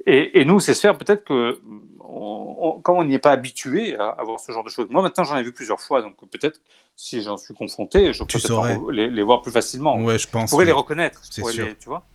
[0.07, 1.61] Et, nous, ces sphères, peut-être que
[1.99, 4.87] quand on n'y est pas habitué à, voir ce genre de choses.
[4.89, 6.61] Moi, maintenant, j'en ai vu plusieurs fois, donc peut-être
[6.95, 10.01] si j'en suis confronté, je peux les, les, voir plus facilement.
[10.01, 10.51] Ouais, je pense.
[10.51, 11.21] Je pourrais les reconnaître.
[11.25, 11.77] C'est sûr.
[11.79, 12.07] tu vois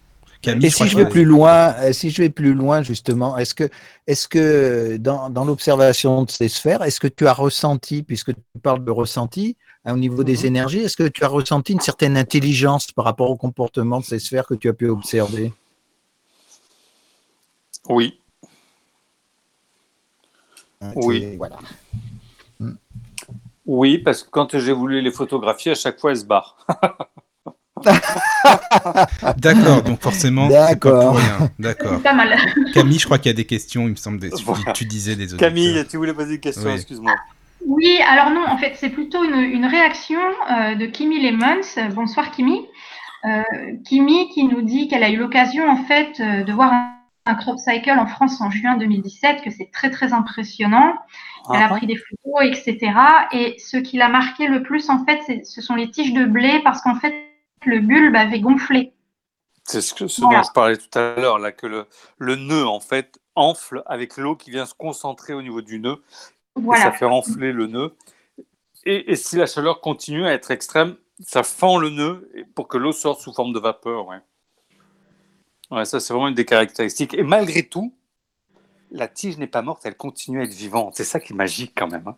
[0.46, 3.70] et si je vais plus loin, euh, si je vais plus loin justement, est-ce que,
[4.08, 8.60] est-ce que dans, dans l'observation de ces sphères, est-ce que tu as ressenti, puisque tu
[8.62, 10.46] parles de ressenti, hein, au niveau des mhm.
[10.46, 14.20] énergies, est-ce que tu as ressenti une certaine intelligence par rapport au comportement de ces
[14.20, 15.54] sphères que tu as pu observer?
[17.90, 18.20] Oui.
[20.96, 21.38] oui.
[21.38, 21.60] Voilà.
[23.66, 26.58] Oui, parce que quand j'ai voulu les photographier, à chaque fois, elles se barrent.
[29.38, 31.50] D'accord, donc forcément, c'est pas pour rien.
[31.60, 32.02] D'accord.
[32.02, 32.38] Pas mal.
[32.74, 34.30] Camille, je crois qu'il y a des questions, il me semble.
[34.74, 35.44] Tu, disais des autres.
[35.44, 37.14] Camille, tu voulais poser une question, excuse-moi.
[37.66, 40.20] Oui, alors non, en fait, c'est plutôt une, réaction
[40.52, 41.94] euh, de Kimi Lemons.
[41.94, 42.68] Bonsoir, Kimi.
[43.26, 43.42] Euh,
[43.86, 46.94] Kimi qui nous dit qu'elle a eu l'occasion, en fait, euh, de voir un
[47.26, 50.94] un crop cycle en France en juin 2017, que c'est très très impressionnant.
[51.50, 51.76] Elle a ah.
[51.76, 52.94] pris des photos, etc.
[53.32, 56.62] Et ce qui l'a marqué le plus, en fait, ce sont les tiges de blé
[56.64, 57.14] parce qu'en fait,
[57.66, 58.94] le bulbe avait gonflé.
[59.66, 61.88] C'est ce, que, ce dont je parlais tout à l'heure, là, que le,
[62.18, 66.04] le, nœud, en fait, enfle avec l'eau qui vient se concentrer au niveau du nœud.
[66.58, 67.96] Et ça fait enfler le nœud.
[68.86, 72.78] Et, et, si la chaleur continue à être extrême, ça fend le nœud pour que
[72.78, 74.08] l'eau sorte sous forme de vapeur.
[74.08, 74.20] Ouais.
[75.72, 77.14] Ouais, ça, c'est vraiment une des caractéristiques.
[77.14, 77.94] Et malgré tout,
[78.92, 80.96] la tige n'est pas morte, elle continue à être vivante.
[80.96, 82.08] C'est ça qui est magique quand même.
[82.08, 82.18] Hein.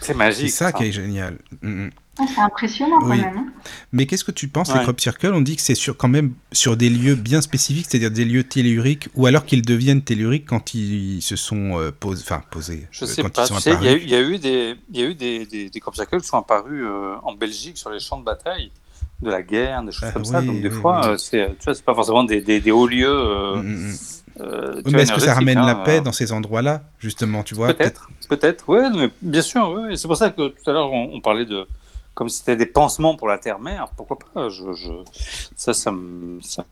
[0.00, 0.50] C'est magique.
[0.50, 1.38] C'est ça, qui est génial.
[1.62, 1.90] Mm, mm.
[2.18, 3.36] Ah, c'est impressionnant quand même.
[3.36, 3.46] Hein.
[3.92, 5.32] Mais qu'est-ce que tu penses des crop circles?
[5.34, 8.44] On dit que c'est sur, quand même sur des lieux bien spécifiques, c'est-à-dire des lieux
[8.44, 12.86] telluriques, ou alors qu'ils deviennent telluriques quand ils se sont euh, enfin, posés.
[12.92, 13.46] Je euh, sais pas.
[13.66, 16.38] Il y, a eu des, y a eu des, des, des crop circles qui sont
[16.38, 18.70] apparus euh, en Belgique sur les champs de bataille
[19.22, 20.40] de la guerre, des choses ah comme ça.
[20.40, 23.56] Donc des fois, euh, c'est, tu vois, c'est pas forcément des, des, hauts lieux.
[23.56, 23.92] Mm.
[24.40, 27.42] Euh, Oui, mais est-ce que ça ramène hein, la paix euh, dans ces endroits-là, justement,
[27.42, 30.72] tu vois Peut-être, peut-être, ouais, mais bien sûr, ouais, c'est pour ça que tout à
[30.72, 31.66] l'heure on, on parlait de
[32.14, 34.92] comme si c'était des pansements pour la terre-mère, pourquoi pas je, je,
[35.56, 36.64] Ça, ça me, ça,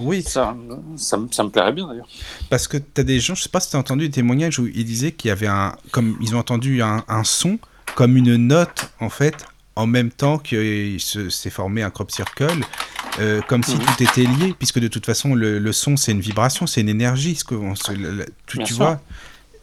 [0.00, 0.56] Oui, ça,
[0.96, 2.08] ça, ça me plairait bien d'ailleurs.
[2.48, 4.58] parce que tu as des gens, je sais pas si tu as entendu des témoignages
[4.58, 5.74] où ils disaient qu'il y avait un.
[5.90, 7.58] Comme ils ont entendu un, un son,
[7.96, 9.44] comme une note, en fait,
[9.76, 12.64] en même temps qu'il se- s'est formé un crop circle,
[13.20, 13.82] euh, comme si Mhm.
[13.82, 16.88] tout était lié, puisque de toute façon, le, le son, c'est une vibration, c'est une
[16.88, 17.92] énergie, ce que on se-
[18.46, 19.00] tu, vois.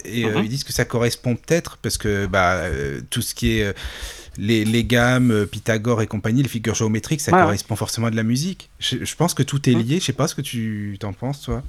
[0.05, 0.43] Et euh, Mhm.
[0.45, 3.75] ils disent que ça correspond peut-être, parce que bah, euh, tout ce qui est.
[4.37, 8.15] les, les gammes, Pythagore et compagnie, les figures géométriques, ça Ouais, correspond forcément à de
[8.15, 8.69] la musique.
[8.79, 9.81] Je, je pense que tout est Mhm.
[9.81, 9.99] lié.
[9.99, 11.61] Je sais pas ce que tu t'en penses, toi.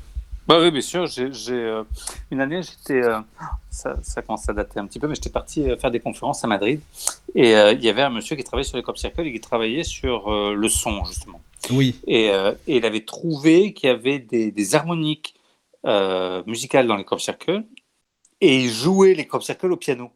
[0.46, 1.06] Bah oui, bien sûr.
[1.06, 1.80] J'ai, j'ai,
[2.30, 3.02] une année, j'étais,
[3.70, 6.46] ça, ça commence à dater un petit peu, mais j'étais parti faire des conférences à
[6.46, 6.80] Madrid.
[7.34, 9.40] Et euh, il y avait un monsieur qui travaillait sur les crop circles et qui
[9.40, 11.40] travaillait sur euh, le son, justement.
[11.70, 15.34] Oui, Et, euh, et il avait trouvé qu'il y avait des, des harmoniques
[15.86, 17.64] euh, musicales dans les crop circles
[18.40, 20.12] et il jouait les crop circles au piano.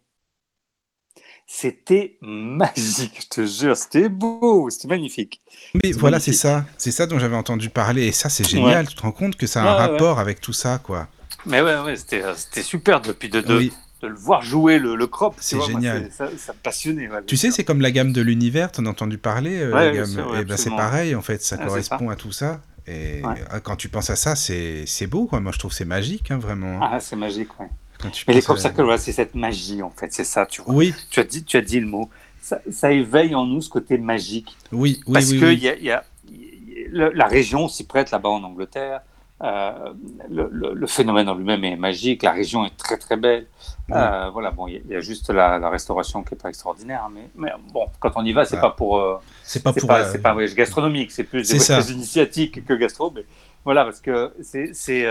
[1.46, 3.76] C'était magique, je te jure.
[3.76, 5.42] C'était beau, c'était magnifique.
[5.74, 6.66] Mais voilà, c'est ça.
[6.78, 8.06] C'est ça dont j'avais entendu parler.
[8.06, 8.88] Et ça, c'est génial.
[8.88, 11.08] Tu te rends compte que ça a un Ouais, rapport avec tout ça, quoi.
[11.46, 13.72] Mais ouais, ouais, c'était, euh, c'était super depuis de, de, Oui.
[14.04, 15.34] De le voir jouer le, le crop.
[15.38, 16.08] C'est moi, génial.
[16.12, 17.08] ça, ça me passionnait.
[17.08, 18.70] ouais, Tu sais, c'est comme la gamme de l'univers.
[18.70, 20.24] T'en as entendu parler, euh, Ouais, la gamme.
[20.40, 21.42] et ben, c'est pareil, en fait.
[21.42, 22.60] Ça Ouais, c'est correspond à tout ça.
[22.86, 25.40] Et euh, quand tu penses à ça, c'est beau, quoi.
[25.40, 26.80] Moi, je trouve que c'est magique, hein, vraiment.
[26.82, 27.66] Ah, c'est magique, ouais.
[28.00, 30.12] Quand tu Mais les crop circles, voilà, c'est cette magie, en fait.
[30.12, 30.74] C'est ça, tu vois.
[30.74, 32.10] Oui, Tu, as dit, tu as dit le mot.
[32.42, 34.54] Ça, ça éveille en nous ce côté magique.
[34.70, 35.40] oui, oui, Parce oui.
[35.40, 35.54] que oui.
[35.54, 38.28] il y a, il y a- il y a- le- la région s'y prête là-bas
[38.28, 39.00] en Angleterre.
[39.42, 39.92] Euh,
[40.30, 42.22] le, le- le phénomène en lui-même est magique.
[42.22, 43.46] La région est très très belle.
[43.88, 43.96] Ouais.
[43.96, 46.38] Euh, voilà, bon, il y, a- il y a juste la, la restauration qui est
[46.42, 48.60] pas extraordinaire, mais, mais bon, quand on y va, c'est Ouais.
[48.60, 49.90] pas pour, euh, C'est pas pour.
[50.10, 53.24] c'est pas un voyage gastronomique, c'est plus des voyages initiatiques que gastro, mais
[53.64, 54.32] voilà, parce que
[54.72, 55.10] c'est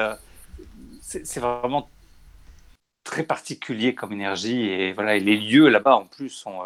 [1.39, 1.89] vraiment
[3.03, 6.63] très particulier comme énergie et voilà, et les lieux là-bas en plus sont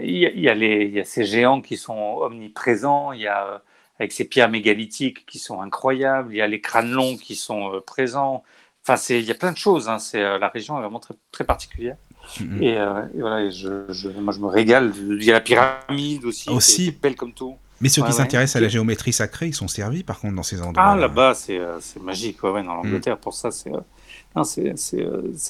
[0.00, 3.26] il y, y a les il y a ces géants qui sont omniprésents, il y
[3.28, 3.62] a
[3.98, 7.72] avec ces pierres mégalithiques qui sont incroyables, il y a les crânes longs qui sont
[7.74, 8.42] euh, présents.
[8.84, 9.88] Enfin, c'est il y a plein de choses.
[9.88, 9.98] Hein.
[9.98, 11.96] C'est euh, la région est vraiment très très particulière.
[12.40, 12.62] Mhm.
[12.62, 14.92] Et, euh, et voilà, et je, je- moi je me régale.
[14.96, 16.82] Il y a la pyramide aussi, Aussi.
[16.84, 17.56] qui est belle comme tout.
[17.80, 18.18] Mais ceux Ouais, qui ouais.
[18.18, 20.82] s'intéressent à la géométrie sacrée, ils sont servis, par contre, dans ces endroits.
[20.92, 22.42] Ah là-bas, c'est c'est magique.
[22.42, 22.82] Ouais, ouais, dans Mm.
[22.84, 23.70] l'Angleterre, pour ça, c'est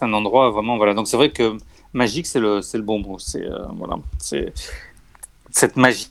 [0.03, 0.95] un endroit vraiment voilà.
[0.95, 1.57] Donc c'est vrai que
[1.93, 3.19] magique, c'est le c'est le bon mot.
[3.19, 4.53] C'est euh, voilà, c'est
[5.51, 6.09] cette magie.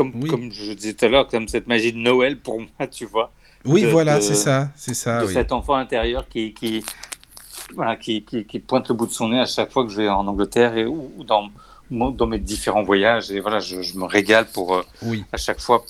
[0.00, 0.30] Comme, Oui.
[0.30, 3.30] comme je disais tout à l'heure, comme cette magie de Noël pour moi, tu vois,
[3.66, 5.20] Oui, de- voilà, c'est ça, c'est ça.
[5.20, 5.32] de oui.
[5.34, 6.82] cet enfant intérieur qui, qui,
[7.74, 9.96] voilà, qui, qui, qui pointe le bout de son nez à chaque fois que je
[9.98, 11.50] vais en Angleterre et, ou, ou dans,
[11.90, 13.30] dans mes différents voyages.
[13.30, 15.24] Et voilà, je, je me régale pour euh, Oui.
[15.32, 15.84] à chaque fois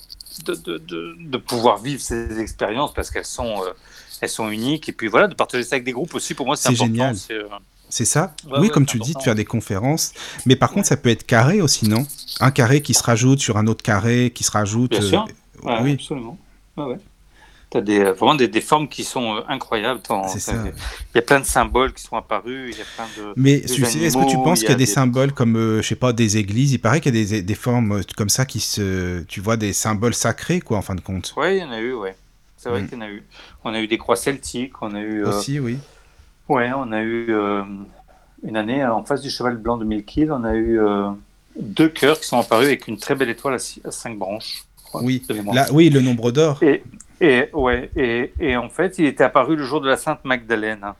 [0.45, 3.71] de, de, de, de pouvoir vivre ces expériences parce qu'elles sont, euh,
[4.19, 4.89] elles sont uniques.
[4.89, 7.13] Et puis voilà, de partager ça avec des groupes aussi, pour moi, c'est C'est important.
[7.13, 7.15] génial.
[7.91, 10.13] C'est, ça Ouais, Oui, ouais, comme tu dis, de faire des conférences.
[10.47, 12.07] Mais par contre, ça peut être carré aussi, non?
[12.39, 14.91] Un carré qui se rajoute sur un autre carré, qui se rajoute.
[14.91, 15.27] Bien sûr.
[15.65, 16.37] euh, ouais, oui, absolument.
[16.77, 16.99] Ouais, ouais.
[17.69, 20.01] Tu as des, euh, vraiment des, des formes qui sont euh, incroyables.
[20.09, 22.73] Il y a plein de symboles qui sont apparus.
[22.73, 23.33] Il y a plein de.
[23.37, 25.95] Mais est-ce que tu penses qu'il y a des des- symboles comme, euh, je sais
[25.95, 26.73] pas, des églises?
[26.73, 29.21] Il paraît qu'il y a des, des formes euh, comme ça qui se.
[29.23, 31.33] Tu vois, des symboles sacrés, quoi, en fin de compte.
[31.37, 32.15] Oui, il y en a eu, ouais.
[32.57, 32.87] C'est vrai Mm.
[32.89, 33.23] qu'il y en a eu.
[33.63, 35.23] On a eu des croix celtiques, on a eu.
[35.23, 35.77] euh, Aussi, oui.
[36.51, 37.63] Ouais, on a eu euh,
[38.43, 41.09] une année en face du cheval blanc de Milkil, on a eu euh,
[41.59, 44.63] deux cœurs qui sont apparus avec une très belle étoile à, six- à cinq branches.
[44.93, 45.23] Oui.
[45.53, 46.61] Là, oui, le nombre d'or.
[46.61, 46.83] Et,
[47.21, 50.79] et, ouais, et, et en fait, il était apparu le jour de la Sainte Magdalene.
[50.83, 50.95] hein.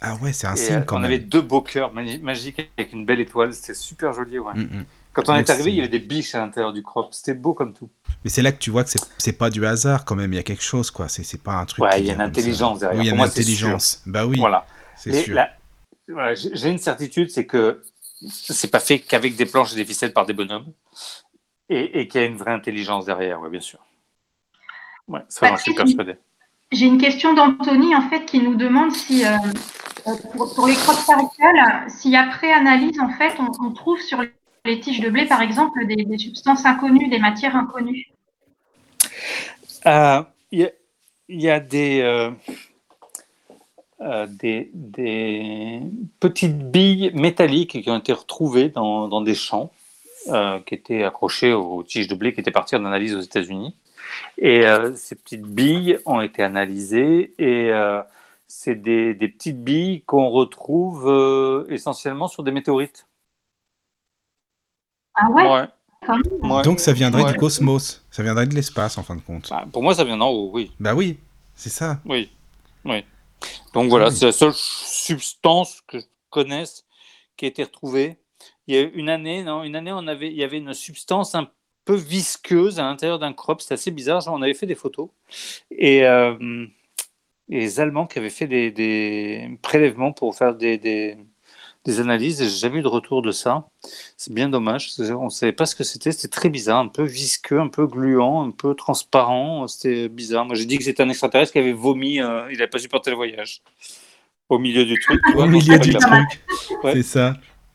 [0.00, 1.10] Ah ouais, c'est un signe euh, quand on même.
[1.10, 3.52] avait deux beaux cœurs magi- magiques avec une belle étoile.
[3.52, 4.38] C'était super joli.
[4.38, 4.54] Ouais.
[4.54, 4.84] Mm, mm.
[5.12, 7.08] Quand on Donc, est arrivé, il y avait des biches à l'intérieur du crop.
[7.12, 7.90] C'était beau comme tout.
[8.24, 10.32] Mais c'est là que tu vois que c'est- pas du hasard quand même.
[10.32, 11.08] Il y a quelque chose, quoi.
[11.08, 11.84] C'est pas un truc.
[11.84, 12.98] Ouais, il y a une intelligence derrière.
[12.98, 14.02] Oui, il y a une intelligence.
[14.06, 14.64] Bah oui, Voilà.
[15.00, 15.34] C'est Mais sûr.
[15.34, 15.50] la-
[16.08, 17.82] voilà, j'ai une certitude, c'est que
[18.28, 20.72] c'est pas fait qu'avec des planches et des ficelles par des bonhommes,
[21.68, 23.78] et, et qu'il y a une vraie intelligence derrière, ouais, bien sûr.
[25.08, 26.18] Ouais, ça, j'en suis Patrick, persuadé.
[26.72, 29.36] J'ai une question d'Anthony en fait qui nous demande si euh,
[30.06, 34.22] euh, pour, pour les crop circles, si après analyse en fait on, on trouve sur
[34.64, 38.06] les tiges de blé par exemple des, des substances inconnues, des matières inconnues.
[39.86, 40.22] Euh,
[40.52, 40.70] Il y, a-
[41.28, 42.30] il y a des, euh,
[44.00, 45.80] euh, des, des
[46.20, 49.70] petites billes métalliques qui ont été retrouvées dans, dans des champs,
[50.28, 53.74] euh, qui étaient accrochées aux tiges de blé qui étaient parties en analyse aux États-Unis.
[54.38, 58.02] Et euh, ces petites billes ont été analysées et euh,
[58.48, 63.06] c'est des, des petites billes qu'on retrouve euh, essentiellement sur des météorites.
[65.14, 65.68] Ah ouais?
[66.64, 67.32] Donc ça viendrait Ouais.
[67.32, 68.04] du cosmos.
[68.10, 69.50] Ça viendrait de l'espace en fin de compte.
[69.50, 70.72] Bah, pour moi, ça vient d'en haut, oui.
[70.80, 71.18] Bah oui,
[71.54, 72.00] C'est ça.
[72.06, 72.30] Oui,
[72.86, 73.04] oui.
[73.74, 74.14] Donc voilà, Oui.
[74.16, 76.84] c'est la seule substance que je connaisse
[77.36, 78.16] qui a été retrouvée.
[78.66, 81.34] Il y a une année, non, une année, on avait, il y avait une substance
[81.34, 81.50] un
[81.84, 83.60] peu visqueuse à l'intérieur d'un crop.
[83.60, 84.20] C'était assez bizarre.
[84.20, 85.10] Genre, on avait fait des photos
[85.70, 86.66] et, euh,
[87.48, 91.16] et les Allemands qui avaient fait des, des prélèvements pour faire des, des,
[91.84, 92.40] des analyses.
[92.42, 93.66] Et j'ai jamais eu de retour de ça.
[94.16, 94.90] C'est bien dommage.
[94.98, 96.12] On ne savait pas ce que c'était.
[96.12, 99.66] C'était très bizarre, un peu visqueux, un peu gluant, un peu transparent.
[99.68, 100.44] C'était bizarre.
[100.44, 102.20] Moi, j'ai dit que c'était un extraterrestre qui avait vomi.
[102.20, 103.62] euh, il n'avait pas supporté le voyage.
[104.48, 105.20] Au milieu du truc.
[105.26, 106.42] tu vois, Au milieu du truc.
[106.82, 106.94] Ouais.
[106.94, 107.34] C'est ça.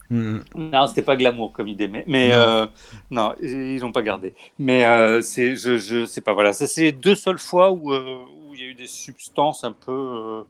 [0.10, 0.40] Mm.
[0.56, 2.36] Non, c'était pas glamour comme idée, mais, mais Non.
[2.36, 2.66] euh,
[3.10, 4.36] non, ils l'ont pas gardé.
[4.60, 7.92] Mais euh, c'est, je, je sais pas, voilà, ça c'est les deux seules fois où,
[7.92, 10.44] euh, où il y a eu des substances un peu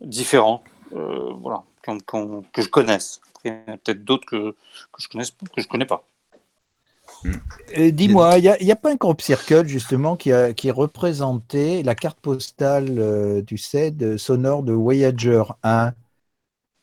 [0.00, 0.62] différentes,
[2.52, 3.20] que je connaisse.
[3.44, 6.04] Il y en a peut-être d'autres que, que je connaisse, que je connais pas.
[7.78, 11.94] Euh, Dis-moi, il n'y a, pas un crop circle justement qui, a, qui représentait la
[11.94, 15.92] carte postale, euh, tu sais, de sonore de Voyager 1,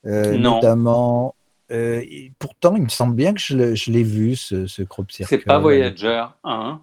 [0.06, 0.56] euh, Non.
[0.56, 1.36] notamment.
[1.72, 2.04] euh,
[2.40, 5.30] pourtant, il me semble bien que je, l'ai vu ce, ce crop circle.
[5.30, 6.82] C'est pas Voyager 1.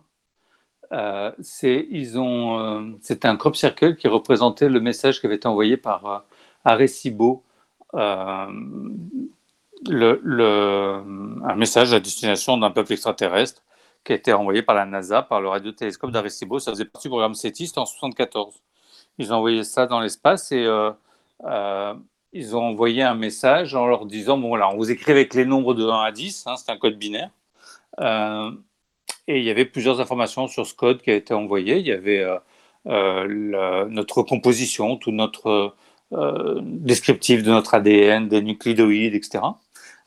[0.92, 6.24] Euh, c'est un crop circle qui représentait le message qui avait été envoyé par
[6.64, 7.44] Arecibo,
[10.22, 11.02] le-
[11.44, 13.62] un message à destination d'un peuple extraterrestre
[14.04, 16.58] qui a été envoyé par la NASA par le radiotélescope d'Arecibo.
[16.58, 18.62] Ça faisait partie du programme c'était en 74.
[19.18, 20.90] Ils ont envoyé ça dans l'espace et euh,
[21.44, 21.94] euh,
[22.32, 25.44] ils ont envoyé un message en leur disant bon voilà, on vous écrit avec les
[25.44, 27.30] nombres de 1 à 10, hein, c'est un code binaire.
[28.00, 28.50] Euh,
[29.26, 31.78] et il y avait plusieurs informations sur ce code qui a été envoyé.
[31.78, 32.38] Il y avait euh,
[32.86, 35.68] euh, notre composition, tout notre euh,
[36.62, 39.40] descriptif de notre ADN, des nucléoïdes, etc.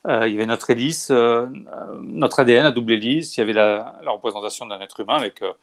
[0.07, 3.37] Euh, il y avait notre hélice, euh, euh, notre ADN à double hélice.
[3.37, 5.53] Il y avait la, représentation d'un être humain avec euh,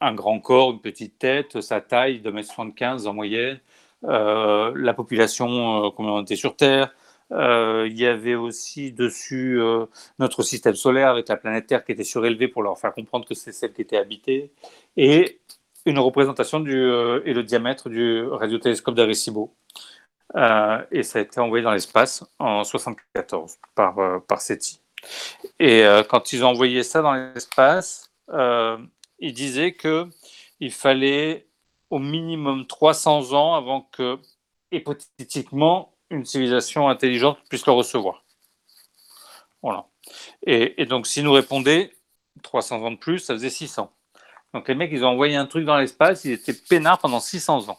[0.00, 3.60] un grand corps, une petite tête, sa taille de 1m75 en moyenne,
[4.04, 6.94] euh, la population, euh, combien on était sur Terre.
[7.32, 9.86] Euh, il y avait aussi dessus euh,
[10.18, 13.34] notre système solaire avec la planète Terre qui était surélevée pour leur faire comprendre que
[13.34, 14.52] c'est celle qui était habitée,
[14.96, 15.40] et
[15.86, 19.54] une représentation du, euh, et le diamètre du radiotélescope d'Arecibo.
[20.36, 24.80] Euh, et ça a été envoyé dans l'espace en 74 par, euh, par SETI.
[25.60, 28.10] Et euh, quand ils ont envoyé ça dans l'espace,
[29.18, 30.08] ils disaient que
[30.60, 31.46] il fallait
[31.90, 34.18] au minimum 300 ans avant que,
[34.72, 38.24] hypothétiquement, une civilisation intelligente puisse le recevoir.
[39.62, 39.86] Voilà.
[40.46, 41.92] Et, et donc, s'ils nous répondaient
[42.42, 43.92] 300 ans de plus, ça faisait 600.
[44.54, 47.68] Donc, les mecs, ils ont envoyé un truc dans l'espace, ils étaient peinards pendant 600
[47.68, 47.78] ans.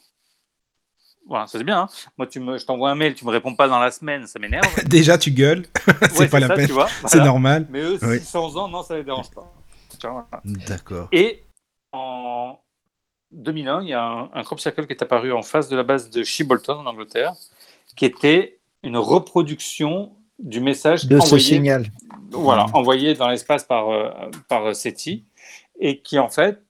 [1.27, 1.80] Voilà, ça c'est bien.
[1.81, 1.88] hein.
[2.18, 4.38] Moi, tu me, je t'envoie un mail, tu me réponds pas dans la semaine, ça
[4.38, 4.68] m'énerve.
[4.85, 5.65] Déjà, tu gueules.
[6.11, 6.69] c'est Ouais, pas la ça, peine.
[7.07, 7.65] C'est normal.
[7.72, 8.19] Mais eux, Oui.
[8.19, 9.52] 600 ans, non, ça les dérange pas.
[10.03, 10.27] Voilà.
[10.68, 11.07] D'accord.
[11.11, 11.43] Et
[11.93, 12.60] en
[13.31, 15.84] 2001, il y a un, un crop circle qui est apparu en face de la
[15.84, 17.34] base de Shibolton en Angleterre,
[17.95, 21.88] qui était une reproduction du message De ce envoyé, signal.
[22.30, 22.76] voilà, Mhm.
[22.76, 24.11] envoyé dans l'espace par, euh,
[24.47, 25.26] par SETI,
[25.80, 26.61] et qui en fait,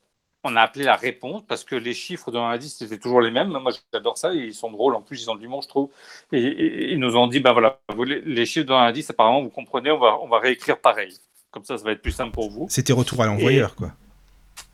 [0.45, 3.19] on a appelé la réponse parce que les chiffres de 1 à 10 étaient toujours
[3.19, 3.49] les mêmes.
[3.49, 4.31] Moi, j'adore ça.
[4.31, 4.95] Ils sont drôles.
[4.95, 5.89] En plus, ils ont du monde, je trouve.
[6.31, 9.41] Et, ils nous ont dit, ben voilà, vous, les, chiffres de 1 à 10, apparemment,
[9.41, 11.17] vous comprenez, on va, on va réécrire pareil.
[11.49, 12.67] Comme ça, ça va être plus simple pour vous.
[12.69, 13.91] C'était retour à l'envoyeur, quoi.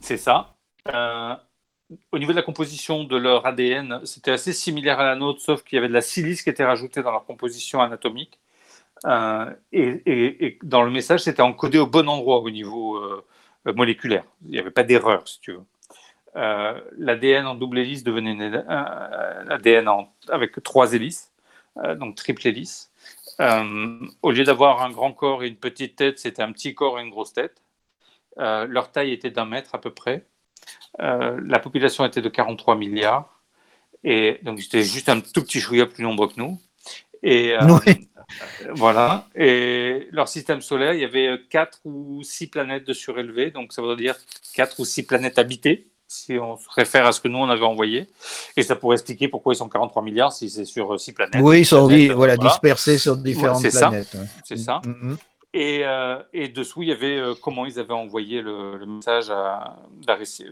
[0.02, 0.56] C'est ça.
[0.94, 1.36] Euh,
[2.12, 5.64] au niveau de la composition de leur ADN, c'était assez similaire à la nôtre, sauf
[5.64, 8.40] qu'il y avait de la silice qui était rajoutée dans leur composition anatomique.
[9.06, 13.26] Euh, et dans le message, c'était encodé au bon endroit au niveau euh,
[13.66, 14.24] moléculaire.
[14.46, 15.64] Il n'y avait pas d'erreur, si tu veux.
[16.36, 21.32] Euh, L'ADN en double hélice devenait une- un ADN en- avec trois hélices,
[21.78, 22.90] euh, donc triple hélice.
[23.40, 27.00] Euh, au lieu d'avoir un grand corps et une petite tête, c'était un petit corps
[27.00, 27.62] et une grosse tête.
[28.40, 30.26] Euh, leur taille était d'un mètre à peu près.
[31.02, 33.42] Euh, la population était de 43 milliards.
[34.04, 36.60] Et donc, c'était juste un tout petit chouïa plus nombreux que nous.
[37.26, 38.10] Euh, Oui.
[38.64, 39.28] Euh, voilà.
[39.36, 43.52] Et leur système solaire, il y avait quatre ou six planètes de surélevées.
[43.52, 44.16] Donc, ça veut dire
[44.54, 47.66] quatre ou six planètes habitées, si on se réfère à ce que nous, on avait
[47.66, 48.08] envoyé.
[48.58, 51.42] Et ça pourrait expliquer pourquoi ils sont 43 milliards si c'est sur euh, six planètes.
[51.42, 52.50] Oui, ils sont Planètes, voilà, voilà.
[52.50, 54.16] dispersés sur différentes planètes.
[54.44, 54.82] C'est ça.
[54.86, 55.18] Mhm.
[55.54, 59.30] Et, euh, et dessous, il y avait euh, comment ils avaient envoyé le, le message,
[59.30, 59.76] à,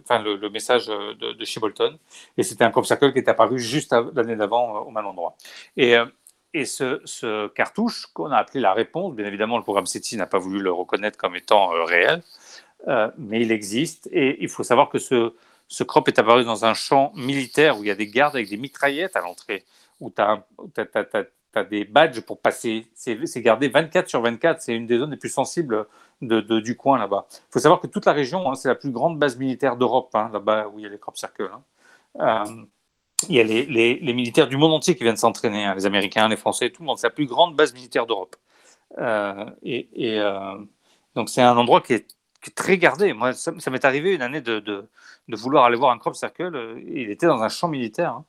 [0.04, 1.98] enfin, le, le message euh, de, de Shibolton.
[2.38, 5.38] Et c'était un crop circle qui est apparu juste l'année d'avant euh, au même endroit.
[5.78, 6.06] Et, euh,
[6.54, 10.40] et ce, cartouche qu'on a appelé la réponse, bien évidemment, le programme SETI n'a pas
[10.40, 12.24] voulu le reconnaître comme étant euh, réel,
[12.88, 14.10] euh, mais il existe.
[14.12, 15.34] Et il faut savoir que ce,
[15.68, 18.50] ce crop est apparu dans un champ militaire où il y a des gardes avec
[18.50, 19.64] des mitraillettes à l'entrée,
[20.00, 20.44] où tu as,
[21.70, 22.88] des badges pour passer.
[22.96, 24.62] C'est gardé 24 sur 24.
[24.62, 25.88] C'est une des zones les plus sensibles
[26.22, 27.28] du coin là-bas.
[27.32, 30.10] Il faut savoir que toute la région, hein, c'est la plus grande base militaire d'Europe,
[30.16, 31.50] hein, là-bas où il y a les crop circles.
[31.52, 31.64] hein.
[32.20, 32.64] Euh,
[33.28, 35.86] il y a les, les, les, militaires du monde entier qui viennent s'entraîner, hein, les
[35.86, 36.98] Américains, les Français, tout le monde.
[36.98, 38.36] C'est la plus grande base militaire d'Europe.
[38.98, 40.56] Euh, et, et euh,
[41.16, 42.08] donc c'est un endroit qui est,
[42.42, 43.14] qui est, très gardé.
[43.14, 44.88] Moi, ça, ça m'est arrivé une année de, de,
[45.28, 46.56] de, vouloir aller voir un crop circle.
[46.56, 48.14] euh, Il était dans un champ militaire.
[48.14, 48.26] Hein.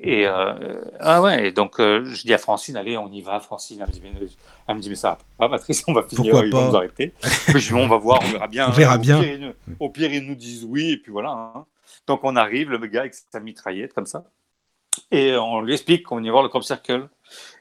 [0.00, 3.80] Et euh, ah ouais, et donc je dis à Francine, allez, on y va, Francine.
[3.82, 4.26] Elle me dit, mais,
[4.66, 6.76] elle me dit, mais ça va pas, Patrice, on va finir, Pourquoi ils vont nous
[6.76, 7.12] arrêter.
[7.48, 8.68] Je dis, on va voir, on verra bien.
[8.68, 9.20] On verra Au bien.
[9.20, 11.28] pire, ils nous- au pire, ils nous disent oui, et puis voilà.
[11.54, 11.66] hein.
[12.06, 14.24] Donc on arrive, le gars avec sa mitraillette comme ça,
[15.10, 17.08] et on lui explique qu'on y voir le crop circle.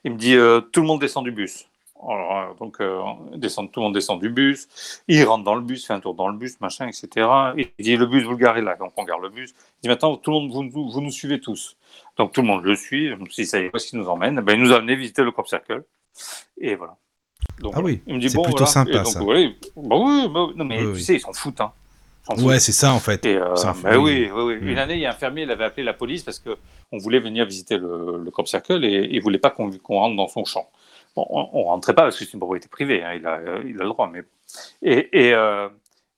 [0.04, 1.68] Il me dit, euh, tout le monde descend du bus.
[2.04, 3.00] Alors, euh, donc euh,
[3.36, 4.68] descend, tout le monde descend du bus,
[5.08, 7.54] il rentre dans le bus, fait un tour dans le bus, machin, etc.
[7.58, 8.76] Et il dit, le bus, vous le garez là.
[8.76, 9.52] Donc on garde le bus.
[9.52, 11.78] Il dit, maintenant, tout le monde, vous, nous- vous nous suivez tous.
[12.18, 13.10] Donc tout le monde le suit.
[13.10, 14.42] Je me suis dit, ça y est, est-ce qu'il nous emmène?
[14.42, 15.84] Ben, Il nous a amené visiter le crop circle.
[16.58, 16.98] Et voilà.
[17.60, 18.72] Donc, Ah oui, il me dit, bon, plutôt voilà.
[18.72, 19.24] sympa, Et donc, ça.
[19.24, 20.54] ouais, bah oui, bah oui.
[20.56, 21.04] non mais Oui, tu oui.
[21.04, 21.62] sais, ils s'en foutent.
[21.62, 21.72] Hein.
[22.30, 23.26] Ouais, c'est ça en fait.
[23.26, 23.54] Et euh,
[23.84, 24.30] bah oui.
[24.32, 24.56] oui, oui, oui.
[24.62, 24.68] Mm.
[24.70, 26.56] Une année, il y a un fermier, il avait appelé la police parce que
[26.92, 30.28] on voulait venir visiter le, le crop circle et il voulait pas qu'on rentre dans
[30.28, 30.70] son champ.
[31.16, 33.76] Bon, on, on rentrait pas parce que c'est une propriété privée, hein, il, a, il
[33.80, 34.10] a le droit.
[34.12, 34.24] Mais
[34.82, 35.68] et, et, euh,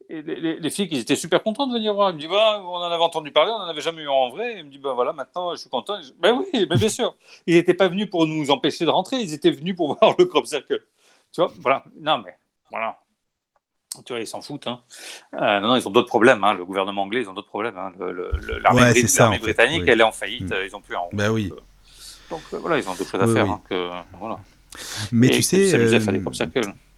[0.10, 2.10] et les, les- les filles, ils étaient super contents de venir voir.
[2.12, 4.30] Ils me disent, bah, on en avait entendu parler, on n'en avait jamais eu en
[4.30, 4.58] vrai.
[4.60, 6.00] Ils me disent, ben voilà, maintenant, je suis content.
[6.02, 7.16] Je- Ben oui, mais bien sûr.
[7.48, 10.26] Ils n'étaient pas venus pour nous empêcher de rentrer, ils étaient venus pour voir le
[10.26, 10.84] crop circle.
[11.32, 11.84] Tu vois, voilà.
[12.00, 12.36] Non, mais
[12.70, 13.00] voilà.
[14.06, 14.68] Tu vois, ils s'en foutent.
[14.68, 14.80] Hein.
[15.36, 16.44] Euh, non, non, ils ont d'autres problèmes.
[16.44, 16.54] Hein.
[16.54, 17.78] Le gouvernement anglais, ils ont d'autres problèmes.
[17.78, 17.92] Hein.
[18.64, 19.90] L'armée Ouais, brit- britannique, oui.
[19.90, 20.50] elle est en faillite.
[20.50, 20.54] Mm.
[20.54, 21.10] euh, Ils ont plus en.
[21.14, 21.50] Bah oui.
[21.50, 21.62] Donc, euh,
[22.30, 23.46] donc, euh, voilà, ils ont d'autres choses à Oui, faire.
[23.46, 23.52] oui.
[23.52, 23.90] hein, que,
[24.20, 24.40] voilà.
[25.12, 25.70] Mais Et tu sais,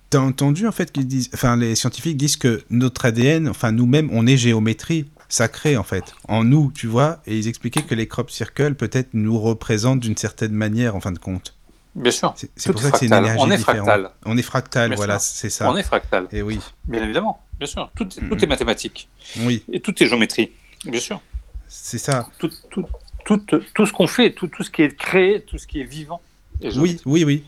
[0.09, 4.09] t'as entendu en fait qu'ils disent, enfin les scientifiques disent que notre ADN, enfin nous-mêmes,
[4.13, 8.07] on est géométrie sacrée en fait, en nous, tu vois, et ils expliquaient que les
[8.07, 11.54] crop circles peut-être nous représentent d'une certaine manière en fin de compte.
[11.95, 12.33] Bien sûr.
[12.35, 13.85] C'est Tout pour ça que c'est une énergie On est différente.
[13.87, 14.11] fractal.
[14.25, 15.71] On est fractal, Bien voilà, c'est ça.
[15.71, 16.27] On est fractal.
[16.31, 17.41] Et oui, Bien évidemment.
[17.57, 17.89] Bien sûr.
[17.95, 18.43] Tout, tout Mm.
[18.43, 19.07] est mathématique.
[19.39, 20.51] oui, Et tout est géométrie.
[20.85, 21.21] Bien sûr.
[21.69, 22.27] c'est ça.
[22.37, 22.85] Tout, tout,
[23.25, 23.41] tout,
[23.73, 26.21] tout ce qu'on fait, tout, tout ce qui est créé, tout ce qui est vivant.
[26.61, 27.43] est Oui, oui, oui.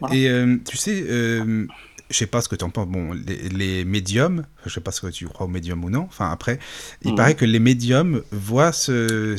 [0.00, 0.14] Voilà.
[0.14, 1.66] Et euh, tu sais, euh,
[2.10, 2.88] je sais pas ce que tu en penses.
[2.88, 6.06] Bon, les, les médiums, je sais pas ce que tu crois aux médiums ou non.
[6.08, 6.58] Enfin, après,
[7.02, 7.16] il Mhm.
[7.16, 9.36] paraît que les médiums voient ce,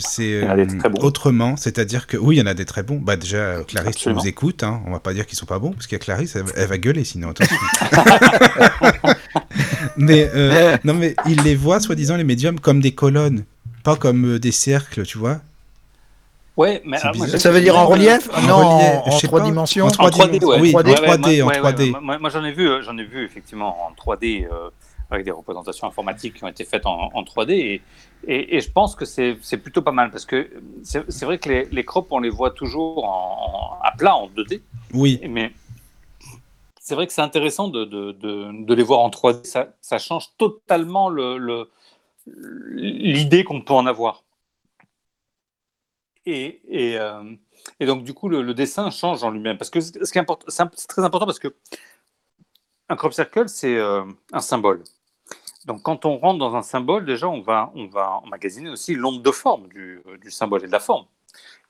[0.78, 1.02] très bons.
[1.02, 1.56] autrement.
[1.58, 3.00] C'est-à-dire que oui, il y en a des très bons.
[3.00, 4.22] Bah déjà, euh, Clarisse, Absolument.
[4.22, 4.64] tu nous écoutes.
[4.64, 6.46] Hein, on va pas dire qu'ils sont pas bons parce qu'il y a Clarisse, elle,
[6.56, 7.34] elle va gueuler sinon.
[9.98, 13.44] Mais euh, non, mais ils les voient, soi-disant, les médiums, comme des colonnes,
[13.84, 15.42] pas comme euh, des cercles, tu vois.
[16.60, 17.30] Ouais, mais alors, moi, bizarre.
[17.40, 19.86] j'ai- Ça veut dire en relief Non, en, trois dimensions.
[19.88, 20.60] En trois En 3D, ouais.
[20.60, 20.90] Oui, en 3D.
[20.92, 21.92] en 3D, en moi, ouais, 3D.
[21.94, 24.70] ouais, moi, moi, j'en ai vu, euh, j'en ai vu effectivement en 3D euh,
[25.12, 27.82] avec des représentations informatiques qui ont été faites en, en 3D et,
[28.28, 30.50] et, et je pense que c'est plutôt pas mal parce que
[30.84, 34.28] c'est vrai que les, les crops on les voit toujours en, en- à plat en
[34.28, 34.62] 2D,
[34.94, 35.52] Oui, mais
[36.82, 39.46] c'est vrai que c'est intéressant de, de, de, de les voir en 3D.
[39.46, 41.70] Ça, ça change totalement le le-
[42.72, 44.24] l'idée qu'on peut en avoir.
[46.30, 47.36] Euh,
[47.80, 49.58] et donc, du coup, le, dessin change en lui-même.
[49.58, 51.54] Parce que ce qui est, important, c'est très important parce que
[52.90, 54.04] un crop circle, c'est euh,
[54.34, 54.84] un symbole.
[55.66, 57.90] Donc, quand on rentre dans un symbole, déjà, on va, on
[58.26, 61.06] emmagasiner aussi l'onde de forme du, euh, du symbole et de la forme.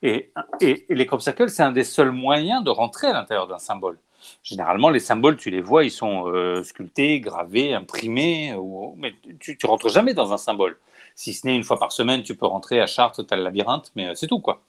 [0.02, 3.98] Et, les crop circles, c'est un des seuls moyens de rentrer à l'intérieur d'un symbole.
[4.42, 6.24] Généralement, les symboles, tu les vois, ils sont
[6.62, 8.54] sculptés, gravés, imprimés,
[8.96, 10.78] mais tu ne rentres jamais dans un symbole.
[11.20, 13.42] Si ce n'est une fois par semaine, tu peux rentrer à Chartres, tu as le
[13.42, 14.40] labyrinthe, mais euh, c'est tout.
[14.40, 14.62] quoi.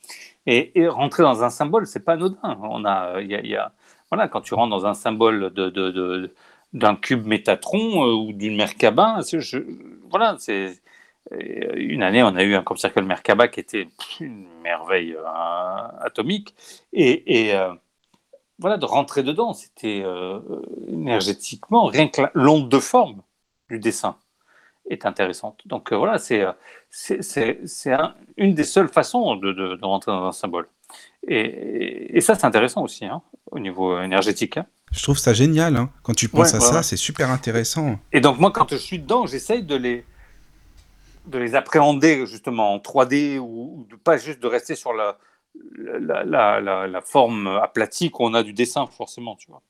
[0.45, 2.59] Et, rentrer dans un symbole, c'est pas anodin.
[2.61, 3.71] On a, il y y a-
[4.11, 6.35] voilà, quand tu rentres dans un symbole de, de-
[6.73, 9.59] d'un cube Métatron euh, ou d'une Merkaba, je-
[10.09, 10.81] voilà, c'est
[11.31, 11.37] euh,
[11.77, 13.87] une année, on a eu un crop circle Merkaba qui était
[14.19, 15.23] une merveille euh,
[16.01, 16.53] atomique,
[16.91, 17.73] et, et, euh,
[18.59, 20.39] voilà, de rentrer dedans, c'était euh,
[20.89, 23.21] énergétiquement rien que l'onde de forme
[23.69, 24.17] du dessin
[24.91, 25.61] est intéressante.
[25.65, 26.51] Donc euh, voilà, c'est euh,
[26.89, 30.67] c'est- un- une des seules façons de, de- de rentrer dans un symbole.
[31.27, 34.57] Et, et ça, c'est intéressant aussi, hein, au niveau énergétique.
[34.57, 34.65] hein.
[34.91, 35.77] je trouve ça génial.
[35.77, 35.89] hein.
[36.03, 36.83] Quand tu penses Ouais, à ouais, ça, ouais.
[36.83, 37.97] c'est super intéressant.
[38.11, 40.03] Et donc moi, quand je suis dedans, j'essaye de les,
[41.27, 45.17] de les appréhender justement en 3D ou, ou de pas juste de rester sur la,
[45.77, 49.61] la, la, la, la forme aplatie qu'on a du dessin, forcément, tu vois.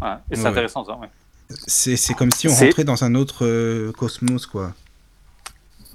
[0.00, 0.48] Ouais, et c'est Ouais.
[0.48, 1.08] intéressant, ça, ouais.
[1.66, 4.72] C'est c'est comme si on C'est- rentrait dans un autre euh, cosmos, quoi.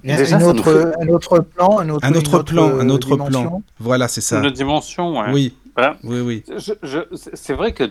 [0.07, 3.09] Un, Déjà, autre, fait- un autre plan, un autre, Un une autre plan, un autre
[3.09, 3.41] dimension.
[3.49, 3.61] plan.
[3.79, 4.39] Voilà, c'est ça.
[4.39, 5.31] Une autre dimension, ouais.
[5.33, 5.97] Oui, Voilà.
[6.03, 6.43] oui, oui.
[6.55, 7.83] Je- je- c'est- vrai que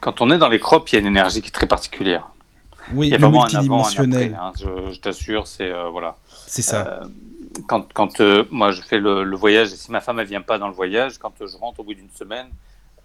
[0.00, 2.28] quand on est dans les crops, il y a une énergie qui est très particulière.
[2.94, 4.32] Oui, Il y a vraiment un avant, un après.
[4.34, 6.16] hein, je je t'assure, c'est euh, voilà.
[6.46, 6.86] C'est ça.
[6.86, 7.04] Euh,
[7.66, 10.42] quand quand euh, moi je fais le, le voyage, et si ma femme elle vient
[10.42, 12.46] pas dans le voyage, quand euh, je rentre au bout d'une semaine,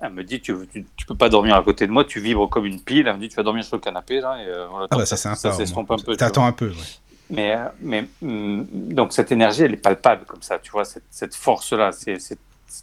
[0.01, 2.49] elle me dit tu, tu, tu peux pas dormir à côté de moi, tu vibres
[2.49, 3.07] comme une pile.
[3.07, 4.37] Elle me dit tu vas dormir sur le canapé là.
[4.43, 5.51] Et, euh, voilà, ah bah ça, c'est sympa.
[5.65, 6.15] Ça un peu.
[6.17, 6.67] T'attends un peu.
[6.67, 6.73] ouais.
[6.73, 6.83] vois.
[7.29, 8.63] Mais, mais mm,
[8.93, 12.17] donc cette énergie, elle est palpable comme ça, tu vois, cette, cette force-là, c'est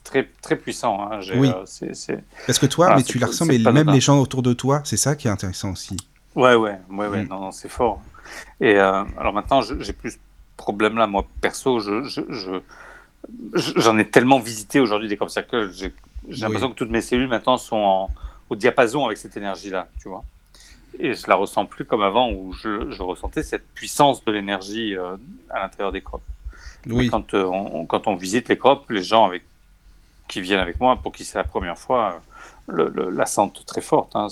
[0.04, 1.00] très, très puissant.
[1.10, 1.20] Hein.
[1.36, 1.50] Oui.
[1.50, 2.16] euh,
[2.46, 4.80] Parce que toi, Voilà, mais tu la ressens, mais même les gens autour de toi,
[4.84, 5.96] c'est ça qui est intéressant aussi.
[6.34, 7.28] Ouais, ouais, ouais, ouais, Mm.
[7.28, 8.00] non, non, c'est fort.
[8.60, 10.16] Et euh, alors maintenant, je- j'ai plus ce
[10.56, 12.60] problème-là, moi, perso, je, je, je-
[13.54, 15.92] je- j'en ai tellement visité aujourd'hui des crop circles, j'ai
[16.28, 16.40] j'ai Oui.
[16.40, 18.10] l'impression que toutes mes cellules maintenant sont en-
[18.50, 20.24] au diapason avec cette énergie-là, tu vois.
[20.98, 24.96] Et je la ressens plus comme avant où je, je ressentais cette puissance de l'énergie
[24.96, 25.16] euh,
[25.50, 26.22] à l'intérieur des crops.
[26.86, 29.42] Oui, Quand, euh, on, quand on visite les crops, les gens avec,
[30.28, 32.20] qui viennent avec moi, pour qui c'est la première fois,
[32.68, 34.14] euh, le- le- la sentent très forte.
[34.16, 34.28] hein.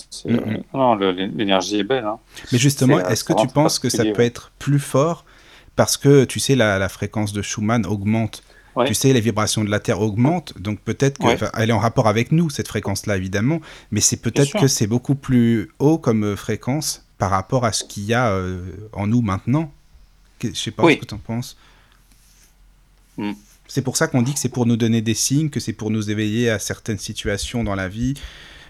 [0.74, 2.04] Non, l'énergie est belle.
[2.04, 2.18] hein.
[2.52, 5.24] mais justement, est-ce que tu penses que ça peut être plus fort
[5.76, 8.42] parce que, tu sais, la, la fréquence de Schumann augmente
[8.76, 8.86] Ouais.
[8.86, 11.36] Tu sais, les vibrations de la Terre augmentent, donc peut-être Ouais.
[11.38, 15.14] qu'elle est en rapport avec nous, cette fréquence-là, évidemment, mais c'est peut-être que c'est beaucoup
[15.14, 18.60] plus haut comme euh, fréquence par rapport à ce qu'il y a euh,
[18.92, 19.72] en nous maintenant.
[20.42, 20.94] Je sais pas Oui.
[20.94, 21.56] ce que tu en penses.
[23.16, 23.32] Mm.
[23.68, 25.90] C'est pour ça qu'on dit que c'est pour nous donner des signes, que c'est pour
[25.90, 28.14] nous éveiller à certaines situations dans la vie.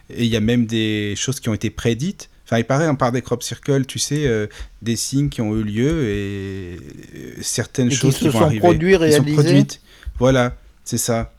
[0.09, 2.31] Et il y a même des choses qui ont été prédites.
[2.47, 4.47] Enfin, il paraît, on parle des crop circles, tu sais, euh,
[4.81, 6.78] des signes qui ont eu lieu et
[7.43, 8.61] certaines Et qui choses se qui vont sont arriver.
[8.61, 9.81] produits, sont produites.
[10.18, 11.32] Voilà, c'est ça.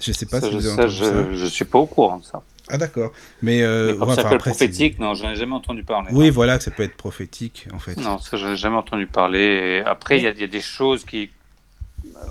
[0.00, 1.32] Je sais pas Ça, si je, vous avez ça, entendu ça.
[1.32, 2.42] je, je suis pas au courant de ça.
[2.70, 3.12] Ah d'accord.
[3.42, 6.10] Mais euh, ouais, enfin, après, prophétiques, non, j'en ai jamais entendu parler.
[6.12, 7.96] Oui, voilà, que ça peut être prophétique, en fait.
[7.96, 9.40] Non, ça, j'en ai jamais entendu parler.
[9.40, 11.30] Et après, il y, a- il y a des choses qui.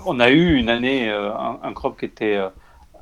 [0.06, 2.36] On a eu une année, euh, un, un crop qui était.
[2.36, 2.48] euh,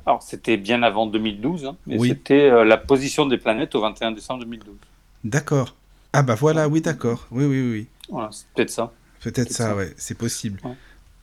[0.05, 2.09] Alors, c'était bien avant 2012, hein, mais Oui.
[2.09, 4.75] c'était euh, la position des planètes au 21 décembre 2012.
[5.23, 5.75] D'accord.
[6.13, 7.27] Ah bah voilà, oui, d'accord.
[7.31, 7.87] Oui, oui, oui.
[8.09, 8.91] Voilà, c'est peut-être ça.
[9.21, 9.75] Peut-être ça, ça.
[9.75, 10.59] ouais, c'est possible.
[10.63, 10.71] Ouais.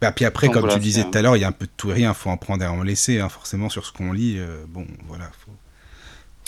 [0.08, 1.52] Bah, puis après, Donc comme voilà, tu disais tout à l'heure, il y a un
[1.52, 3.92] peu de tout et rien, faut en prendre et en laisser, hein, forcément, sur ce
[3.92, 4.36] qu'on lit.
[4.38, 5.52] euh, bon, voilà, faut,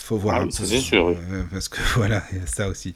[0.03, 1.15] faut voir Ah ça, c'est sûr, oui.
[1.33, 2.95] euh, parce que voilà, il y a ça aussi.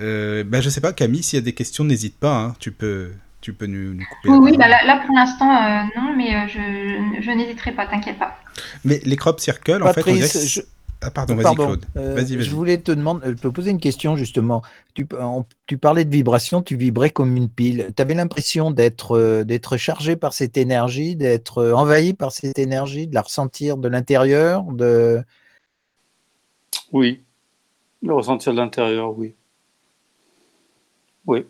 [0.00, 2.72] Euh, bah, je sais pas, Camille, s'il y a des questions, n'hésite pas, hein, tu
[2.72, 6.14] peux, tu peux nous, nous couper Oui, oui, bah là, là, pour l'instant, euh, non,
[6.16, 8.38] mais euh, je, je n'hésiterai pas, t'inquiète pas.
[8.84, 10.66] Mais les crop circles, en fait, on dirait que Patrice, c'est- je-
[11.04, 11.84] Ah pardon, vas-y Claude.
[11.96, 12.24] euh.
[12.26, 14.62] Je voulais te demander, euh, te poser une question justement.
[14.94, 17.92] Tu, on- tu parlais de vibration, tu vibrais comme une pile.
[17.96, 22.58] Tu avais l'impression d'être euh, d'être chargé par cette énergie, d'être euh, envahi par cette
[22.58, 25.22] énergie, de la ressentir de l'intérieur, de
[26.92, 27.22] Oui.
[28.02, 29.34] Le ressentir de l'intérieur, oui.
[31.26, 31.46] Oui.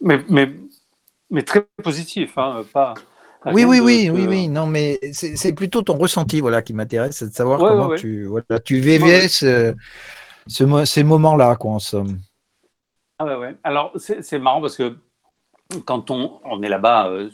[0.00, 0.52] Mais, mais,
[1.30, 2.94] mais très positif, hein, pas.
[3.52, 4.48] Oui, oui, de- oui, de- oui, oui.
[4.48, 7.98] Non, mais c'est plutôt ton ressenti, voilà, qui m'intéresse, c'est de savoir Ouais, comment ouais,
[7.98, 9.74] tu, voilà, tu vivais ce,
[10.46, 12.18] ce mo- ces moments-là, quoi, en somme.
[13.18, 13.56] Ah ouais, ouais.
[13.64, 14.96] Alors, c'est marrant parce que
[15.86, 17.30] quand on, on est là-bas euh,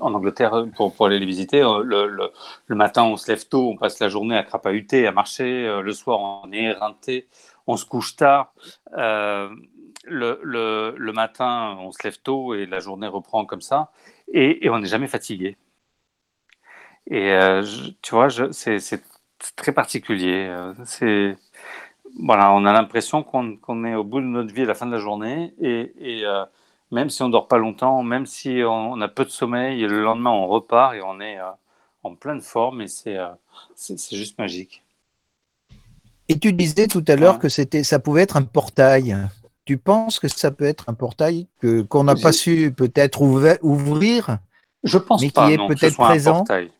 [0.00, 2.30] en Angleterre pour, pour aller les visiter, euh, le, le-
[2.66, 5.66] le matin, on se lève tôt, on passe la journée à crapahuter, à marcher.
[5.66, 7.28] euh, Le soir, on est éreinté,
[7.66, 8.52] on se couche tard.
[10.04, 13.90] Le, le- le matin, on se lève tôt et la journée reprend comme ça.
[14.32, 15.56] Et, et on n'est jamais fatigué.
[17.10, 19.02] Et euh, je- tu vois, c'est
[19.56, 20.46] très particulier.
[20.48, 21.36] euh, C'est
[22.20, 24.92] voilà, on a l'impression qu'on est au bout de notre vie à la fin de
[24.92, 26.44] la journée et, et, euh,
[26.92, 29.88] même si on dort pas longtemps, même si on, on a peu de sommeil, et
[29.88, 31.50] le lendemain on repart et on est euh,
[32.04, 33.18] en pleine forme et c'est
[34.16, 34.84] juste magique.
[36.28, 37.38] Et tu disais tout à l'heure Ouais.
[37.38, 39.18] que c'était, ça pouvait être un portail.
[39.70, 44.38] Tu penses que ça peut être un portail que qu'on n'a pas su peut-être ouvrir
[44.82, 46.32] Je pense Mais qui pas est non, que ce peut-être soit présent?
[46.34, 46.72] un portail.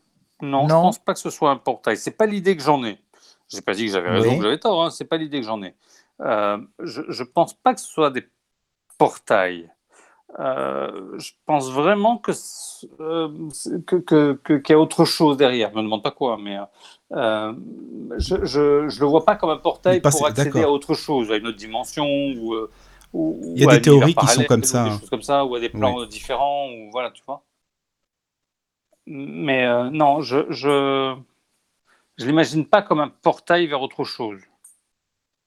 [0.43, 0.83] Non, je Non?
[0.83, 1.97] pense pas que ce soit un portail.
[1.97, 2.99] C'est pas l'idée que j'en ai.
[3.49, 4.35] J'ai pas dit que j'avais raison Oui.
[4.35, 4.83] ou que j'avais tort.
[4.85, 4.91] Hein.
[4.91, 5.77] C'est pas l'idée que j'en ai.
[6.21, 8.27] Euh, je, je pense pas que ce soit des
[8.99, 9.71] portails.
[10.39, 12.31] Euh, je pense vraiment que
[13.01, 13.28] euh,
[13.86, 15.70] que- qu'il y a autre chose derrière.
[15.70, 16.57] Je me demande pas quoi, mais
[17.12, 17.52] euh,
[18.19, 21.36] je, je je le vois pas comme un portail pour accéder à autre chose, à
[21.36, 22.55] une autre dimension ou.
[23.12, 24.98] ou- Il y a ou des théories qui sont comme ou ça, des hein.
[25.01, 27.43] choses comme ça, ou à des plans différents, ou voilà, tu vois.
[29.07, 31.15] Mais non, je je
[32.19, 34.40] je l'imagine pas comme un portail vers autre chose.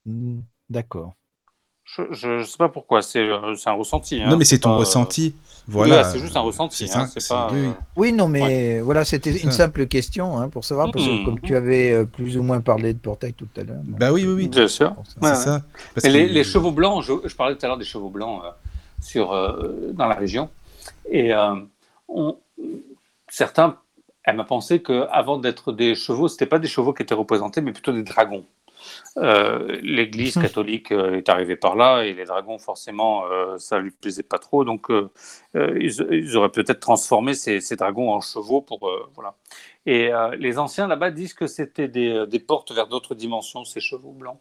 [0.05, 1.13] Hmm, D'accord.
[1.85, 4.21] Je, je sais pas pourquoi, c'est euh, un ressenti.
[4.21, 5.35] hein, non, mais c'est ton pas, euh, ressenti.
[5.67, 6.03] Voilà, Voilà.
[6.09, 6.89] c'est juste un ressenti.
[6.93, 7.49] Hein, pas.
[7.53, 11.23] euh, Oui, non, mais voilà, c'était une simple question hein, pour savoir, parce que Mhm.
[11.25, 13.81] comme tu avais euh, plus ou moins parlé de portail tout à l'heure.
[13.83, 14.47] Bah oui, oui, oui.
[14.47, 14.95] Bien sûr.
[15.21, 15.61] Ouais, ça.
[15.93, 18.49] Parce les, chevaux blancs, je, je parlais tout à l'heure des chevaux blancs euh,
[19.01, 20.49] sur, euh, dans la région.
[21.09, 21.55] Et euh,
[22.07, 22.37] on-
[23.29, 23.77] certains
[24.25, 27.61] aiment à penser qu'avant d'être des chevaux, ce n'étaient pas des chevaux qui étaient représentés,
[27.61, 28.45] mais plutôt des dragons.
[29.17, 33.91] Euh, L'Église catholique euh, est arrivée par là et les dragons, forcément, euh, ça lui
[33.91, 34.63] plaisait pas trop.
[34.65, 35.09] Donc, euh,
[35.55, 39.35] ils, ils auraient peut-être transformé ces, ces dragons en chevaux pour voilà.
[39.85, 44.13] Et les anciens là-bas disent que c'était des, des portes vers d'autres dimensions, ces chevaux
[44.13, 44.39] blancs.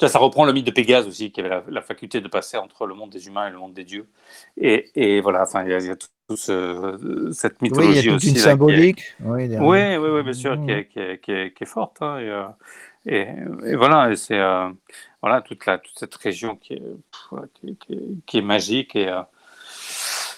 [0.00, 2.94] ça reprend le mythe de Pégase aussi, qui avait la, faculté de passer entre le
[2.94, 4.08] monde des humains et le monde des dieux.
[4.56, 8.30] Et, et voilà, enfin, il y a, toute cette mythologie oui, il y a aussi.
[8.30, 9.02] une symbolique.
[9.20, 12.00] Oui, oui, oui, bien sûr, qui, est, qui, est, qui, est, forte.
[12.00, 12.30] Hein, et,
[13.06, 13.26] et,
[13.74, 14.40] voilà, c'est
[15.22, 16.82] voilà toute la toute cette région qui est
[18.26, 19.12] qui, est magique et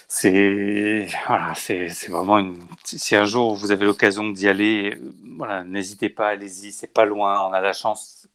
[0.07, 2.63] c'est voilà, c'est vraiment une.
[2.83, 4.97] Si un jour vous avez l'occasion d'y aller,
[5.37, 7.47] voilà, n'hésitez pas, allez-y, c'est pas loin.
[7.47, 8.27] On a la chance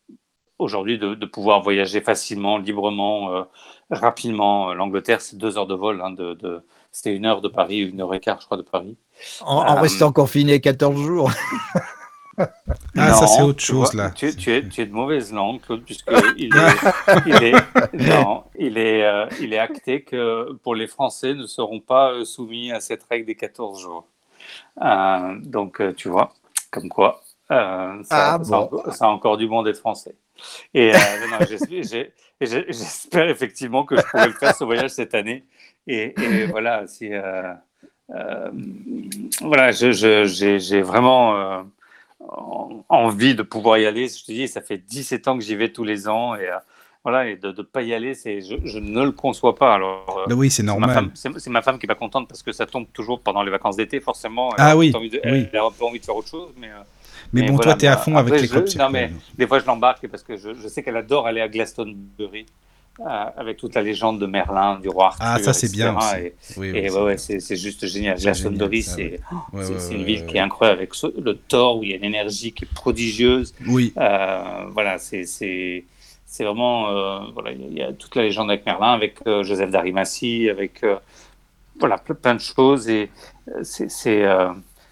[0.59, 3.43] aujourd'hui de, de, pouvoir voyager facilement, librement, euh,
[3.90, 4.74] rapidement.
[4.74, 6.02] L'Angleterre, c'est deux heures de vol.
[6.02, 6.62] Hein, de, de
[6.93, 8.97] c'est une heure de Paris, une heure et quart, je crois, de Paris.
[9.40, 11.31] En, en euh, restant confiné 14 jours.
[12.97, 14.11] Ah, ça c'est autre chose là.
[14.11, 16.77] Tu, tu, es, tu, es, de mauvaise langue, Claude, puisque il est,
[17.27, 17.55] il est,
[18.09, 22.25] non, il est, euh, il est acté que pour les Français ne seront pas euh,
[22.25, 24.07] soumis à cette règle des 14 jours.
[24.83, 26.33] Euh, donc, tu vois,
[26.71, 28.71] comme quoi, ça, ah, bon.
[28.91, 30.15] ça, a encore du bon d'être français.
[30.73, 30.93] Et
[32.41, 35.45] j'espère effectivement que je pourrai le faire ce voyage cette année.
[35.87, 37.11] Et, et voilà, si,
[39.41, 41.65] voilà, j'ai vraiment
[42.88, 44.09] envie de pouvoir y aller.
[44.09, 46.59] Je te dis, ça fait 17 ans que j'y vais tous les ans et euh,
[47.02, 49.74] voilà, et de ne pas y aller, c'est, je, ne le conçois pas.
[49.74, 51.10] Alors, euh, oui, c'est normal.
[51.14, 54.01] C'est ma, femme qui pas contente parce que ça tombe toujours pendant les vacances d'été,
[54.01, 54.51] forcément.
[54.59, 54.92] ah oui,
[55.22, 56.68] elle, a un peu envie de faire autre chose, mais.
[56.68, 56.82] Euh,
[57.32, 59.66] mais, bon, toi, tu es à fond avec les je, Non, mais des fois, je
[59.66, 62.47] l'embarque parce que je, je sais qu'elle adore aller à Glastonbury.
[62.99, 65.27] Euh, avec toute la légende de Merlin, du roi Arthur.
[65.27, 65.97] Ah, ça c'est bien.
[66.19, 68.19] Et, et ouais, ouais, c'est juste génial.
[68.19, 69.21] Glastonbury, c'est
[69.91, 72.65] une ville qui est incroyable avec le Thor où il y a une énergie qui
[72.65, 73.55] est prodigieuse.
[73.67, 73.95] Oui.
[73.97, 78.93] Euh, voilà, c'est c'est vraiment euh, voilà, il y a toute la légende avec Merlin,
[78.93, 80.85] avec Joseph d'Arimathie, avec
[81.79, 83.09] voilà plein de choses et
[83.62, 84.27] c'est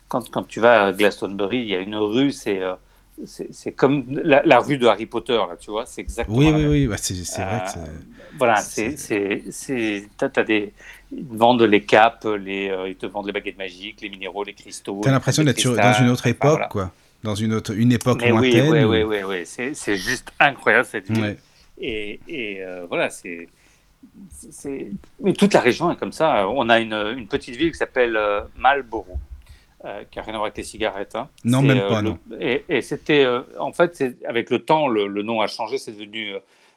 [0.09, 2.62] quand, quand tu vas à Glastonbury, il y a une rue, c'est
[3.24, 6.36] c'est comme la, rue de Harry Potter, là, tu vois, c'est exactement.
[6.36, 7.93] Oui, oui, oui, bah, c'est vrai que euh,
[8.39, 8.95] Voilà, c'est.
[10.16, 10.73] T'as des.
[11.11, 14.53] Ils vendent les capes, les, euh, ils te vendent les baguettes magiques, les minéraux, les
[14.53, 15.01] cristaux.
[15.03, 16.93] T'as l'impression d'être dans une autre époque, quoi.
[17.24, 18.70] Dans une, autre, une époque Mais lointaine.
[18.70, 21.36] Oui, oui, oui, oui, c'est juste incroyable cette ville.
[21.81, 23.49] Et, et euh, voilà, c'est.
[25.20, 26.49] Mais toute la région est comme ça.
[26.49, 28.19] On a une, une petite ville qui s'appelle
[28.57, 29.19] Marlborough
[29.84, 31.14] euh, qui n'a rien à voir avec les cigarettes.
[31.14, 31.28] Hein.
[31.44, 32.18] Non, même euh, pas, non.
[32.40, 36.34] Et, c'était, euh, en fait, avec le temps, le, nom a changé, c'est devenu,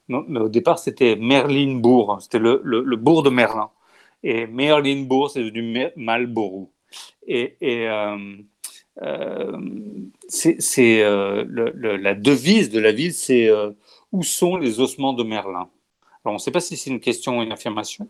[0.07, 3.71] mais au départ, c'était Merlinbourg, c'était le, le, bourg de Merlin.
[4.21, 6.69] Et Merlinbourg, c'est devenu Malborough.
[7.25, 7.87] Et, et
[10.27, 13.49] c'est, la devise de la ville, c'est
[14.11, 15.69] où sont les ossements de Merlin
[16.23, 18.09] Alors, on ne sait pas si c'est une question ou une affirmation,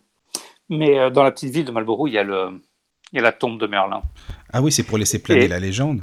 [0.68, 2.60] mais dans la petite ville de Malborough, il y a le
[3.12, 4.02] il y a la tombe de Merlin.
[4.52, 6.02] Ah oui, c'est pour laisser planer la légende.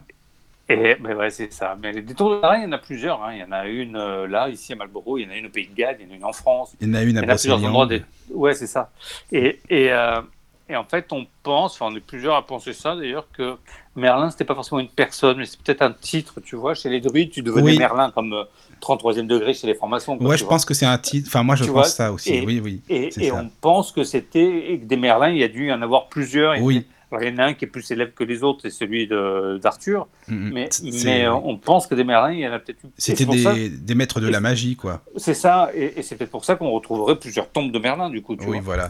[0.70, 1.76] Et ben ouais, c'est ça.
[1.82, 3.24] Mais les tombes de Merlin, il y en a plusieurs.
[3.24, 3.34] Hein.
[3.34, 5.48] Il y en a une euh, là, ici à Marlborough, il y en a une
[5.48, 6.74] au Pays de Galles, il y en a une en France.
[6.80, 8.04] Il y en a une à Brocéliande.
[8.30, 8.92] Ouais, c'est ça.
[9.32, 10.22] Et, et, euh,
[10.70, 13.56] et, en fait, on pense, enfin, on est plusieurs à penser ça d'ailleurs, que
[13.96, 16.76] Merlin, c'était pas forcément une personne, mais c'est peut-être un titre, tu vois.
[16.76, 18.46] Chez les druides, tu devenais Merlin comme
[18.80, 20.22] 33e euh, degré chez les formations.
[20.22, 21.30] ouais, je pense que c'est un titre.
[21.30, 22.42] Enfin, moi, je pense ça aussi.
[22.46, 22.82] oui, oui.
[22.90, 26.10] Et, et on pense que c'était des Merlins, il y a dû y en avoir
[26.10, 26.62] plusieurs.
[26.62, 26.86] Oui
[27.20, 30.08] il y en a un qui est plus célèbre que les autres, c'est celui d'Arthur.
[30.30, 30.54] Mm-hmm.
[30.54, 30.70] mais,
[31.04, 32.88] mais on pense que des Merlins, il y en a peut-être eu.
[32.98, 35.02] C'était des, des, maîtres de la magie, quoi.
[35.18, 38.36] C'est ça, et, c'est peut-être pour ça qu'on retrouverait plusieurs tombes de Merlin, du coup.
[38.36, 38.62] Tu oui, vois.
[38.62, 38.90] voilà.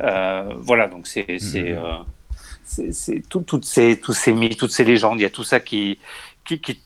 [0.00, 1.22] Euh, voilà, donc c'est.
[1.22, 1.76] Mm-hmm.
[1.76, 1.96] Euh,
[2.62, 5.58] c'est tout, toutes ces, tous ces mythes, toutes ces légendes, il y a tout ça
[5.58, 5.98] qui,
[6.44, 6.80] qui, qui,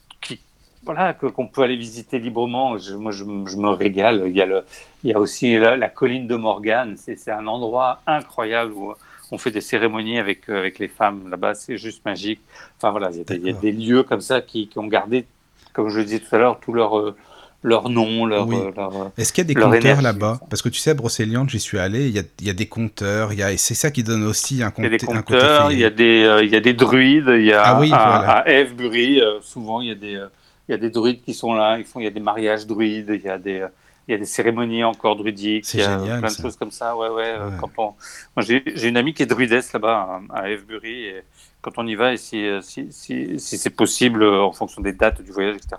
[0.84, 2.76] voilà, qu'on peut aller visiter librement.
[2.98, 4.24] moi, je, me régale.
[4.26, 4.64] Il y a, le,
[5.02, 6.96] il y a aussi la, la colline de Morgane.
[6.96, 8.94] C'est un endroit incroyable où
[9.30, 12.40] on fait des cérémonies avec, euh, avec les femmes là-bas, c'est juste magique.
[12.76, 15.26] Enfin voilà, il y, a des lieux comme ça qui, ont gardé,
[15.72, 17.16] comme je le disais tout à l'heure, tout leur, euh,
[17.62, 18.46] leur nom, leur.
[18.46, 18.56] Oui.
[18.56, 21.60] Euh, Est-ce qu'il y a des compteurs là-bas Parce que tu sais, à Brocéliande, j'y
[21.60, 24.02] suis allé, il y a, y a des compteurs, y a, et c'est ça qui
[24.02, 26.60] donne aussi un, il y a des compteurs, il y a des, il y a
[26.60, 29.40] des druides, il y a ah oui, à, voilà.
[29.42, 30.20] souvent il y a des.
[30.68, 32.66] il y a des druides qui sont là, ils font, il y a des mariages
[32.66, 33.66] druides, il y a des,
[34.06, 36.94] il y a des cérémonies encore druidiques, il y a plein de choses comme ça.
[36.96, 37.36] Ouais, ouais.
[37.38, 37.94] Euh, quand on...
[38.42, 41.22] J'ai une amie qui est druidesse là-bas à Avebury, et
[41.62, 44.82] quand on y va, et si, euh, si, si, si c'est possible, euh, en fonction
[44.82, 45.76] des dates du voyage, etc.,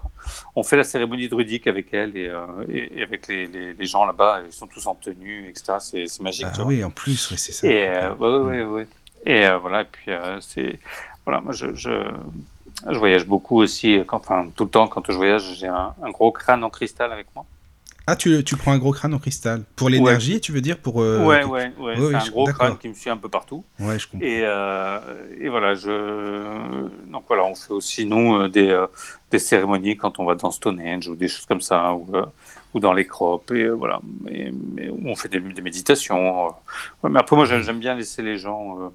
[0.56, 2.32] on fait la cérémonie druidique avec elle et,
[2.70, 4.42] et, avec les, les, gens là-bas.
[4.48, 5.74] Ils sont tous en tenue, etc.
[5.80, 6.48] C'est magique.
[6.58, 7.68] Ah, oui, en plus, oui, c'est ça.
[7.68, 7.88] Et,
[8.20, 8.88] ouais, ouais, ouais,
[9.26, 10.12] Et voilà, et puis
[10.42, 10.80] c'est.
[11.26, 11.90] Voilà, moi, je, je,
[12.88, 16.10] je, voyage beaucoup aussi, quand, enfin, tout le temps, quand je voyage, j'ai un, un
[16.12, 17.46] gros crâne en cristal avec moi.
[18.08, 19.64] Ah, tu, tu prends un gros crâne en cristal.
[19.76, 22.78] Pour l'énergie, tu veux dire pour, euh, ouais, ouais, ouais, c'est oui, un gros crâne
[22.78, 23.64] qui me suit un peu partout.
[23.80, 24.26] Ouais, je comprends.
[24.26, 25.00] Et, euh,
[25.40, 25.90] et voilà, je...
[27.12, 28.86] donc voilà, on fait aussi nous euh, des, euh,
[29.32, 32.08] des cérémonies quand on va dans Stonehenge ou des choses comme ça, ou,
[32.76, 36.48] ou dans les crops, et voilà, où on fait des, des méditations.
[37.02, 38.90] Ouais, mais après, moi, j'aime bien laisser les gens euh,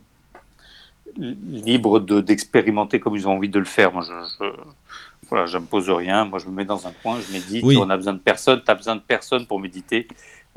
[1.16, 3.93] li- libres de- d'expérimenter comme ils ont envie de le faire.
[3.93, 4.51] Moi, je, je,
[5.31, 6.24] voilà, j'impose rien.
[6.27, 7.65] Moi, je me mets dans un coin, je médite.
[7.65, 7.77] Oui.
[7.78, 8.61] On a besoin de personne.
[8.65, 10.07] Tu as besoin de personne pour méditer.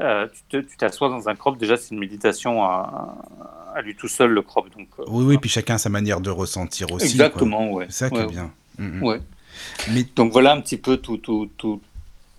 [0.02, 1.58] Euh, tu t'assois dans un crop.
[1.58, 3.16] Déjà, c'est une méditation à,
[3.76, 4.68] à lui tout seul, le crop.
[4.76, 7.16] Donc, euh, Oui, oui, puis chacun a sa manière de ressentir aussi.
[7.16, 7.26] quoi.
[7.28, 7.86] Exactement, ouais.
[7.90, 8.52] C'est ça qui Ouais, est bien.
[8.80, 9.04] Mhm.
[9.04, 9.20] ouais.
[9.92, 11.80] Mais Donc voilà un petit peu tout, tout, tout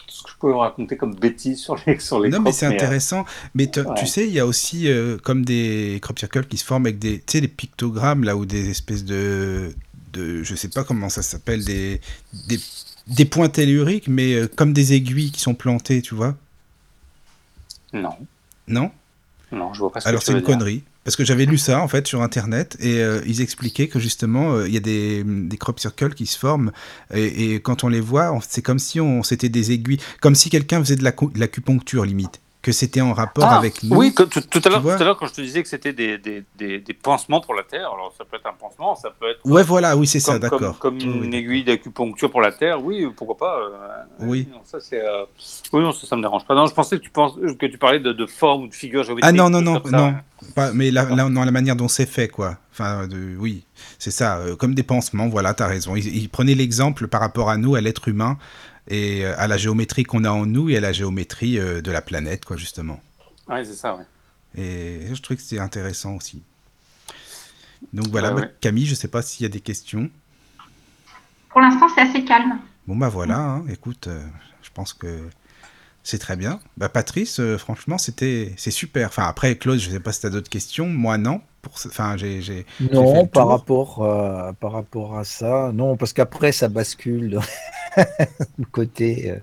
[0.09, 2.67] ce que je peux vous raconter comme bêtises sur les, sur les non, mais c'est
[2.67, 3.25] euh, intéressant.
[3.55, 3.95] Mais te- ouais.
[3.97, 6.99] tu sais, il y a aussi euh, comme des crop circles qui se forment avec
[6.99, 9.73] des, tu sais, des pictogrammes là ou des espèces de,
[10.15, 12.01] de, je sais pas comment ça s'appelle, des,
[12.49, 12.59] des,
[13.07, 16.37] des points telluriques, mais euh, comme des aiguilles qui sont plantées, tu vois
[17.93, 18.17] Non,
[18.69, 18.91] Non?
[19.53, 20.47] Non, je vois pas ce Alors que c'est une dire.
[20.47, 20.83] connerie.
[21.05, 24.55] Parce que j'avais lu ça en fait sur internet et euh, ils expliquaient que justement
[24.55, 26.73] euh, il y a des, des crop circles qui se forment
[27.13, 30.49] et, et quand on les voit c'est comme si on c'était des aiguilles comme si
[30.49, 33.95] quelqu'un faisait de la cu- de l'acupuncture limite que c'était en rapport Ah, avec nous.
[33.97, 35.93] Oui, que- tout, tout à l'heure, tout à l'heure, quand je te disais que c'était
[35.93, 39.11] des, des, des, des pansements pour la terre, alors ça peut être un pansement, ça
[39.11, 40.79] peut être Ouais voilà oui c'est ça comme, d'accord.
[40.79, 43.59] comme Oui, une aiguille d'acupuncture pour la terre, oui, pourquoi pas.
[43.59, 44.49] euh, Oui.
[44.51, 45.01] Non, ça c'est.
[45.01, 45.25] euh,
[45.73, 46.55] Oui, non, ça, ça me dérange pas.
[46.55, 49.05] Non, je pensais que tu penses que tu parlais de, de forme ou de figure
[49.05, 49.29] géométrique.
[49.29, 50.15] Ah non non non non
[50.55, 52.57] pas, mais là, là dans la manière dont c'est fait quoi.
[52.73, 53.65] Enfin de, oui
[53.99, 55.95] c'est ça euh, comme des pansements voilà t'as raison.
[55.97, 58.37] Ils, ils prenaient l'exemple par rapport à nous à l'être humain
[58.89, 61.91] et euh, à la géométrie qu'on a en nous et à la géométrie euh, de
[61.91, 63.01] la planète quoi justement.
[63.49, 64.05] Ouais, c'est ça, ouais.
[64.57, 66.43] Et je trouve que c'est intéressant aussi.
[67.93, 68.55] Donc voilà, Ouais, bah, ouais.
[68.61, 70.11] Camille, je sais pas s'il y a des questions.
[71.51, 72.59] Pour l'instant, c'est assez calme.
[72.87, 74.23] Bon bah voilà, hein, écoute, euh,
[74.63, 75.29] je pense que
[76.05, 76.61] c'est très bien.
[76.77, 79.09] Bah Patrice, euh, franchement, c'était c'est super.
[79.09, 81.41] Enfin après Claude, je sais pas si tu as d'autres questions, moi non.
[81.63, 86.13] Pour ce- enfin j'ai j'ai Non, par rapport, euh, par rapport à ça, non, parce
[86.13, 87.43] qu'après, ça bascule dans
[88.59, 89.39] le côté, euh,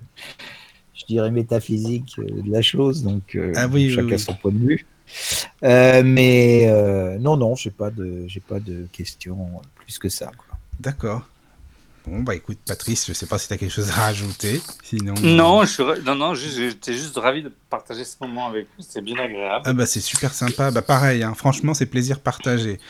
[0.94, 4.18] je dirais, métaphysique de la chose, donc Ah oui, chacun oui.
[4.18, 4.86] son point de vue.
[5.62, 6.66] Mais
[7.20, 10.26] non, non, j'ai pas de, j'ai pas de questions plus que ça.
[10.26, 10.58] quoi.
[10.80, 11.22] D'accord.
[12.06, 15.14] Bon bah écoute Patrice, je sais pas si tu as quelque chose à rajouter, sinon
[15.22, 18.66] Non, je suis ra- non, non, juste- j'étais juste ravi de partager ce moment avec
[18.76, 18.82] vous.
[18.82, 19.62] C'était bien agréable.
[19.66, 20.72] Ah bah c'est super sympa.
[20.72, 21.34] Bah pareil, hein.
[21.36, 22.80] franchement c'est plaisir partagé.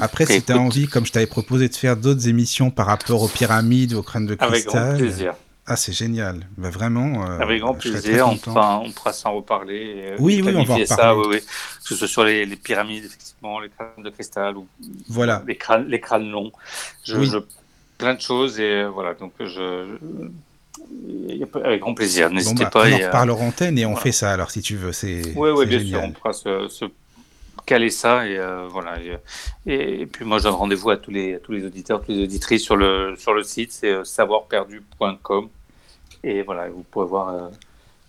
[0.00, 0.66] Après, si tu as Écoute.
[0.66, 4.26] envie, comme je t'avais proposé de faire d'autres émissions par rapport aux pyramides, aux crânes
[4.26, 5.34] de avec cristal, grand plaisir.
[5.66, 6.46] ah c'est génial.
[6.56, 7.28] Bah vraiment.
[7.28, 8.26] euh, Avec grand plaisir.
[8.28, 9.94] On, pourra- on pourra s'en reparler.
[10.12, 11.28] euh, Oui, oui, on va en planifier ça, reparler.
[11.28, 11.46] oui, oui.
[11.82, 14.66] Que ce soit sur les, les pyramides, effectivement, les crânes de cristal ou
[15.08, 15.42] Voilà.
[15.46, 16.52] les crânes, les crânes longs.
[17.04, 17.26] Je, Oui.
[17.30, 17.38] je-
[18.00, 19.14] plein de choses et euh, voilà.
[19.14, 20.30] Donc, je, je-
[21.64, 22.28] avec grand plaisir.
[22.28, 22.80] Bon N'hésitez bah, pas.
[22.80, 24.02] on en euh, reparle en antenne et on voilà.
[24.02, 24.92] fait ça alors si tu veux.
[24.92, 26.84] C'est Oui, bien sûr, on pourra se, se
[27.66, 28.94] caler ça et euh, voilà.
[29.66, 32.14] Et, et puis moi, je donne rendez-vous à tous les, à tous les auditeurs, toutes
[32.16, 35.48] les auditrices sur le, sur le site, c'est euh, savoirperdu.com
[36.24, 37.48] et voilà, vous pourrez voir euh,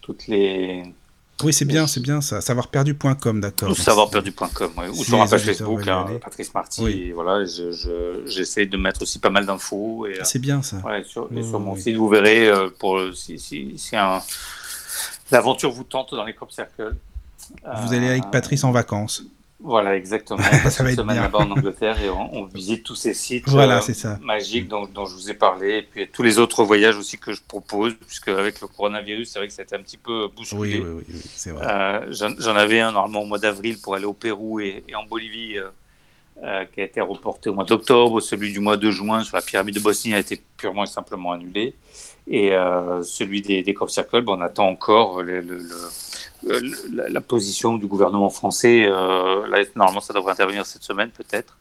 [0.02, 0.84] toutes les
[1.44, 2.42] Oui, c'est bien, c'est bien ça.
[2.42, 3.76] Savoirperdu.com, d'accord.
[3.76, 6.06] savoirperdu.com ouais, ou sur ma page Facebook, hein.
[6.24, 6.82] Patrice Marty.
[6.84, 7.12] Oui.
[7.12, 10.78] voilà, je- je- j'essaie de mettre aussi pas mal d'infos euh, C'est bien ça.
[10.86, 11.82] Ouais, sur, et sur mon oui.
[11.82, 14.22] site, vous verrez euh, pour si, si, si un,
[15.32, 16.96] l'aventure vous tente dans les crop circles.
[17.84, 19.24] Vous allez avec Patrice en vacances.
[19.64, 20.40] Voilà, exactement.
[20.70, 23.78] Ça va être semaine là-bas en Angleterre et on, on visite tous ces sites Voilà,
[23.78, 24.18] euh, ça.
[24.22, 27.32] magiques dont, dont je vous ai parlé et puis tous les autres voyages aussi que
[27.32, 30.80] je propose, puisque avec le coronavirus, c'est vrai que c'était un petit peu bousculé.
[30.80, 31.66] Oui, oui, oui, c'est vrai.
[31.70, 35.04] Euh, J'en avais un normalement au mois d'avril pour aller au Pérou et, et en
[35.04, 35.58] Bolivie,
[36.44, 38.20] euh, qui a été reporté au mois d'octobre.
[38.20, 41.34] Celui du mois de juin sur la pyramide de Bosnie a été purement et simplement
[41.34, 41.76] annulé.
[42.28, 42.52] Et
[43.04, 45.90] celui des, des crop circles, ben, on attend encore le- le- le- le-
[46.44, 48.86] la, la position du gouvernement français.
[48.88, 51.58] Euh, là, normalement, ça devrait intervenir cette semaine peut-être.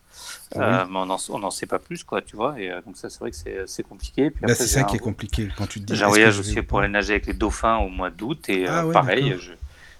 [0.56, 0.62] Oui.
[0.62, 2.58] Euh, mais on n'en sait pas plus, quoi, tu vois.
[2.60, 3.36] Et euh, donc ça, c'est vrai que
[3.66, 4.30] c'est compliqué.
[4.42, 5.94] Bah, c'est ça un- qui est compliqué quand tu te dis.
[5.96, 8.48] j'ai un voyage vais aussi ou pour aller nager avec les dauphins au mois d'août
[8.48, 9.38] et Ah euh, ouais, pareil, d'accord.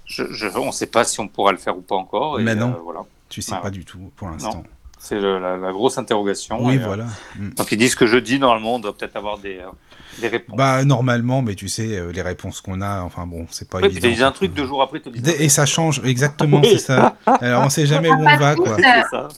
[0.07, 2.41] je, je, je- on ne sait pas si on pourra le faire ou pas encore.
[2.41, 2.73] et, Mais non.
[2.75, 3.71] euh, voilà, Tu sais Ah pas ouais.
[3.71, 4.65] du tout pour l'instant.
[5.03, 6.65] C'est la, la grosse interrogation.
[6.65, 7.07] Oui, et, euh, voilà.
[7.37, 7.51] Mm.
[7.57, 9.67] donc ils disent que jeudi, normalement, on doit peut-être avoir des, euh,
[10.21, 10.57] des réponses.
[10.57, 13.89] Bah normalement, mais tu sais, euh, les réponses qu'on a, enfin bon, c'est pas Ouais,
[13.89, 14.09] puis évident.
[14.09, 16.69] disent un truc deux jours après, disent un Et ça change, exactement, Oui.
[16.73, 17.17] c'est ça.
[17.41, 18.77] Alors on sait jamais où on va, quoi.
[18.77, 19.29] C'est ça.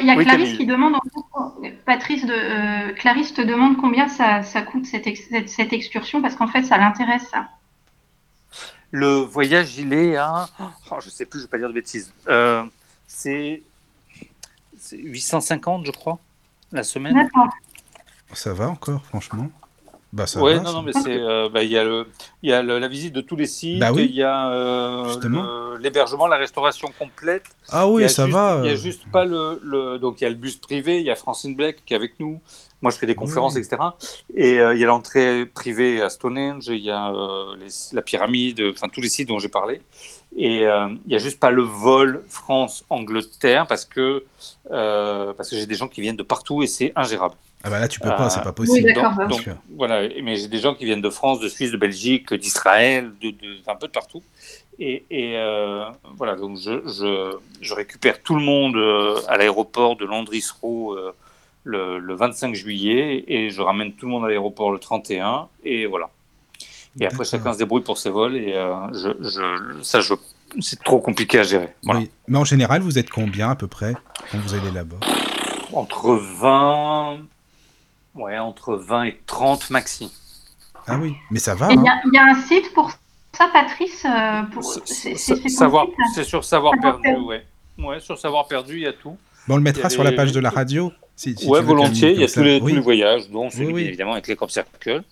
[0.00, 0.58] Il y a Oui, Clarisse Camille.
[0.58, 1.00] qui demande, en
[1.60, 5.72] fait, Patrice, de, euh, Clarisse te demande combien ça, ça coûte cette, ex- cette, cette
[5.72, 7.26] excursion parce qu'en fait ça l'intéresse.
[7.32, 7.48] ça.
[8.92, 10.48] Le voyage, il est à.
[10.60, 12.12] Oh, je sais plus, je vais pas dire de bêtises.
[12.28, 12.62] Euh,
[13.08, 13.62] c'est
[14.90, 16.18] 850, je crois,
[16.72, 17.14] la semaine.
[17.14, 17.48] D'accord.
[18.34, 19.50] Ça va encore, franchement?
[20.12, 22.06] Bah va, non, non, mais c'est, euh, bah, il y a le,
[22.42, 24.04] il y a le- la visite de tous les sites, Bah oui.
[24.10, 27.44] il y a euh, l'hébergement, la restauration complète.
[27.70, 28.60] Ah oui, ça juste- va.
[28.62, 30.98] Il y a euh, juste pas le, le- donc il y a le bus privé,
[31.00, 32.40] il y a Francine Black qui est avec nous.
[32.82, 33.60] Moi, je fais des conférences, Oui.
[33.60, 33.80] etc.
[34.34, 37.10] Et euh, il y a l'entrée privée à Stonehenge, il y a
[37.58, 39.80] les- la pyramide, enfin tous les sites dont j'ai parlé.
[40.36, 44.24] Et il y a juste pas le vol France-Angleterre parce que
[44.68, 47.34] parce que j'ai des gens qui viennent de partout et c'est ingérable.
[47.64, 48.92] Ah bah là, tu peux pas, Euh, c'est pas Oui, possible.
[48.92, 49.10] d'accord.
[49.10, 49.54] Donc, bah, Bien donc, sûr.
[49.76, 53.30] voilà, mais j'ai des gens qui viennent de France, de Suisse, de Belgique, d'Israël, de,
[53.30, 54.22] de- un peu de partout.
[54.78, 55.84] Et, et, euh,
[56.16, 61.12] voilà, donc je, je, je récupère tout le monde euh, à l'aéroport de Landrisro euh,
[61.64, 65.86] le, le 25 juillet et je ramène tout le monde à l'aéroport le 31 et
[65.86, 66.08] voilà.
[67.00, 70.14] Et après chacun se débrouille pour ses vols et euh, je, je, ça je,
[70.60, 71.68] c'est trop compliqué à gérer.
[71.84, 72.00] Voilà.
[72.00, 72.10] Oui.
[72.26, 73.94] Mais en général, vous êtes combien à peu près
[74.32, 74.96] quand vous allez là-bas?
[75.72, 77.18] Entre 20,
[78.14, 80.12] ouais, entre 20 et 30 maxi.
[80.86, 81.70] Ah oui, mais ça va.
[81.70, 81.92] Et il y, hein.
[81.92, 82.90] a- il y a un site pour
[83.32, 84.64] ça, Patrice euh, pour...
[84.64, 85.14] C'est-
[85.48, 85.86] savoir,
[86.24, 87.24] sur savoir Savoir perdu, perdu.
[87.24, 87.46] ouais.
[87.78, 89.16] Ouais, sur savoir perdu, il y a tout.
[89.48, 90.92] Bon, on le mettra sur la page de la radio.
[91.16, 92.12] Si, si ouais, volontiers.
[92.12, 92.58] Il y a tous les, ça.
[92.60, 92.72] tous Oui.
[92.74, 93.80] les voyages, dont celui Oui, oui.
[93.82, 95.02] bien évidemment avec les Crop Circle.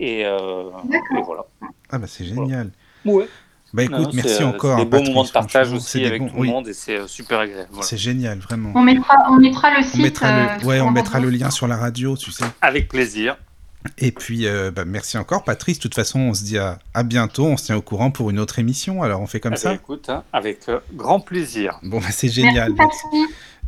[0.00, 0.70] Et, euh,
[1.16, 1.44] et voilà.
[1.90, 2.70] Ah bah c'est génial.
[3.04, 3.28] Ouais.
[3.74, 4.76] Bah écoute, Non, merci euh, encore.
[4.76, 6.68] c'est hein, des bons Patrice, moments de partage aussi avec bons- tout oui, le monde
[6.68, 7.68] et c'est euh, super agréable.
[7.70, 7.86] Voilà.
[7.86, 8.72] C'est génial, vraiment.
[8.74, 9.96] On mettra, on mettra le site.
[10.00, 11.38] On mettra le, euh, ouais, sur on la mettra le radio.
[11.44, 12.44] lien sur la radio, tu sais.
[12.62, 13.36] Avec plaisir.
[13.98, 15.78] Et puis, euh, bah, merci encore, Patrice.
[15.78, 17.44] De toute façon, on se dit à, à bientôt.
[17.46, 19.02] On se tient au courant pour une autre émission.
[19.02, 19.68] Alors, on fait comme Eh ça.
[19.70, 21.78] bien, écoute, hein, avec euh, grand plaisir.
[21.82, 22.72] Bon, bah, c'est génial.
[22.76, 23.04] Merci.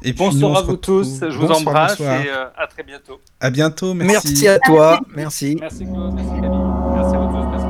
[0.03, 1.21] Et puis, Bonsoir on à vous tous.
[1.21, 2.21] Je vous Bonsoir, embrasse bonsoir.
[2.23, 3.21] et euh, à très bientôt.
[3.39, 3.93] À bientôt.
[3.95, 4.29] Merci.
[4.29, 4.99] Merci à toi.
[5.15, 5.57] Merci.
[5.61, 6.51] Merci Claude, merci Camille,
[6.97, 7.70] merci à vous tous, merci.